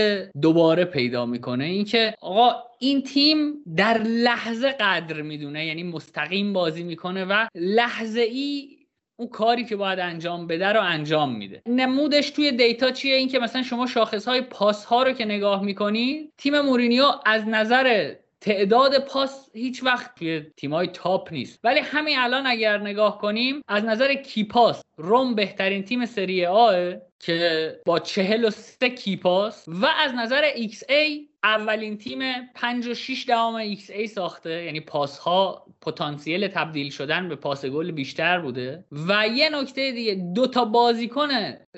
دوباره 0.41 0.85
پیدا 0.85 1.25
می‌کنه. 1.25 1.63
اینکه 1.63 2.13
آقا 2.21 2.55
این 2.79 3.03
تیم 3.03 3.53
در 3.75 3.97
لحظه 4.03 4.69
قدر 4.69 5.21
می‌دونه 5.21 5.65
یعنی 5.65 5.83
مستقیم 5.83 6.53
بازی 6.53 6.83
می‌کنه 6.83 7.25
و 7.25 7.47
لحظه 7.55 8.21
ای 8.21 8.77
اون 9.19 9.29
کاری 9.29 9.65
که 9.65 9.75
باید 9.75 9.99
انجام 9.99 10.47
بده 10.47 10.67
رو 10.67 10.81
انجام 10.81 11.35
میده. 11.35 11.61
نمودش 11.65 12.29
توی 12.29 12.51
دیتا 12.51 12.91
چیه؟ 12.91 13.15
این 13.15 13.27
که 13.27 13.39
مثلا 13.39 13.63
شما 13.63 13.87
شاخص 13.87 14.27
های 14.27 14.41
پاس 14.41 14.85
ها 14.85 15.03
رو 15.03 15.11
که 15.11 15.25
نگاه 15.25 15.63
می‌کنی 15.63 16.31
تیم 16.37 16.61
مورینیو 16.61 17.05
از 17.25 17.47
نظر 17.47 18.13
تعداد 18.41 19.05
پاس 19.05 19.49
هیچ 19.53 19.83
وقت 19.83 20.15
توی 20.15 20.41
تیمای 20.57 20.87
تاپ 20.87 21.33
نیست. 21.33 21.59
ولی 21.63 21.79
همین 21.79 22.19
الان 22.19 22.47
اگر 22.47 22.77
نگاه 22.77 23.17
کنیم 23.17 23.61
از 23.67 23.83
نظر 23.83 24.13
کی 24.13 24.43
پاس 24.43 24.81
روم 24.97 25.35
بهترین 25.35 25.83
تیم 25.83 26.05
سری 26.05 26.45
آ 26.45 26.91
که 27.19 27.81
با 27.85 27.99
چهل 27.99 28.45
و 28.45 28.49
سه 28.49 28.89
key 28.89 29.22
pass 29.22 29.65
و 29.67 29.85
از 29.85 30.13
نظر 30.13 30.41
ای 30.89 31.27
اولین 31.43 31.97
تیم 31.97 32.19
5 32.55 32.87
و 32.87 32.93
6 32.93 33.25
دهم 33.27 33.55
xA 33.55 34.07
ساخته. 34.07 34.63
یعنی 34.63 34.79
پاس 34.79 35.17
ها 35.17 35.65
پتانسیل 35.81 36.47
تبدیل 36.47 36.89
شدن 36.89 37.29
به 37.29 37.35
پاس 37.35 37.65
گل 37.65 37.91
بیشتر 37.91 38.39
بوده. 38.39 38.85
و 39.07 39.27
یه 39.27 39.49
نکته 39.49 39.91
دیگه 39.91 40.13
دو 40.35 40.47
تا 40.47 40.65
بازیکن 40.65 41.27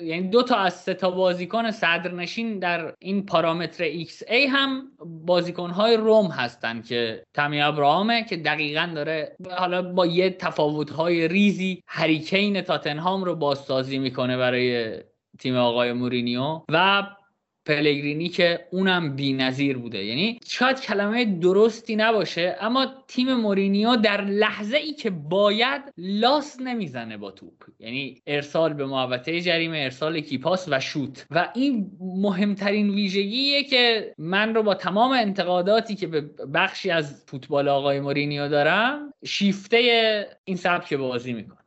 یعنی 0.02 0.28
دو 0.28 0.42
تا 0.42 0.56
از 0.56 0.74
سه 0.74 0.94
تا 0.94 1.10
بازیکن 1.10 1.70
صدرنشین 1.70 2.58
در 2.58 2.94
این 2.98 3.26
پارامتر 3.26 3.84
xA 3.84 4.46
هم 4.46 4.92
بازیکن 5.06 5.70
های 5.70 5.96
روم 5.96 6.26
هستن 6.26 6.82
که 6.82 7.22
تامی 7.34 7.60
ابراهامه 7.60 8.24
که 8.24 8.36
دقیقا 8.36 8.92
داره 8.94 9.36
حالا 9.58 9.82
با 9.82 10.06
یه 10.06 10.30
تفاوت 10.30 10.90
های 10.90 11.28
ریزی 11.28 11.82
هریکین 11.86 12.60
تاتنهام 12.60 13.24
رو 13.24 13.36
بازسازی 13.36 13.98
می‌کنه 13.98 14.36
برای 14.36 15.00
تیم 15.40 15.56
آقای 15.56 15.92
مورینیو 15.92 16.60
و 16.68 17.02
پلگرینی 17.66 18.28
که 18.28 18.66
اونم 18.72 19.16
نظیر 19.18 19.78
بوده. 19.78 20.04
یعنی 20.04 20.40
شاید 20.46 20.80
کلمه 20.80 21.24
درستی 21.24 21.96
نباشه 21.96 22.56
اما 22.60 22.86
تیم 23.08 23.34
مورینیو 23.34 23.96
در 23.96 24.24
لحظه 24.24 24.76
ای 24.76 24.92
که 24.92 25.10
باید 25.10 25.82
لاس 25.98 26.60
نمی‌زنه 26.60 27.16
با 27.16 27.30
توپ. 27.30 27.52
یعنی 27.78 28.22
ارسال 28.26 28.72
به 28.72 28.86
محوطه 28.86 29.40
جریمه 29.40 29.78
ارسال 29.78 30.20
کیپاس 30.20 30.68
و 30.70 30.80
شوت. 30.80 31.26
و 31.30 31.48
این 31.54 31.90
مهمترین 32.00 32.90
ویژگیه 32.90 33.64
که 33.64 34.14
من 34.18 34.54
رو 34.54 34.62
با 34.62 34.74
تمام 34.74 35.10
انتقاداتی 35.10 35.94
که 35.94 36.06
به 36.06 36.20
بخشی 36.54 36.90
از 36.90 37.24
فوتبال 37.26 37.68
آقای 37.68 38.00
مورینیو 38.00 38.48
دارم 38.48 39.12
شیفته 39.24 40.26
این 40.44 40.56
سبک 40.56 40.94
بازی 40.94 41.32
می‌کنه. 41.32 41.59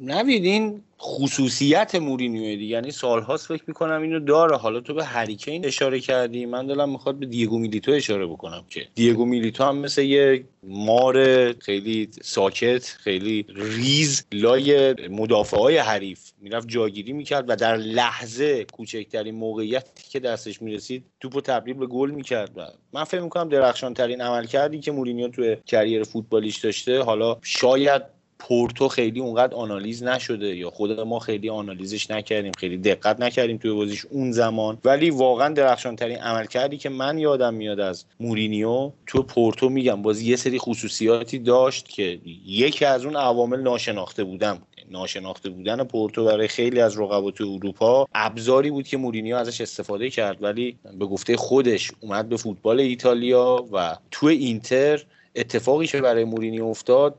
نوید 0.00 0.44
این 0.44 0.82
خصوصیت 1.00 1.94
مورینیو 1.94 2.42
دیگه. 2.42 2.64
یعنی 2.64 2.90
سالهاست 2.90 3.46
فکر 3.46 3.64
می‌کنم 3.66 4.02
اینو 4.02 4.20
داره. 4.20 4.56
حالا 4.56 4.80
تو 4.80 4.94
به 4.94 5.04
هریکین 5.04 5.66
اشاره 5.66 6.00
کردی. 6.00 6.46
من 6.46 6.66
دلم 6.66 6.90
می‌خواد 6.90 7.14
به 7.18 7.26
دیگو 7.26 7.58
میلیتو 7.58 7.92
اشاره 7.92 8.26
بکنم 8.26 8.64
که 8.70 8.86
دیگو 8.94 9.24
میلیتو 9.24 9.64
هم 9.64 9.76
مثل 9.76 10.02
یه 10.02 10.44
مار 10.62 11.52
خیلی 11.52 12.08
ساکت 12.22 12.84
خیلی 12.84 13.46
ریز 13.56 14.24
لای 14.32 14.94
مدافع 15.08 15.56
های 15.56 15.76
حریف 15.76 16.30
می‌رفت 16.40 16.68
جاگیری 16.68 17.12
می‌کرد 17.12 17.44
و 17.48 17.56
در 17.56 17.76
لحظه 17.76 18.64
کوچکترین 18.64 19.34
موقعیتی 19.34 20.04
که 20.10 20.20
دستش 20.20 20.62
می‌رسید 20.62 21.04
توپو 21.20 21.40
تبدیل 21.40 21.74
به 21.74 21.86
گل 21.86 22.10
می‌کرد. 22.10 22.50
و 22.56 22.66
من 22.92 23.04
فکر 23.04 23.20
می‌کنم 23.20 23.48
درخشان 23.48 23.94
ترین 23.94 24.20
عملکردی 24.20 24.80
که 24.80 24.92
مورینیو 24.92 25.28
توی 25.28 25.56
career 25.66 26.02
فوتبالیش 26.02 26.56
داشته 26.56 27.02
حالا 27.02 27.36
شاید 27.42 28.19
پورتو 28.40 28.88
خیلی 28.88 29.20
اونقدر 29.20 29.54
آنالیز 29.54 30.02
نشده 30.02 30.56
یا 30.56 30.70
خود 30.70 31.00
ما 31.00 31.18
خیلی 31.18 31.50
آنالیزش 31.50 32.10
نکردیم 32.10 32.52
خیلی 32.58 32.76
دقت 32.76 33.20
نکردیم 33.20 33.56
توی 33.56 33.72
بازیش 33.72 34.04
اون 34.04 34.32
زمان. 34.32 34.78
ولی 34.84 35.10
واقعا 35.10 35.48
درخشان 35.48 35.96
ترین 35.96 36.18
عملکردی 36.18 36.76
که 36.76 36.88
من 36.88 37.18
یادم 37.18 37.54
میاد 37.54 37.80
از 37.80 38.04
مورینیو 38.20 38.90
تو 39.06 39.22
پورتو 39.22 39.68
میگم 39.68 40.02
بازی 40.02 40.30
یه 40.30 40.36
سری 40.36 40.58
خصوصیاتی 40.58 41.38
داشت 41.38 41.88
که 41.88 42.18
یکی 42.46 42.84
از 42.84 43.04
اون 43.04 43.16
عوامل 43.16 43.60
ناشناخته 43.60 44.24
بودن. 44.24 44.58
ناشناخته 44.90 45.50
بودن 45.50 45.84
پورتو 45.84 46.24
برای 46.24 46.48
خیلی 46.48 46.80
از 46.80 47.00
رقبا 47.00 47.30
تو 47.30 47.44
اروپا 47.44 48.08
ابزاری 48.14 48.70
بود 48.70 48.88
که 48.88 48.96
مورینیو 48.96 49.36
ازش 49.36 49.60
استفاده 49.60 50.10
کرد. 50.10 50.42
ولی 50.42 50.78
به 50.98 51.06
گفته 51.06 51.36
خودش 51.36 51.92
اومد 52.00 52.28
به 52.28 52.36
فوتبال 52.36 52.80
ایتالیا 52.80 53.64
و 53.72 53.96
تو 54.10 54.26
اینتر 54.26 55.04
اتفاقی 55.36 55.86
که 55.86 56.00
برای 56.00 56.24
مورینیو 56.24 56.64
افتاد 56.64 57.14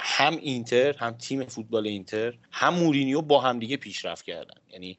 هم 0.00 0.36
اینتر 0.36 0.96
هم 0.98 1.10
تیم 1.10 1.44
فوتبال 1.44 1.86
اینتر 1.86 2.34
هم 2.52 2.74
مورینیو 2.74 3.20
با 3.20 3.40
همدیگه 3.40 3.76
پیشرفت 3.76 4.24
کردن. 4.24 4.60
یعنی 4.72 4.98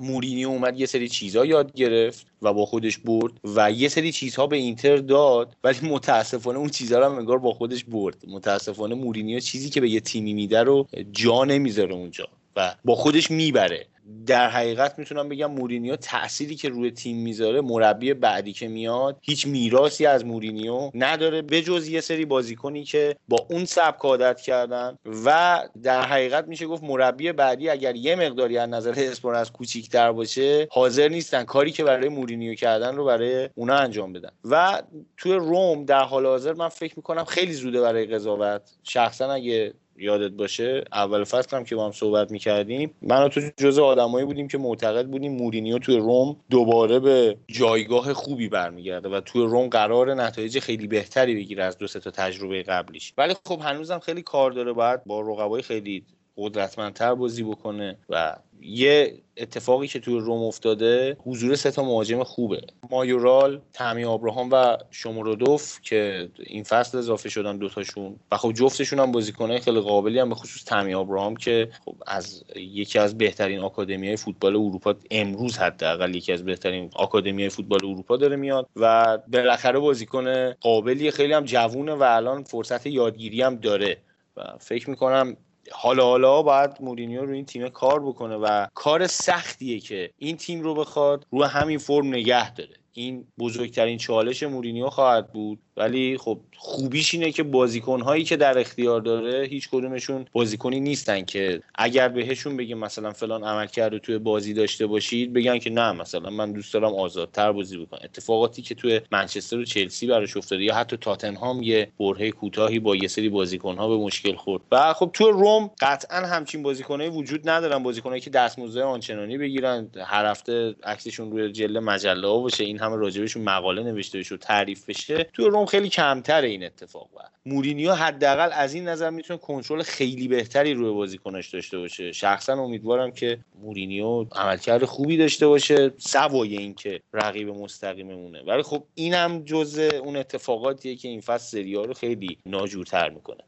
مورینیو 0.00 0.48
اومد 0.48 0.80
یه 0.80 0.86
سری 0.86 1.08
چیزها 1.08 1.46
یاد 1.46 1.72
گرفت 1.72 2.26
و 2.42 2.52
با 2.52 2.66
خودش 2.66 2.98
برد 2.98 3.32
و 3.44 3.72
یه 3.72 3.88
سری 3.88 4.12
چیزها 4.12 4.46
به 4.46 4.56
اینتر 4.56 4.96
داد 4.96 5.56
ولی 5.64 5.88
متاسفانه 5.88 6.58
اون 6.58 6.68
چیزها 6.68 6.98
رو 6.98 7.04
هم 7.04 7.18
انگار 7.18 7.38
با 7.38 7.52
خودش 7.52 7.84
برد. 7.84 8.24
متاسفانه 8.28 8.94
مورینیو 8.94 9.40
چیزی 9.40 9.70
که 9.70 9.80
به 9.80 9.90
یه 9.90 10.00
تیمی 10.00 10.34
میده 10.34 10.62
رو 10.62 10.86
جا 11.12 11.44
نمی‌ذاره 11.44 11.94
اونجا. 11.94 12.28
و 12.56 12.74
با 12.84 12.94
خودش 12.94 13.30
می‌بره. 13.30 13.86
در 14.26 14.50
حقیقت 14.50 14.98
می‌تونم 14.98 15.28
بگم 15.28 15.50
مورینیو 15.50 15.96
تأثیری 15.96 16.54
که 16.54 16.68
روی 16.68 16.90
تیم 16.90 17.16
می‌ذاره 17.16 17.60
مربی 17.60 18.14
بعدی 18.14 18.52
که 18.52 18.68
میاد 18.68 19.18
هیچ 19.22 19.46
میراثی 19.46 20.06
از 20.06 20.24
مورینیو 20.24 20.90
نداره 20.94 21.42
بجز 21.42 21.88
یه 21.88 22.00
سری 22.00 22.24
بازیکنی 22.24 22.84
که 22.84 23.16
با 23.28 23.46
اون 23.50 23.64
سبک 23.64 24.00
عادت 24.00 24.40
کردن 24.40 24.98
و 25.24 25.58
در 25.82 26.02
حقیقت 26.02 26.48
میشه 26.48 26.66
گفت 26.66 26.84
مربی 26.84 27.32
بعدی 27.32 27.68
اگر 27.68 27.96
یه 27.96 28.16
مقداری 28.16 28.58
از 28.58 28.68
نظر 28.68 28.94
experience 28.96 29.50
کوچیکتر 29.50 30.12
باشه 30.12 30.68
حاضر 30.70 31.08
نیستن 31.08 31.44
کاری 31.44 31.72
که 31.72 31.84
برای 31.84 32.08
مورینیو 32.08 32.54
کردن 32.54 32.96
رو 32.96 33.04
برای 33.04 33.48
اونا 33.54 33.74
انجام 33.74 34.12
بدن. 34.12 34.30
و 34.44 34.82
توی 35.16 35.32
روم 35.32 35.84
در 35.84 36.02
حال 36.02 36.26
حاضر 36.26 36.52
من 36.52 36.68
فکر 36.68 36.92
می‌کنم 36.96 37.24
خیلی 37.24 37.52
زوده 37.52 37.80
برای 37.80 38.06
قضاوت. 38.06 38.62
شخصا 38.82 39.32
اگه 39.32 39.74
یادت 40.02 40.32
باشه 40.32 40.84
اول 40.92 41.24
فصل 41.24 41.56
هم 41.56 41.64
که 41.64 41.76
با 41.76 41.84
هم 41.86 41.92
صحبت 41.92 42.30
می‌کردیم 42.30 42.94
من 43.02 43.22
و 43.22 43.28
تو 43.28 43.40
جزء 43.56 43.82
آدمایی 43.84 44.26
بودیم 44.26 44.48
که 44.48 44.58
معتقد 44.58 45.06
بودیم 45.06 45.32
مورینیو 45.32 45.78
توی 45.78 45.96
روم 45.96 46.36
دوباره 46.50 47.00
به 47.00 47.36
جایگاه 47.48 48.12
خوبی 48.12 48.48
برمیگرده 48.48 49.08
و 49.08 49.20
توی 49.20 49.42
روم 49.42 49.68
قرار 49.68 50.14
نتایج 50.14 50.58
خیلی 50.58 50.86
بهتری 50.86 51.34
بگیره 51.34 51.64
از 51.64 51.78
دو 51.78 51.86
تا 51.86 52.10
تجربه 52.10 52.62
قبلیش. 52.62 53.12
ولی 53.18 53.34
خب 53.46 53.60
هنوزم 53.62 53.98
خیلی 53.98 54.22
کار 54.22 54.50
داره 54.50 54.72
باید 54.72 55.04
با 55.04 55.20
رقبای 55.20 55.62
خیلی 55.62 56.04
قدرتمندتر 56.36 57.14
بازی 57.14 57.42
بکنه 57.42 57.98
و 58.08 58.36
یه 58.62 59.14
اتفاقی 59.36 59.86
که 59.86 60.00
توی 60.00 60.18
روم 60.18 60.42
افتاده 60.42 61.16
حضور 61.24 61.54
سه 61.54 61.70
تا 61.70 61.82
مهاجم 61.82 62.22
خوبه. 62.22 62.60
مایورال 62.90 63.60
تامی 63.72 64.04
آبراهام 64.04 64.48
و 64.52 64.76
شومورودوف 64.90 65.80
که 65.80 66.28
این 66.38 66.62
فصل 66.62 66.98
اضافه 66.98 67.28
شدن 67.28 67.56
دوتاشون 67.56 68.16
و 68.32 68.36
خب 68.36 68.52
جفتشون 68.52 68.98
هم 68.98 69.12
بازیکنهای 69.12 69.60
خیلی 69.60 69.80
قابلی 69.80 70.18
هم 70.18 70.28
به 70.28 70.34
خصوص 70.34 70.64
تامی 70.64 70.94
آبراهام 70.94 71.36
که 71.36 71.68
خب 71.84 71.94
از 72.06 72.44
یکی 72.56 72.98
از 72.98 73.18
بهترین 73.18 73.58
آکادمی 73.58 74.06
های 74.06 74.16
فوتبال 74.16 74.56
اروپا 74.56 74.94
امروز 75.10 75.58
حداقل 75.58 76.14
یکی 76.14 76.32
از 76.32 76.44
بهترین 76.44 76.90
آکادمی 76.94 77.42
های 77.42 77.50
فوتبال 77.50 77.80
اروپا 77.84 78.16
داره 78.16 78.36
میاد 78.36 78.68
و 78.76 79.18
بالاخره 79.18 79.78
بازیکن 79.78 80.52
قابلی 80.52 81.10
خیلی 81.10 81.32
هم 81.32 81.44
جوونه 81.44 81.92
و 81.92 82.02
الان 82.02 82.44
فرصت 82.44 82.86
یادگیری 82.86 83.42
هم 83.42 83.56
داره. 83.56 83.98
و 84.36 84.42
فکر 84.60 84.90
می‌کنم 84.90 85.36
حالا 85.70 86.04
حالا 86.04 86.42
باید 86.42 86.70
مورینیو 86.80 87.24
رو 87.24 87.32
این 87.32 87.44
تیم 87.44 87.68
کار 87.68 88.00
بکنه 88.00 88.36
و 88.36 88.66
کار 88.74 89.06
سختیه 89.06 89.80
که 89.80 90.10
این 90.18 90.36
تیم 90.36 90.60
رو 90.60 90.74
بخواد 90.74 91.26
رو 91.30 91.44
همین 91.44 91.78
فرم 91.78 92.06
نگه 92.06 92.54
داره. 92.54 92.76
این 92.92 93.26
بزرگترین 93.38 93.98
چالش 93.98 94.42
مورینیو 94.42 94.90
خواهد 94.90 95.32
بود. 95.32 95.58
ولی 95.76 96.18
خب 96.18 96.40
خوبیش 96.56 97.14
اینه 97.14 97.32
که 97.32 97.42
بازیکنهایی 97.42 98.24
که 98.24 98.36
در 98.36 98.58
اختیار 98.58 99.00
داره 99.00 99.46
هیچ 99.46 99.68
کدومشون 99.68 100.26
بازیکنی 100.32 100.80
نیستن 100.80 101.24
که 101.24 101.60
اگر 101.74 102.08
بهشون 102.08 102.56
بگه 102.56 102.74
مثلا 102.74 103.12
فلان 103.12 103.44
عمل 103.44 103.66
کرده 103.66 103.98
توی 103.98 104.18
بازی 104.18 104.54
داشته 104.54 104.86
باشید 104.86 105.32
بگن 105.32 105.58
که 105.58 105.70
نه 105.70 105.92
مثلا 105.92 106.30
من 106.30 106.52
دوست 106.52 106.74
دارم 106.74 106.94
آزادتر 106.94 107.52
بازی 107.52 107.78
بکنم. 107.78 108.00
اتفاقاتی 108.04 108.62
که 108.62 108.74
توی 108.74 109.00
منچستر 109.12 109.58
و 109.58 109.64
چلسی 109.64 110.06
براش 110.06 110.36
افتاده 110.36 110.62
یا 110.62 110.74
حتی 110.74 110.96
تاتنهام 110.96 111.62
یه 111.62 111.88
برهه 112.00 112.30
کوتاهی 112.30 112.78
با 112.78 112.96
یه 112.96 113.08
سری 113.08 113.28
بازیکنها 113.28 113.88
به 113.88 113.96
مشکل 113.96 114.36
خورد. 114.36 114.62
و 114.72 114.92
خب 114.92 115.10
توی 115.12 115.26
روم 115.26 115.70
قطعا 115.80 116.18
همچین 116.26 116.62
بازیکنایی 116.62 117.10
وجود 117.10 117.48
ندارن 117.48 117.82
بازیکنایی 117.82 118.20
که 118.20 118.30
دستمزد 118.30 118.80
آنچنانی 118.80 119.38
بگیرن. 119.38 119.90
هر 120.06 120.26
هفته 120.26 120.74
عکسشون 120.84 121.30
روی 121.30 121.52
جلد 121.52 121.80
مجله 121.80 122.28
ها 122.28 122.38
باشه 122.38 122.64
این 122.64 122.78
همه 122.78 122.96
راجع‌بهشون 122.96 123.42
مقاله 123.42 123.82
نوشته 123.82 124.18
بشه 124.18 124.34
و 124.34 124.38
تعریف 124.38 124.86
بشه. 124.88 125.28
توی 125.32 125.48
خیلی 125.66 125.88
کمتر 125.88 126.42
این 126.42 126.64
اتفاق 126.64 127.08
و 127.16 127.20
مورینیو 127.46 127.92
حداقل 127.92 128.50
از 128.52 128.74
این 128.74 128.88
نظر 128.88 129.10
می‌تونه 129.10 129.38
کنترل 129.38 129.82
خیلی 129.82 130.28
بهتری 130.28 130.74
روی 130.74 130.92
بازیکناش 130.92 131.54
داشته 131.54 131.78
باشه. 131.78 132.12
شخصا 132.12 132.52
امیدوارم 132.52 133.10
که 133.10 133.38
مورینیو 133.62 134.26
عملکرد 134.32 134.84
خوبی 134.84 135.16
داشته 135.16 135.46
باشه 135.46 135.92
سوای 135.98 136.56
اینکه 136.56 137.00
رقیب 137.12 137.48
مستقیممونه. 137.48 138.42
ولی 138.42 138.62
خب 138.62 138.84
اینم 138.94 139.42
جزء 139.44 139.88
اون 139.88 140.16
اتفاقاتیه 140.16 140.96
که 140.96 141.08
این 141.08 141.20
فصل 141.20 141.50
سری 141.50 141.74
رو 141.74 141.94
خیلی 141.94 142.38
ناجورتر 142.46 143.08
می‌کنه. 143.08 143.44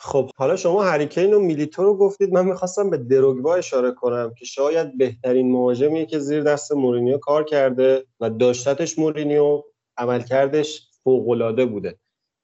خب 0.00 0.30
حالا 0.36 0.56
شما 0.56 0.82
هریکین 0.82 1.34
و 1.34 1.40
میلیتو 1.40 1.82
رو 1.82 1.96
گفتید. 1.96 2.32
من 2.32 2.44
می‌خواستم 2.44 2.90
به 2.90 2.96
دروگبا 2.96 3.54
اشاره 3.54 3.90
کنم 3.90 4.34
که 4.38 4.44
شاید 4.44 4.98
بهترین 4.98 5.52
مهاجمیه 5.52 6.06
که 6.06 6.18
زیر 6.18 6.42
دست 6.42 6.72
مورینیو 6.72 7.18
کار 7.18 7.44
کرده 7.44 8.04
و 8.20 8.30
داشتتش 8.30 8.98
مورینیو 8.98 9.62
عملکردش 9.96 10.87
فوقالعاده 11.08 11.66
بوده. 11.66 11.98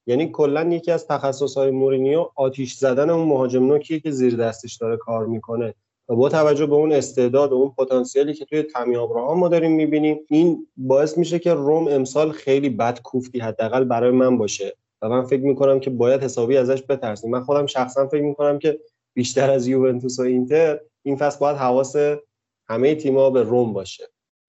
یعنی 0.07 0.29
کلا 0.31 0.63
یکی 0.63 0.91
از 0.91 1.07
تخصصهای 1.07 1.71
مورینیو 1.71 2.29
آتیش 2.35 2.73
زدن 2.73 3.09
اون 3.09 3.27
مهاجم 3.27 3.65
نوکیه 3.65 3.99
که 3.99 4.11
زیر 4.11 4.35
دستش 4.35 4.75
داره 4.75 4.97
کار 4.97 5.25
می‌کنه. 5.25 5.73
و 6.09 6.15
با 6.15 6.29
توجه 6.29 6.65
به 6.65 6.75
اون 6.75 6.91
استعداد 6.91 7.51
و 7.51 7.55
اون 7.55 7.71
پتانسیلی 7.77 8.33
که 8.33 8.45
توی 8.45 8.63
تامی 8.63 8.95
آبراهام 8.95 9.39
ما 9.39 9.47
داریم 9.47 9.71
می‌بینیم 9.71 10.19
این 10.27 10.67
باعث 10.77 11.17
میشه 11.17 11.39
که 11.39 11.53
روم 11.53 11.87
امسال 11.87 12.31
خیلی 12.31 12.69
بد 12.69 13.01
کوفتی 13.01 13.39
حداقل 13.39 13.83
برای 13.83 14.11
من 14.11 14.37
باشه. 14.37 14.75
و 15.01 15.09
من 15.09 15.23
فکر 15.23 15.41
می‌کنم 15.41 15.79
که 15.79 15.89
باید 15.89 16.23
حسابی 16.23 16.57
ازش 16.57 16.83
بترسیم. 16.89 17.31
من 17.31 17.43
خودم 17.43 17.65
شخصا 17.65 18.07
فکر 18.07 18.23
می‌کنم 18.23 18.59
که 18.59 18.79
بیشتر 19.13 19.51
از 19.51 19.67
یوونتوس 19.67 20.19
و 20.19 20.21
اینتر 20.21 20.79
این 21.03 21.15
فصل 21.15 21.39
باید 21.39 21.57
حواس 21.57 21.95
همه 22.69 22.95
تیم‌ها 22.95 23.29
به 23.29 23.43
روم 23.43 23.73
باشه. 23.73 24.03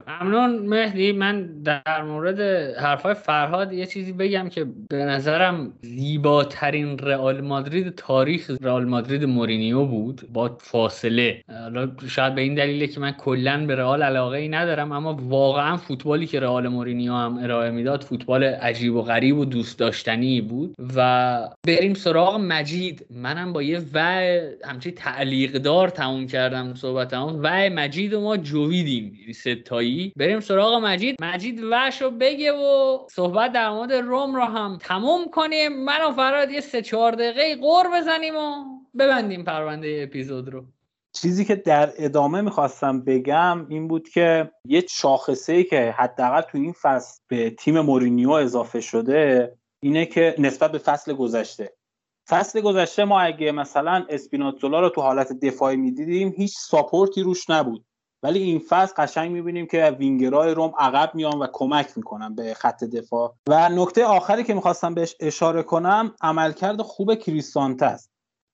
ممنون 0.06 0.66
مهدی. 0.66 1.12
من 1.12 1.62
در 1.62 2.02
مورد 2.02 2.40
حرفای 2.78 3.14
فرهاد 3.14 3.72
یه 3.72 3.86
چیزی 3.86 4.12
بگم 4.12 4.48
که 4.48 4.66
به 4.90 4.96
نظرم 4.96 5.72
زیباترین 5.82 6.98
رئال 6.98 7.40
مادرید 7.40 7.94
تاریخ 7.94 8.50
رئال 8.62 8.84
مادرید 8.84 9.24
مورینیو 9.24 9.84
بود 9.84 10.20
با 10.32 10.56
فاصله. 10.60 11.42
شاید 12.08 12.34
به 12.34 12.40
این 12.40 12.54
دلیله 12.54 12.86
که 12.86 13.00
من 13.00 13.12
کلا 13.12 13.66
به 13.66 13.74
رئال 13.74 14.02
علاقه 14.02 14.38
ای 14.38 14.48
ندارم 14.48 14.92
اما 14.92 15.14
واقعا 15.14 15.76
فوتبالی 15.76 16.26
که 16.26 16.40
رئال 16.40 16.68
مورینیو 16.68 17.12
هم 17.12 17.38
ارائه 17.42 17.70
می‌داد 17.70 18.02
فوتبال 18.02 18.44
عجیب 18.44 18.94
و 18.94 19.02
غریب 19.02 19.38
و 19.38 19.44
دوست 19.44 19.78
داشتنی 19.78 20.40
بود. 20.40 20.74
و 20.96 21.48
بریم 21.66 21.94
سراغ 21.94 22.36
مجید. 22.36 23.06
منم 23.10 23.52
با 23.52 23.62
یه 23.62 23.80
و 23.94 23.98
همچین 24.64 24.92
تعلیق 24.92 25.52
دار 25.52 25.88
تموم 25.88 26.26
کردم 26.26 26.74
صحبتم 26.74 27.40
و 27.42 27.70
مجید 27.72 28.14
و 28.14 28.20
ما 28.20 28.36
جویدیم 28.36 29.12
ستایی 29.34 29.85
بریم 30.16 30.40
سراغ 30.40 30.74
مجید. 30.74 31.16
مجید 31.22 31.60
وش 31.70 32.02
بگه 32.02 32.52
و 32.52 32.98
صحبت 33.10 33.52
در 33.52 33.70
مورد 33.70 33.92
روم 33.92 34.36
رو 34.36 34.42
هم 34.42 34.78
تموم 34.80 35.24
کنیم. 35.24 35.84
من 35.84 36.04
و 36.08 36.12
فراد 36.12 36.50
یه 36.50 36.60
سه 36.60 36.82
چهار 36.82 37.12
دقیقه 37.12 37.56
قور 37.56 37.86
بزنیم 37.94 38.36
و 38.36 38.64
ببندیم 38.98 39.44
پرونده 39.44 40.00
اپیزود 40.08 40.48
رو. 40.48 40.64
چیزی 41.12 41.44
که 41.44 41.56
در 41.56 41.92
ادامه 41.98 42.40
می‌خواستم 42.40 43.00
بگم 43.00 43.66
این 43.68 43.88
بود 43.88 44.08
که 44.08 44.50
یه 44.64 44.84
شاخصه 44.90 45.52
ای 45.52 45.64
که 45.64 45.94
حداقل 45.98 46.40
تو 46.40 46.58
این 46.58 46.72
فصل 46.72 47.20
به 47.28 47.50
تیم 47.50 47.80
مورینیو 47.80 48.30
اضافه 48.30 48.80
شده 48.80 49.52
اینه 49.80 50.06
که 50.06 50.34
نسبت 50.38 50.72
به 50.72 50.78
فصل 50.78 51.12
گذشته. 51.12 51.72
فصل 52.28 52.60
گذشته 52.60 53.04
ما 53.04 53.20
اگه 53.20 53.52
مثلا 53.52 54.06
اسپیناتزولا 54.08 54.80
رو 54.80 54.88
تو 54.88 55.00
حالت 55.00 55.32
دفاعی 55.32 55.76
می‌دیدیم 55.76 56.34
هیچ 56.36 56.54
ساپورتی 56.58 57.22
روش 57.22 57.50
نبود. 57.50 57.84
ولی 58.26 58.42
این 58.42 58.58
فصل 58.58 58.94
قشنگ 58.96 59.32
می‌بینیم 59.32 59.66
که 59.66 59.96
وینگرای 59.98 60.54
روم 60.54 60.72
عقب 60.78 61.14
میان 61.14 61.38
و 61.38 61.46
کمک 61.52 61.88
می‌کنن 61.96 62.34
به 62.34 62.54
خط 62.54 62.84
دفاع. 62.84 63.34
و 63.48 63.68
نکته 63.68 64.04
آخری 64.04 64.44
که 64.44 64.54
می‌خواستم 64.54 64.94
بهش 64.94 65.16
اشاره 65.20 65.62
کنم 65.62 66.14
عملکرد 66.20 66.82
خوب 66.82 67.14
کریستانته 67.14 67.86
است. 67.86 68.10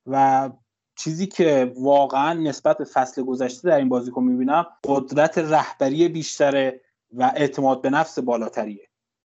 و 0.07 0.51
چیزی 0.97 1.27
که 1.27 1.73
واقعا 1.81 2.33
نسبت 2.33 2.79
به 2.79 2.85
فصل 2.85 3.23
گذشته 3.23 3.69
در 3.69 3.77
این 3.77 3.89
بازیکن 3.89 4.23
می‌بینم 4.23 4.67
قدرت 4.85 5.39
رهبری 5.39 6.09
بیشتره 6.09 6.81
و 7.15 7.33
اعتماد 7.37 7.83
به 7.83 7.91
نفس 7.91 8.19
بالاتریه. 8.19 8.89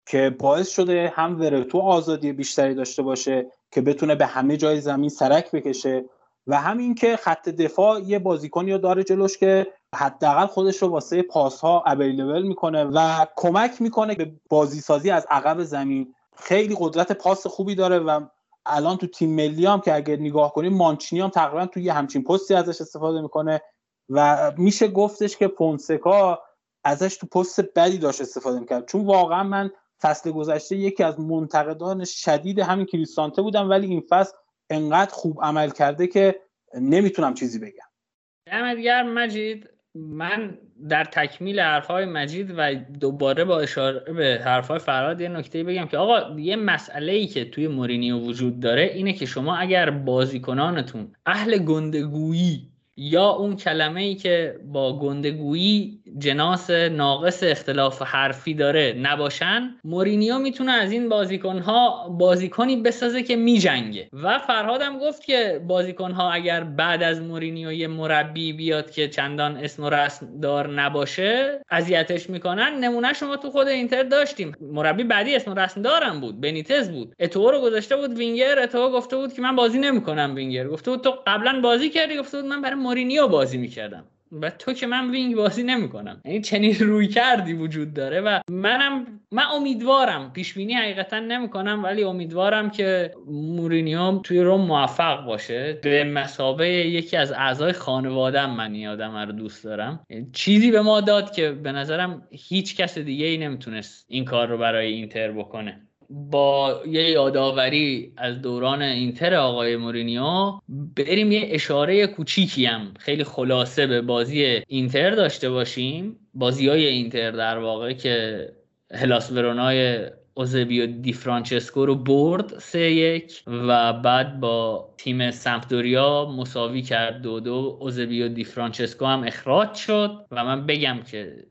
که 0.06 0.36
باعث 0.38 0.68
شده 0.68 1.12
هم 1.14 1.40
ورتو 1.40 1.78
آزادی 1.78 2.32
بیشتری 2.32 2.74
داشته 2.74 3.02
باشه 3.02 3.46
که 3.70 3.80
بتونه 3.80 4.14
به 4.14 4.26
همه 4.26 4.56
جای 4.56 4.80
زمین 4.80 5.08
سرک 5.08 5.50
بکشه 5.50 6.04
و 6.46 6.60
همین 6.60 6.94
که 6.94 7.16
خط 7.16 7.48
دفاع 7.48 8.00
یه 8.00 8.18
بازیکنی 8.18 8.72
رو 8.72 8.78
داره 8.78 9.04
جلوش 9.04 9.38
که 9.38 9.66
حداقل 9.94 10.46
خودش 10.46 10.76
رو 10.76 10.88
واسه 10.88 11.22
پاس 11.22 11.60
ها 11.60 11.84
اویلیبل 11.86 12.42
می‌کنه 12.42 12.84
و 12.84 13.26
کمک 13.36 13.82
می‌کنه 13.82 14.14
به 14.14 14.32
بازی 14.50 14.80
سازی 14.80 15.10
از 15.10 15.26
عقب 15.30 15.62
زمین 15.62 16.14
خیلی 16.36 16.76
قدرت 16.78 17.12
پاس 17.12 17.46
خوبی 17.46 17.74
داره 17.74 17.98
و 17.98 18.26
الان 18.66 18.96
تو 18.96 19.06
تیم 19.06 19.34
ملی 19.34 19.66
هم 19.66 19.80
که 19.80 19.94
اگر 19.94 20.16
نگاه 20.16 20.52
کنیم 20.52 20.74
مانچینی 20.74 21.22
هم 21.22 21.28
تقریبا 21.28 21.66
توی 21.66 21.88
همچین 21.88 22.24
پستی 22.24 22.54
ازش 22.54 22.80
استفاده 22.80 23.20
می‌کنه 23.20 23.62
و 24.08 24.52
میشه 24.56 24.88
گفتش 24.88 25.36
که 25.36 25.48
پونسکا 25.48 26.42
ازش 26.84 27.16
تو 27.16 27.26
پست 27.26 27.60
بدی 27.76 27.98
داشت 27.98 28.20
استفاده 28.20 28.58
می‌کرد. 28.60 28.86
چون 28.86 29.04
واقعا 29.04 29.42
من 29.42 29.70
فصل 30.02 30.30
گذشته 30.30 30.76
یکی 30.76 31.02
از 31.02 31.20
منتقدان 31.20 32.04
شدید 32.04 32.58
همین 32.58 32.86
کریستانته 32.86 33.42
بودم 33.42 33.70
ولی 33.70 33.86
این 33.86 34.02
فصل 34.08 34.32
انقدر 34.70 35.12
خوب 35.12 35.38
عمل 35.42 35.70
کرده 35.70 36.06
که 36.06 36.40
نمی‌تونم 36.74 37.34
چیزی 37.34 37.58
بگم. 37.58 38.74
گرم 38.82 39.08
مجید. 39.08 39.73
من 39.94 40.58
در 40.88 41.04
تکمیل 41.04 41.60
حرفهای 41.60 42.04
مجید 42.04 42.54
و 42.56 42.74
دوباره 42.74 43.44
با 43.44 43.60
اشاره 43.60 44.12
به 44.12 44.40
حرفهای 44.44 44.78
فراد 44.78 45.20
یه 45.20 45.28
نکته 45.28 45.64
بگم 45.64 45.86
که 45.86 45.98
آقا 45.98 46.40
یه 46.40 46.56
مسئله 46.56 47.12
ای 47.12 47.26
که 47.26 47.44
توی 47.44 47.68
مورینیو 47.68 48.18
وجود 48.18 48.60
داره 48.60 48.82
اینه 48.82 49.12
که 49.12 49.26
شما 49.26 49.56
اگر 49.56 49.90
بازیکنانتون 49.90 51.12
اهل 51.26 51.58
گندگویی 51.58 52.73
یا 52.96 53.28
اون 53.28 53.56
کلمه 53.56 54.00
ای 54.00 54.14
که 54.14 54.60
با 54.64 54.98
گندگویی 54.98 56.00
جناس 56.18 56.70
ناقص 56.70 57.42
اختلاف 57.42 58.02
حرفی 58.02 58.54
داره 58.54 58.96
نباشن 59.02 59.74
مورینیو 59.84 60.38
می‌تونه 60.38 60.72
از 60.72 60.92
این 60.92 61.08
بازیکنها 61.08 62.08
بازیکنی 62.08 62.76
بسازه 62.76 63.22
که 63.22 63.36
میجنگه. 63.36 64.08
و 64.12 64.38
فرهادم 64.38 64.98
گفت 64.98 65.24
که 65.24 65.60
بازیکنها 65.68 66.30
اگر 66.32 66.64
بعد 66.64 67.02
از 67.02 67.20
مورینیو 67.20 67.72
یه 67.72 67.86
مربی 67.86 68.52
بیاد 68.52 68.90
که 68.90 69.08
چندان 69.08 69.56
اسم 69.56 69.84
و 69.84 69.90
رسم 69.90 70.40
دار 70.40 70.68
نباشه 70.68 71.60
اذیتش 71.70 72.30
می‌کنن. 72.30 72.74
نمونه 72.80 73.12
شما 73.12 73.36
تو 73.36 73.50
خود 73.50 73.68
اینتر 73.68 74.02
داشتیم. 74.02 74.52
مربی 74.60 75.04
بعدی 75.04 75.34
اسم 75.34 75.52
و 75.52 75.54
رسم 75.54 75.82
دارم 75.82 76.20
بود. 76.20 76.40
بنیتز 76.40 76.90
بود. 76.90 77.14
اتو 77.18 77.50
رو 77.50 77.60
گذاشته 77.60 77.96
بود 77.96 78.18
وینگر. 78.18 78.58
اتو 78.58 78.90
گفته 78.90 79.16
بود 79.16 79.32
که 79.32 79.42
من 79.42 79.56
بازی 79.56 79.78
نمی‌کنم 79.78 80.32
وینگر. 80.34 80.68
گفته 80.68 80.90
بود 80.90 81.00
تو 81.00 81.14
قبلا 81.26 81.60
بازی 81.60 81.90
کردی. 81.90 82.16
گفته 82.16 82.40
بود 82.40 82.50
من 82.50 82.62
برای 82.62 82.83
مورینیو 82.84 83.28
بازی 83.28 83.58
می‌کردم 83.58 84.04
و 84.42 84.50
تو 84.50 84.72
که 84.72 84.86
من 84.86 85.10
wing 85.10 85.36
بازی 85.36 85.62
نمی‌کنم. 85.62 86.20
یعنی 86.24 86.40
چنین 86.40 86.74
رویکردی 86.80 87.52
وجود 87.52 87.94
داره 87.94 88.20
و 88.20 88.40
منم 88.50 89.06
من 89.32 89.42
امیدوارم. 89.54 90.32
پیش 90.32 90.54
بینی 90.54 90.74
حقیقتا 90.74 91.18
نمی‌کنم 91.18 91.84
ولی 91.84 92.04
امیدوارم 92.04 92.70
که 92.70 93.14
مورینیو 93.26 94.18
توی 94.18 94.40
روم 94.40 94.60
موفق 94.60 95.26
باشه. 95.26 95.78
به 95.82 96.04
مسابه 96.04 96.68
یکی 96.68 97.16
از 97.16 97.32
اعضای 97.32 97.72
خانوادم 97.72 98.50
من 98.50 98.74
یادم 98.74 99.16
رو 99.16 99.32
دوست 99.32 99.64
دارم. 99.64 100.06
چیزی 100.32 100.70
به 100.70 100.80
ما 100.80 101.00
داد 101.00 101.34
که 101.34 101.50
به 101.50 101.72
نظرم 101.72 102.28
هیچ 102.30 102.76
کس 102.76 102.98
دیگه 102.98 103.26
ای 103.26 103.38
نمی‌تونست 103.38 104.06
این 104.08 104.24
کار 104.24 104.48
رو 104.48 104.58
برای 104.58 104.92
اینتر 104.92 105.32
بکنه. 105.32 105.80
با 106.10 106.80
یه 106.86 107.10
یادآوری 107.10 108.12
از 108.16 108.42
دوران 108.42 108.82
اینتر 108.82 109.34
آقای 109.34 109.76
مورینیو 109.76 110.52
بریم 110.96 111.32
یه 111.32 111.48
اشاره 111.50 112.06
کوچیکی 112.06 112.66
هم 112.66 112.94
خیلی 112.98 113.24
خلاصه 113.24 113.86
به 113.86 114.00
بازی 114.00 114.62
اینتر 114.66 115.10
داشته 115.10 115.50
باشیم. 115.50 116.16
بازی 116.34 116.68
های 116.68 116.86
اینتر 116.86 117.30
در 117.30 117.58
واقع 117.58 117.92
که 117.92 118.48
هلاس 118.94 119.32
ورونای 119.32 120.06
اوزبیو 120.34 120.86
دی 120.86 121.12
فرانچسکو 121.12 121.86
رو 121.86 121.94
برد 121.94 122.58
سه 122.58 122.92
یک 122.92 123.42
و 123.46 123.92
بعد 123.92 124.40
با 124.40 124.88
تیم 124.96 125.30
سمپدوریا 125.30 126.24
مساوی 126.36 126.82
کرد 126.82 127.22
دو 127.22 127.40
دو. 127.40 127.78
اوزبیو 127.80 128.28
دی 128.28 128.44
فرانچسکو 128.44 129.06
هم 129.06 129.24
اخراج 129.24 129.74
شد 129.74 130.26
و 130.30 130.44
من 130.44 130.66
بگم 130.66 131.00
که 131.10 131.44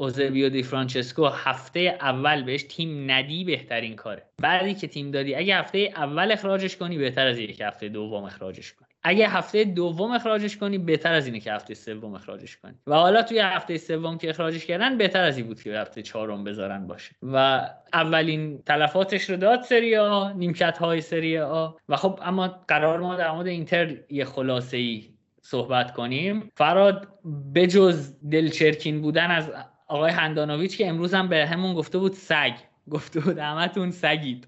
اوزبیو 0.00 0.48
دی 0.48 0.62
فرانچسکو 0.62 1.26
هفته 1.26 1.98
اول 2.00 2.42
بهش 2.42 2.62
تیم 2.62 3.10
ندی 3.10 3.44
بهترین 3.44 3.96
کاره. 3.96 4.22
بعدی 4.42 4.74
که 4.74 4.86
تیم 4.86 5.10
دادی 5.10 5.34
اگه 5.34 5.56
هفته 5.56 5.92
اول 5.96 6.32
اخراجش 6.32 6.76
کنی 6.76 6.98
بهتر 6.98 7.26
از 7.26 7.38
اینه 7.38 7.52
که 7.52 7.66
هفته 7.66 7.88
دوم 7.88 8.24
اخراجش 8.24 8.72
کنی. 8.72 8.88
اگه 9.02 9.28
هفته 9.28 9.64
دوم 9.64 10.10
اخراجش 10.10 10.56
کنی 10.56 10.78
بهتر 10.78 11.12
از 11.12 11.26
اینه 11.26 11.40
که 11.40 11.52
هفته 11.52 11.74
سوم 11.74 12.14
اخراجش 12.14 12.56
کنی. 12.56 12.74
و 12.86 12.94
حالا 12.94 13.22
توی 13.22 13.38
هفته 13.38 13.78
سوم 13.78 14.18
که 14.18 14.30
اخراجش 14.30 14.66
کردن 14.66 14.98
بهتر 14.98 15.22
از 15.22 15.36
این 15.38 15.46
بود 15.46 15.62
که 15.62 15.78
هفته 15.78 16.02
چهارم 16.02 16.44
بذارن 16.44 16.86
باشه. 16.86 17.14
و 17.22 17.68
اولین 17.92 18.62
تلفاتش 18.66 19.30
رو 19.30 19.36
داد 19.36 19.62
سری 19.62 19.96
آ 19.96 20.32
نیمکت 20.32 20.78
های 20.78 21.00
سری 21.00 21.38
آ. 21.38 21.70
و 21.88 21.96
خب 21.96 22.20
اما 22.22 22.48
قرار 22.68 23.00
ما 23.00 23.16
در 23.16 23.30
مورد 23.30 23.46
اینتر 23.46 23.96
یه 24.10 24.24
خلاصه 24.24 24.76
ای 24.76 25.08
صحبت 25.42 25.92
کنیم. 25.92 26.50
فراد 26.56 27.08
بجز 27.54 28.12
دلچرکین 28.30 29.02
بودن 29.02 29.30
از 29.30 29.52
آقای 29.88 30.12
هندانویچ 30.12 30.76
که 30.76 30.88
امروز 30.88 31.14
هم 31.14 31.28
به 31.28 31.46
همون 31.46 31.74
گفته 31.74 31.98
بود 31.98 32.12
سگ. 32.12 32.54
گفته 32.90 33.20
بود 33.20 33.38
همتون 33.38 33.90
سگید. 33.90 34.46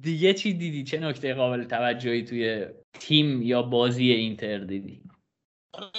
دیگه 0.00 0.34
چی 0.34 0.54
دیدی؟ 0.54 0.84
چه 0.84 0.98
نکته 0.98 1.34
قابل 1.34 1.64
توجهی 1.64 2.24
توی 2.24 2.66
تیم 3.00 3.42
یا 3.42 3.62
بازی 3.62 4.10
اینتر 4.10 4.58
دیدی؟ 4.58 5.02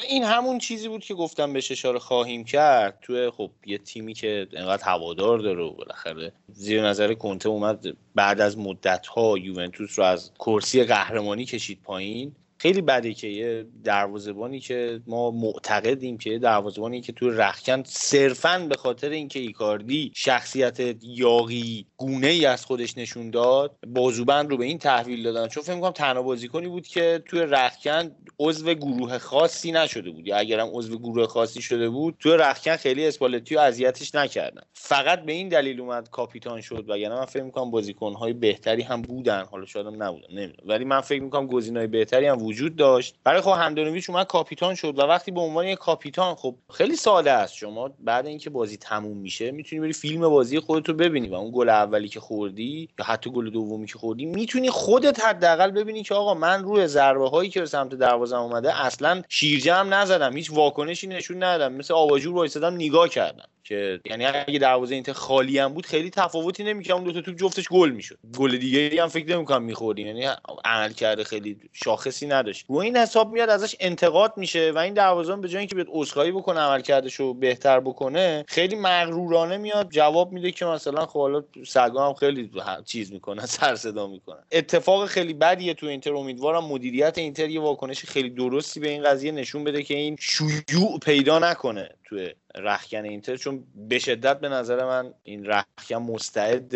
این 0.09 0.24
همون 0.24 0.57
چیزی 0.57 0.88
بود 0.88 1.03
که 1.03 1.14
گفتم 1.14 1.53
بهش 1.53 1.72
اشاره 1.72 1.99
خواهیم 1.99 2.43
کرد. 2.43 2.99
توی 3.01 3.30
خب 3.30 3.51
یه 3.66 3.78
تیمی 3.78 4.14
که 4.14 4.47
انقدر 4.53 4.84
هوادار 4.84 5.39
داره 5.39 5.64
و 5.64 5.74
بالاخره 5.74 6.32
زیر 6.47 6.88
نظر 6.88 7.14
کنته 7.14 7.49
اومد 7.49 7.86
بعد 8.16 8.41
از 8.41 8.57
مدت 8.57 9.07
ها 9.07 9.38
یوونتوس 9.38 9.99
رو 9.99 10.05
از 10.05 10.32
کرسی 10.39 10.84
قهرمانی 10.84 11.45
کشید 11.45 11.82
پایین. 11.84 12.36
خیلی 12.64 12.82
بده 12.82 13.14
که 13.14 13.28
یه 13.28 13.66
دروازبانی 13.84 14.59
که 14.59 15.01
ما 15.07 15.32
معتقدیم 15.32 16.18
که 16.18 16.39
دروازبانی 16.39 17.01
که 17.01 17.11
توی 17.14 17.30
رخکن 17.30 17.84
صرفا 17.86 18.68
به 18.70 18.76
خاطر 18.76 19.09
اینکه 19.09 19.39
ایکاردی 19.39 20.11
شخصیت 20.16 20.80
یاقی 21.01 21.86
گونه 21.97 22.28
ای 22.28 22.45
از 22.45 22.66
خودش 22.66 22.97
نشون 22.97 23.30
داد 23.30 23.76
بازوبند 23.88 24.49
رو 24.49 24.57
به 24.57 24.66
این 24.66 24.78
تحویل 24.78 25.24
دادن. 25.24 25.47
چون 25.47 25.64
فکر 25.64 25.76
می‌کنم 25.76 25.91
تنها 25.91 26.24
بازیکنی 26.24 26.68
بود 26.68 26.88
که 26.88 27.24
توی 27.26 27.39
رخکن 27.39 28.11
عضو 28.39 28.74
گروه 28.74 29.18
خاصی 29.18 29.72
نشده 29.72 30.11
بود. 30.11 30.28
یا 30.28 30.38
اگرم 30.38 30.70
عضو 30.74 30.99
گروه 30.99 31.28
خاصی 31.28 31.61
شده 31.61 31.89
بود 31.89 32.16
توی 32.20 32.32
رخکن 32.32 32.76
خیلی 32.76 33.07
اسپالتی 33.07 33.55
و 33.55 33.59
اذیتش 33.59 34.16
نکردن. 34.16 34.61
فقط 34.74 35.26
به 35.26 35.32
این 35.32 35.49
دلیل 35.49 35.82
اومد 35.82 36.09
کاپیتان 36.09 36.61
شد. 36.61 36.86
وگرنه 36.89 37.16
من 37.16 37.26
فکر 37.26 37.43
می‌کنم 37.43 37.72
بازیکن‌های 37.72 38.34
بهتری 38.34 38.82
هم 38.82 39.01
بودن. 39.01 39.43
حالا 39.51 39.66
شاید 39.66 39.86
هم 39.86 40.03
نبودن. 40.03 40.28
نمی‌دونم. 40.30 40.70
ولی 40.70 40.86
من 40.86 41.01
فکر 41.01 41.22
می‌کنم 41.22 41.47
گزینه‌های 41.47 41.88
بهتری 41.88 42.26
هم 42.26 42.41
وجود 42.41 42.53
داشت. 42.54 43.16
برای 43.24 43.41
خب 43.41 43.51
هندانویچ 43.51 44.10
اومد 44.10 44.28
کاپیتان 44.28 44.76
شد 44.76 44.99
و 44.99 45.01
وقتی 45.01 45.32
به 45.32 45.41
عنوان 45.41 45.68
یک 45.68 45.78
کاپیتان 45.78 46.36
خب 46.36 46.56
خیلی 46.74 46.95
ساده 46.95 47.32
است. 47.32 47.56
شما 47.56 47.89
بعد 47.99 48.28
اینکه 48.28 48.49
بازی 48.49 48.78
تموم 48.78 49.18
میشه 49.18 49.51
می‌تونی 49.51 49.82
بری 49.82 49.93
فیلم 49.93 50.30
بازی 50.30 50.60
خودتو 50.60 50.93
ببینی 50.93 51.28
و 51.28 51.34
اون 51.34 51.51
گل 51.56 51.70
اولی 51.70 52.08
که 52.08 52.20
خوردی 52.20 52.89
یا 52.99 53.06
حتی 53.06 53.30
گل 53.30 53.49
دومی 53.49 53.88
که 53.88 53.97
خوردی 53.97 54.26
می‌تونی 54.26 54.70
خودت 54.70 55.26
حداقل 55.26 55.72
ببینی 55.72 56.04
که 56.04 56.16
آقا 56.16 56.34
من 56.34 56.64
روی 56.64 56.88
ضربه 56.88 57.30
هایی 57.30 57.49
که 57.49 57.60
به 57.60 57.66
سمت 57.66 57.95
دروازه 57.95 58.38
اومده 58.38 58.86
اصلا 58.86 59.22
شیرجم 59.30 59.88
نزدم. 59.89 60.36
هیچ 60.36 60.51
واکنشی 60.51 61.08
نشون 61.08 61.43
ندادم. 61.43 61.74
مثل 61.74 61.93
آواجور 61.93 62.36
وایسادم 62.36 62.74
نگاه 62.74 63.10
کردم 63.10 63.45
که 63.64 63.99
یعنی 64.06 64.26
اگه 64.26 64.60
دروازه 64.60 64.95
اینتر 64.95 65.14
خالی 65.14 65.60
هم 65.60 65.74
بود 65.74 65.86
خیلی 65.86 66.10
تفاوتی 66.10 66.64
نمی‌کنه 66.64 66.95
اون 66.95 67.04
دو 67.04 67.12
تا 67.12 67.22
توپ 67.22 67.36
جفتش 67.36 67.70
گل 67.70 67.89
می‌شد. 67.89 68.18
گل 68.38 68.58
دیگه 68.58 69.04
هم 69.04 69.08
فکر 69.08 69.36
نمی‌کنم 69.36 69.64
میخوردیم. 69.64 70.08
یعنی 70.08 70.28
عمل 70.66 70.93
کرده 70.93 71.24
خیلی 71.24 71.58
شاخصی 71.74 72.28
نداشت. 72.44 72.66
و 72.70 72.76
این 72.76 72.98
حساب 72.98 73.34
میاد 73.34 73.50
ازش 73.50 73.76
انتقاد 73.80 74.34
میشه 74.38 74.72
و 74.76 74.78
این 74.78 74.94
دروازه 74.94 75.36
به 75.36 75.48
جای 75.48 75.60
اینکه 75.60 75.76
بیاد 75.76 75.88
عذرخواهی 75.89 76.32
بکنه 76.32 76.60
عمل 76.60 76.82
کردش 76.82 77.16
رو 77.16 77.34
بهتر 77.34 77.80
بکنه 77.80 78.46
خیلی 78.48 78.76
مغرورانه 78.76 79.58
میاد 79.58 79.89
جواب 79.89 80.32
میده 80.32 80.52
که 80.52 80.66
مثلا 80.66 81.06
خب 81.06 81.20
حالا 81.20 81.44
سگا 81.66 82.08
هم 82.08 82.14
خیلی 82.14 82.52
چیز 82.86 83.12
می‌کنن 83.12 83.46
سر 83.60 83.76
صدا 83.76 84.08
می‌کنن 84.08 84.44
اتفاق 84.52 85.06
خیلی 85.06 85.34
بدیه 85.34 85.74
تو 85.74 85.86
اینتر 85.86 86.14
امیدوارم 86.14 86.66
مدیریت 86.66 87.18
اینتر 87.18 87.50
یه 87.50 87.62
واکنش 87.62 88.06
خیلی 88.06 88.30
درستی 88.30 88.80
به 88.80 88.89
این 88.89 89.04
قضیه 89.04 89.32
نشون 89.32 89.64
بده 89.64 89.84
که 89.84 89.94
این 89.94 90.18
شیوع 90.20 91.00
پیدا 91.00 91.39
نکنه 91.39 91.89
تو 92.04 92.28
رخکن 92.56 93.06
اینتر 93.06 93.38
چون 93.38 93.64
به 93.76 94.00
شدت 94.00 94.39
به 94.39 94.50
نظر 94.50 94.86
من 94.86 95.14
این 95.24 95.46
رخکن 95.46 95.96
مستعد 95.96 96.76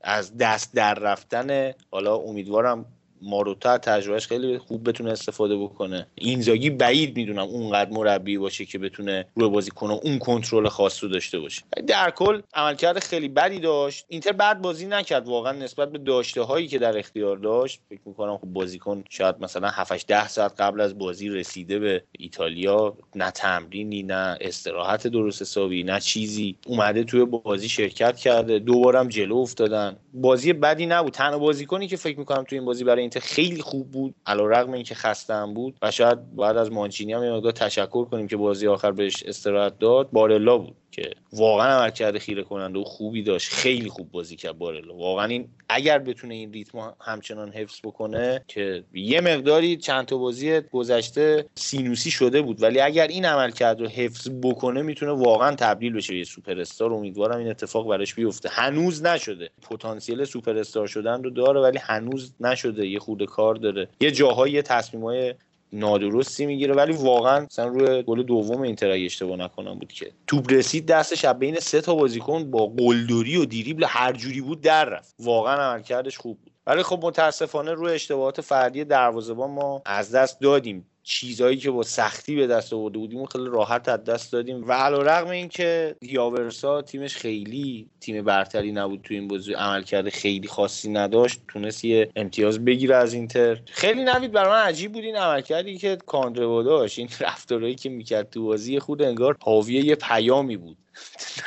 از 0.00 0.36
دست 0.36 0.74
در 0.74 0.94
رفتن 0.94 1.72
حالا 1.90 2.16
امیدوارم 2.16 2.84
ماروتا 3.22 3.78
تجربهش 3.78 4.26
خیلی 4.26 4.58
خوب 4.58 4.88
بتونه 4.88 5.10
استفاده 5.10 5.56
بکنه. 5.56 6.06
اینزاگی 6.14 6.70
بعید 6.70 7.16
می‌دونم 7.16 7.46
اونقدر 7.46 7.90
مربی 7.90 8.38
باشه 8.38 8.64
که 8.64 8.78
بتونه 8.78 9.26
روی 9.36 9.48
بازی 9.48 9.70
کنه 9.70 9.92
اون 9.92 10.18
کنترل 10.18 10.68
خاص 10.68 11.04
رو 11.04 11.10
داشته 11.10 11.38
باشه. 11.38 11.62
در 11.86 12.10
کل 12.10 12.40
عملکرد 12.54 12.98
خیلی 12.98 13.28
بدی 13.28 13.58
داشت. 13.58 14.06
اینتر 14.08 14.32
بعد 14.32 14.62
بازی 14.62 14.86
نکرد 14.86 15.28
واقعا 15.28 15.52
نسبت 15.52 15.92
به 15.92 15.98
داشته 15.98 16.42
هایی 16.42 16.66
که 16.66 16.78
در 16.78 16.98
اختیار 16.98 17.36
داشت. 17.36 17.80
فکر 17.88 18.00
می‌کنم 18.06 18.38
خب 18.38 18.46
بازیکن 18.46 19.04
شاید 19.10 19.34
مثلا 19.40 19.68
7 19.68 20.06
ده 20.06 20.28
ساعت 20.28 20.60
قبل 20.60 20.80
از 20.80 20.98
بازی 20.98 21.28
رسیده 21.28 21.78
به 21.78 22.02
ایتالیا. 22.18 22.96
نه 23.14 23.30
تمرینی 23.30 24.02
نه 24.02 24.38
استراحت 24.40 25.06
درست 25.06 25.42
حسابی 25.42 25.82
نه 25.82 26.00
چیزی. 26.00 26.56
اومده 26.66 27.04
توی 27.04 27.24
بازی 27.24 27.68
شرکت 27.68 28.16
کرده. 28.16 28.58
دوبارم 28.58 29.08
جلو 29.08 29.36
افتادن. 29.36 29.96
بازی 30.14 30.52
بدی 30.52 30.86
نبود. 30.86 31.12
تنها 31.12 31.38
بازیکنی 31.38 31.88
که 31.88 31.96
فکر 31.96 32.18
می‌کنم 32.18 32.44
توی 32.44 32.58
این 32.58 32.66
بازی 32.66 32.84
برای 32.84 33.03
خیلی 33.10 33.62
خوب 33.62 33.90
بود 33.90 34.14
علیرغم 34.26 34.72
اینکه 34.72 34.94
خستم 34.94 35.54
بود 35.54 35.76
و 35.82 35.90
شاید 35.90 36.36
بعد 36.36 36.56
از 36.56 36.72
مانچینی 36.72 37.12
هم 37.12 37.44
یه 37.44 37.52
تشکر 37.52 38.04
کنیم 38.04 38.26
که 38.26 38.36
بازی 38.36 38.66
آخر 38.66 38.92
بهش 38.92 39.22
استراحت 39.22 39.78
داد. 39.78 40.10
بارلا 40.10 40.58
بود. 40.58 40.76
که 40.94 41.10
واقعا 41.32 41.78
عملکرد 41.78 42.18
خیره 42.18 42.42
کننده 42.42 42.78
و 42.78 42.84
خوبی 42.84 43.22
داشت. 43.22 43.48
خیلی 43.48 43.88
خوب 43.88 44.10
بازی 44.10 44.36
کرد 44.36 44.58
بارلا. 44.58 44.94
واقعا 44.94 45.24
این 45.24 45.48
اگر 45.68 45.98
بتونه 45.98 46.34
این 46.34 46.52
ریتم 46.52 46.94
همچنان 47.00 47.52
حفظ 47.52 47.80
بکنه 47.84 48.44
که 48.48 48.84
یه 48.94 49.20
مقداری 49.20 49.76
چند 49.76 50.06
تا 50.06 50.16
بازی 50.16 50.60
گذشته 50.60 51.46
سینوسی 51.54 52.10
شده 52.10 52.42
بود. 52.42 52.62
ولی 52.62 52.80
اگر 52.80 53.06
این 53.06 53.24
عملکرد 53.24 53.80
رو 53.80 53.88
حفظ 53.88 54.28
بکنه 54.42 54.82
می‌تونه 54.82 55.12
واقعا 55.12 55.54
تبدیل 55.54 55.92
بشه 55.92 56.16
یه 56.16 56.24
سوپر 56.24 56.60
استار 56.60 56.92
امیدوارم 56.92 57.38
این 57.38 57.48
اتفاق 57.48 57.88
براش 57.88 58.14
بیفته. 58.14 58.48
هنوز 58.48 59.02
نشده. 59.02 59.50
پتانسیل 59.70 60.24
سوپر 60.24 60.58
استار 60.58 60.86
شدن 60.86 61.22
رو 61.22 61.30
داره 61.30 61.60
ولی 61.60 61.78
هنوز 61.78 62.34
نشده. 62.40 62.86
یه 62.86 62.98
خورده 62.98 63.24
کار 63.24 63.54
داره. 63.54 63.88
یه 64.00 64.10
جاهای 64.10 64.62
تصمیمای 64.62 65.34
نادرستی 65.74 66.46
می‌گیره 66.46 66.74
ولی 66.74 66.92
واقعا 66.92 67.40
مثلا 67.40 67.66
روی 67.66 68.02
گل 68.02 68.22
دوم 68.22 68.62
اینتر 68.62 68.90
اگه 68.90 69.04
اشتباه 69.04 69.36
نکنم 69.36 69.78
بود 69.78 69.92
که. 69.92 70.10
توپ 70.26 70.52
رسید 70.52 70.86
دستش 70.86 71.24
از 71.24 71.38
بین 71.38 71.54
سه 71.54 71.80
تا 71.80 71.94
بازیکن 71.94 72.50
با 72.50 72.66
قلدری 72.66 73.36
و 73.36 73.44
دیریبل 73.44 73.84
هر 73.88 74.12
جوری 74.12 74.40
بود 74.40 74.60
در 74.60 74.84
رفت. 74.84 75.14
واقعا 75.18 75.72
عملکردش 75.72 76.18
خوب 76.18 76.38
بود. 76.38 76.52
ولی 76.66 76.82
خب 76.82 76.98
متاسفانه 77.02 77.72
روی 77.72 77.92
اشتباهات 77.92 78.40
فردی 78.40 78.84
دروازه‌بان 78.84 79.50
ما 79.50 79.82
از 79.86 80.14
دست 80.14 80.40
دادیم. 80.40 80.86
چیزهایی 81.06 81.56
که 81.56 81.70
با 81.70 81.82
سختی 81.82 82.36
به 82.36 82.46
دست 82.46 82.72
آورده 82.72 82.98
بودیم 82.98 83.20
و 83.20 83.26
خیلی 83.26 83.44
راحت 83.44 83.88
از 83.88 84.04
دست 84.04 84.32
دادیم. 84.32 84.68
و 84.68 84.72
علا 84.72 85.02
رقم 85.02 85.28
این 85.30 85.48
که 85.48 85.96
دیاورسا 86.00 86.82
تیمش 86.82 87.16
خیلی 87.16 87.90
تیم 88.00 88.24
برتری 88.24 88.72
نبود 88.72 89.00
تو 89.02 89.14
این 89.14 89.28
بازی 89.28 89.52
عمل 89.52 89.82
کرده 89.82 90.10
خیلی 90.10 90.48
خاصی 90.48 90.90
نداشت 90.90 91.40
تونست 91.48 91.84
یه 91.84 92.10
امتیاز 92.16 92.64
بگیره 92.64 92.96
از 92.96 93.14
اینتر. 93.14 93.60
خیلی 93.66 94.04
نوید 94.04 94.32
برای 94.32 94.50
من 94.50 94.62
عجیب 94.62 94.92
بود 94.92 95.04
این 95.04 95.16
عمل 95.16 95.40
کردی 95.40 95.78
که 95.78 95.96
کاندروا 96.06 96.62
داشت. 96.62 96.98
این 96.98 97.08
رفتارهایی 97.20 97.74
که 97.74 97.88
می‌کرد 97.88 98.30
تو 98.30 98.44
بازی 98.44 98.78
خود 98.78 99.02
انگار 99.02 99.36
حاوی 99.42 99.74
یه 99.74 99.94
پیامی 99.94 100.56
بود. 100.56 100.76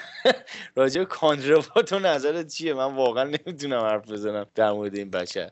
راجع 0.76 1.04
کاندروا 1.04 1.82
تو 1.82 2.00
نظرت 2.00 2.48
چیه؟ 2.48 2.74
من 2.74 2.96
واقعا 2.96 3.24
نمی‌تونم 3.24 3.82
حرف 3.82 4.12
بزنم 4.12 4.46
در 4.56 4.72
مورد 4.72 4.96
این 4.96 5.10
بچه. 5.10 5.52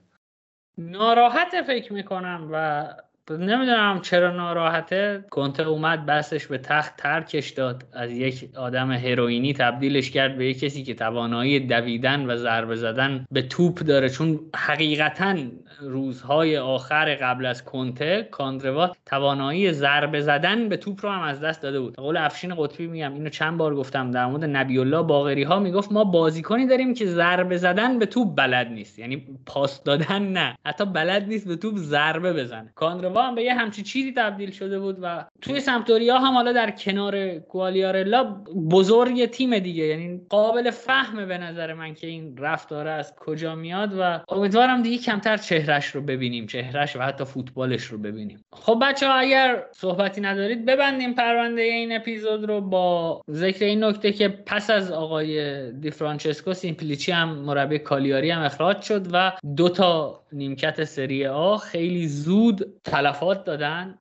ناراحت 0.78 1.62
فکر 1.68 1.94
می‌کنم 1.94 2.50
و 2.52 2.88
نمی‌دونم 3.32 4.00
چرا 4.02 4.32
ناراحته. 4.32 5.26
کنته 5.30 5.64
اومد 5.64 6.06
بسش 6.06 6.48
به 6.48 6.58
تخت 6.58 6.98
ترکش 6.98 7.50
داد. 7.50 7.84
از 7.94 8.12
یک 8.12 8.50
آدم 8.58 8.92
هروئینی 8.92 9.54
تبدیلش 9.54 10.12
کرد 10.12 10.38
به 10.38 10.46
یک 10.46 10.60
کسی 10.60 10.84
که 10.84 10.94
توانایی 10.94 11.60
دویدن 11.60 12.26
و 12.26 12.36
ضربه 12.38 12.76
زدن 12.76 13.26
به 13.32 13.42
توپ 13.42 13.80
داره. 13.80 14.10
چون 14.10 14.40
حقیقتا 14.56 15.36
روزهای 15.82 16.58
آخر 16.58 17.16
قبل 17.16 17.46
از 17.46 17.64
کنته 17.64 18.28
کاندروا 18.32 18.92
توانایی 19.06 19.72
ضربه 19.72 20.22
زدن 20.22 20.70
به 20.70 20.78
توپ 20.78 21.06
رو 21.06 21.12
هم 21.12 21.22
از 21.22 21.42
دست 21.42 21.62
داده 21.62 21.80
بود. 21.80 21.96
قول 21.96 22.18
افشین 22.18 22.56
قطبی 22.56 22.88
میگم 22.88 23.14
اینو 23.14 23.30
چند 23.30 23.58
بار 23.58 23.76
گفتم 23.76 24.12
در 24.12 24.26
مورد 24.26 24.44
نبی 24.44 24.80
الله 24.80 25.02
باقری 25.02 25.44
ها 25.44 25.60
می‌گفت 25.60 25.92
ما 25.92 26.04
بازیکنی 26.04 26.68
داریم 26.68 26.94
که 26.94 27.06
ضربه 27.06 27.58
زدن 27.58 28.00
به 28.00 28.06
توپ 28.06 28.36
بلد 28.36 28.68
نیست. 28.68 29.00
یعنی 29.00 29.26
پاس 29.46 29.84
دادن 29.84 30.22
نه. 30.22 30.58
حتی 30.66 30.86
بلد 30.86 31.28
نیست 31.28 31.48
به 31.48 31.56
توپ 31.56 31.76
ضربه 31.78 32.34
بزنه. 32.34 32.72
کاندروا 32.76 33.15
هم 33.22 33.36
به 33.36 33.44
یه 33.44 33.54
همچی 33.54 33.84
چیزی 33.84 34.12
تبدیل 34.12 34.52
شده 34.52 34.80
بود 34.80 34.98
و 35.02 35.26
توی 35.42 35.60
سمتوریا 35.60 36.20
هم 36.20 36.34
حالا 36.34 36.52
در 36.54 36.72
کنار 36.72 37.28
گوالیارلا 37.40 38.24
بزرگ 38.72 39.26
تیم 39.26 39.60
دیگه. 39.60 39.84
یعنی 39.84 40.22
قابل 40.30 40.72
فهمه 40.72 41.26
به 41.26 41.38
نظر 41.38 41.74
من 41.74 41.94
که 41.94 42.08
این 42.08 42.38
رفتاره 42.38 42.92
از 42.92 43.16
کجا 43.16 43.56
میاد 43.56 43.94
و 44.00 44.20
امیدوارم 44.30 44.82
دیگه 44.82 44.98
کمتر 44.98 45.38
چهرش 45.38 45.86
رو 45.86 46.02
ببینیم 46.02 46.48
چهرش 46.48 46.96
و 46.96 47.02
حتی 47.02 47.26
فوتبالش 47.26 47.84
رو 47.84 47.98
ببینیم. 47.98 48.46
خب 48.54 48.80
بچه 48.82 49.08
ها 49.08 49.14
اگر 49.14 49.64
صحبتی 49.72 50.22
ندارید 50.22 50.66
ببندیم 50.66 51.14
پرونده 51.14 51.62
این 51.62 51.96
اپیزود 51.96 52.46
رو 52.46 52.62
با 52.62 53.22
ذکر 53.32 53.66
این 53.66 53.84
نکته 53.84 54.12
که 54.12 54.28
پس 54.28 54.70
از 54.70 54.92
آقای 54.92 55.72
دی 55.72 55.92
فرانچسکو 55.92 56.54
سیمپلیچی 56.54 57.12
هم 57.12 57.30
مربی 57.30 57.80
کالیاری 57.80 58.32
هم 58.32 58.42
اخراج 58.42 58.82
شد 58.82 59.08
و 59.14 59.32
دو 59.56 59.70
تا 59.70 60.24
نیمکت 60.34 60.84
سری 60.84 61.28
آ 61.28 61.58
خیلی 61.58 62.08
زود 62.08 62.74
تلفات 63.06 63.44
دادن 63.44 63.98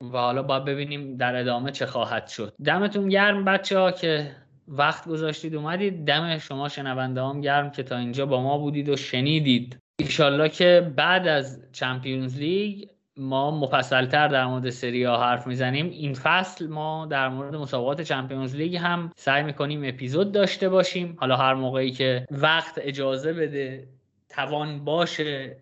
و 0.00 0.18
حالا 0.18 0.42
باید 0.42 0.64
ببینیم 0.64 1.16
در 1.16 1.36
ادامه 1.36 1.70
چه 1.70 1.86
خواهد 1.86 2.28
شد. 2.28 2.54
دمتون 2.64 3.08
گرم 3.08 3.44
بچه 3.44 3.78
ها 3.78 3.90
که 3.92 4.30
وقت 4.68 5.08
گذاشتید 5.08 5.54
اومدید. 5.54 6.04
دم 6.04 6.38
شما 6.38 6.68
شنونده 6.68 7.22
هم 7.22 7.40
گرم 7.40 7.70
که 7.70 7.82
تا 7.82 7.96
اینجا 7.96 8.26
با 8.26 8.42
ما 8.42 8.58
بودید 8.58 8.88
و 8.88 8.96
شنیدید. 8.96 9.78
ایشالله 10.00 10.48
که 10.48 10.92
بعد 10.96 11.28
از 11.28 11.62
چمپیونز 11.72 12.38
لیگ 12.38 12.88
ما 13.16 13.50
مفصلتر 13.50 14.28
در 14.28 14.46
مورد 14.46 14.70
سری 14.70 15.04
ها 15.04 15.22
حرف 15.22 15.46
می‌زنیم. 15.46 15.90
این 15.90 16.14
فصل 16.14 16.66
ما 16.66 17.06
در 17.06 17.28
مورد 17.28 17.56
مسابقات 17.56 18.00
چمپیونز 18.00 18.56
لیگ 18.56 18.76
هم 18.76 19.10
سعی 19.16 19.42
می‌کنیم 19.42 19.82
اپیزود 19.84 20.32
داشته 20.32 20.68
باشیم. 20.68 21.16
حالا 21.20 21.36
هر 21.36 21.54
موقعی 21.54 21.90
که 21.90 22.26
وقت 22.30 22.74
اجازه 22.82 23.32
بده 23.32 23.88
توان 24.28 24.84
باشه 24.84 25.56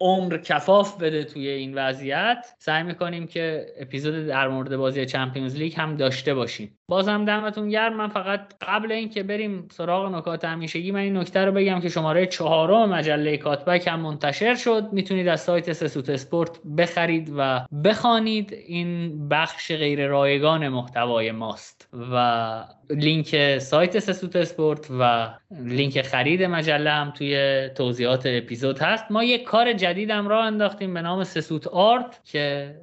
عمر 0.00 0.38
کفاف 0.38 0.96
بده 1.02 1.24
توی 1.24 1.48
این 1.48 1.74
وضعیت 1.74 2.46
سعی 2.58 2.82
می‌کنیم 2.82 3.26
که 3.26 3.66
اپیزود 3.78 4.26
در 4.26 4.48
مورد 4.48 4.76
بازی 4.76 5.06
Champions 5.06 5.56
League 5.56 5.74
هم 5.76 5.96
داشته 5.96 6.34
باشیم. 6.34 6.77
بازم 6.90 7.24
دمتون 7.24 7.68
گرم. 7.68 7.96
من 7.96 8.08
فقط 8.08 8.54
قبل 8.62 8.92
اینکه 8.92 9.22
بریم 9.22 9.68
سراغ 9.72 10.14
نکات 10.14 10.44
همیشگی 10.44 10.90
من 10.90 11.00
این 11.00 11.16
نکته 11.16 11.44
رو 11.44 11.52
بگم 11.52 11.80
که 11.80 11.88
شماره 11.88 12.26
چهارم 12.26 12.88
مجله 12.88 13.36
Cutback 13.36 13.88
هم 13.88 14.00
منتشر 14.00 14.54
شد. 14.54 14.88
می‌تونید 14.92 15.28
از 15.28 15.40
سایت 15.40 15.72
سسوت 15.72 16.10
اسپورت 16.10 16.60
بخرید 16.78 17.32
و 17.36 17.66
بخوانید. 17.84 18.52
این 18.52 19.28
بخش 19.28 19.72
غیر 19.72 20.06
رایگان 20.06 20.68
محتوای 20.68 21.32
ماست 21.32 21.88
و 22.12 22.64
لینک 22.90 23.58
سایت 23.58 23.98
سسوت 23.98 24.36
اسپورت 24.36 24.86
و 25.00 25.28
لینک 25.50 26.02
خرید 26.02 26.42
مجله 26.42 26.90
هم 26.90 27.10
توی 27.10 27.68
توضیحات 27.76 28.22
اپیزود 28.26 28.78
هست. 28.78 29.04
ما 29.10 29.24
یک 29.24 29.42
کار 29.42 29.72
جدیدم 29.72 30.28
راه 30.28 30.42
انداختیم 30.42 30.94
به 30.94 31.02
نام 31.02 31.24
سسوت 31.24 31.66
آرت 31.66 32.20
که 32.24 32.74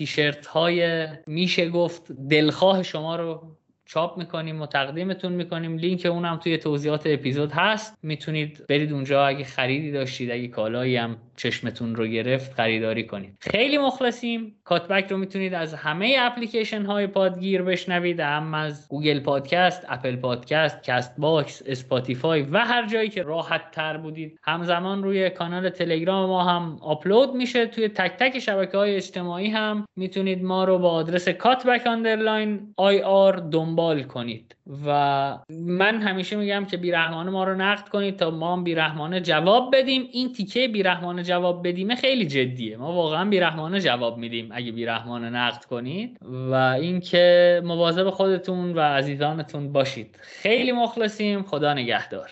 تیشرت 0.00 0.46
های 0.46 1.08
میشه 1.26 1.70
گفت 1.70 2.12
دلخواه 2.12 2.82
شما 2.82 3.16
رو 3.16 3.56
چاپ 3.92 4.18
می‌کنیم 4.18 4.62
و 4.62 4.66
تقدیمتون 4.66 5.32
می‌کنیم. 5.32 5.76
لینک 5.76 6.06
اونم 6.06 6.36
توی 6.36 6.58
توضیحات 6.58 7.02
اپیزود 7.06 7.52
هست. 7.52 7.98
می‌تونید 8.02 8.64
برید 8.68 8.92
اونجا. 8.92 9.26
اگه 9.26 9.44
خریدی 9.44 9.92
داشتید 9.92 10.30
اگه 10.30 10.48
کالایی 10.48 10.96
هم 10.96 11.16
چشمتون 11.36 11.94
رو 11.94 12.06
گرفت 12.06 12.54
خریداری 12.54 13.06
کنید. 13.06 13.36
خیلی 13.40 13.78
مخلصیم. 13.78 14.54
Cutback 14.64 15.10
رو 15.10 15.16
می‌تونید 15.16 15.54
از 15.54 15.74
همه 15.74 16.16
اپلیکیشن 16.18 16.82
های 16.82 17.06
پادگیر 17.06 17.62
بشنوید. 17.62 18.20
هم 18.20 18.54
از 18.54 18.88
Google 18.88 19.20
Podcast 19.20 19.86
Apple 19.88 20.16
Podcast 20.16 20.82
Castbox 20.82 21.62
Spotify 21.66 22.42
و 22.42 22.58
هر 22.58 22.86
جایی 22.86 23.08
که 23.08 23.22
راحت 23.22 23.70
تر 23.70 23.96
بودید. 23.96 24.38
همزمان 24.42 25.02
روی 25.02 25.30
کانال 25.30 25.68
تلگرام 25.68 26.28
ما 26.28 26.44
هم 26.44 26.78
آپلود 26.82 27.34
میشه. 27.34 27.66
توی 27.66 27.88
تک 27.88 28.16
تک 28.18 28.38
شبکه 28.38 28.78
های 28.78 28.96
اجتماعی 28.96 29.48
هم 29.48 29.86
می‌تونید 29.96 30.44
ما 30.44 30.64
رو 30.64 30.78
با 30.78 30.90
آدرس 30.90 31.28
Cutback 31.28 31.86
underline 31.86 32.74
IR 32.76 33.36
دنبال 33.36 33.79
کنید. 34.08 34.56
و 34.86 35.38
من 35.50 36.02
همیشه 36.02 36.36
میگم 36.36 36.64
که 36.64 36.76
بیرحمانه 36.76 37.30
ما 37.30 37.44
رو 37.44 37.54
نقد 37.54 37.88
کنید 37.88 38.16
تا 38.16 38.30
ما 38.30 38.52
هم 38.52 38.64
بیرحمانه 38.64 39.20
جواب 39.20 39.76
بدیم. 39.76 40.08
این 40.12 40.32
تیکه 40.32 40.68
بیرحمانه 40.68 41.22
جواب 41.22 41.68
بدیم 41.68 41.94
خیلی 41.94 42.26
جدیه. 42.26 42.76
ما 42.76 42.92
واقعا 42.92 43.24
بیرحمانه 43.24 43.80
جواب 43.80 44.18
میدیم 44.18 44.48
اگه 44.52 44.72
بیرحمانه 44.72 45.30
نقد 45.30 45.64
کنید. 45.64 46.18
و 46.22 46.54
اینکه 46.54 47.60
مواظب 47.64 48.10
خودتون 48.10 48.74
و 48.74 48.80
عزیزانتون 48.80 49.72
باشید. 49.72 50.18
خیلی 50.22 50.72
مخلصیم. 50.72 51.42
خدا 51.42 51.74
نگهدار. 51.74 52.30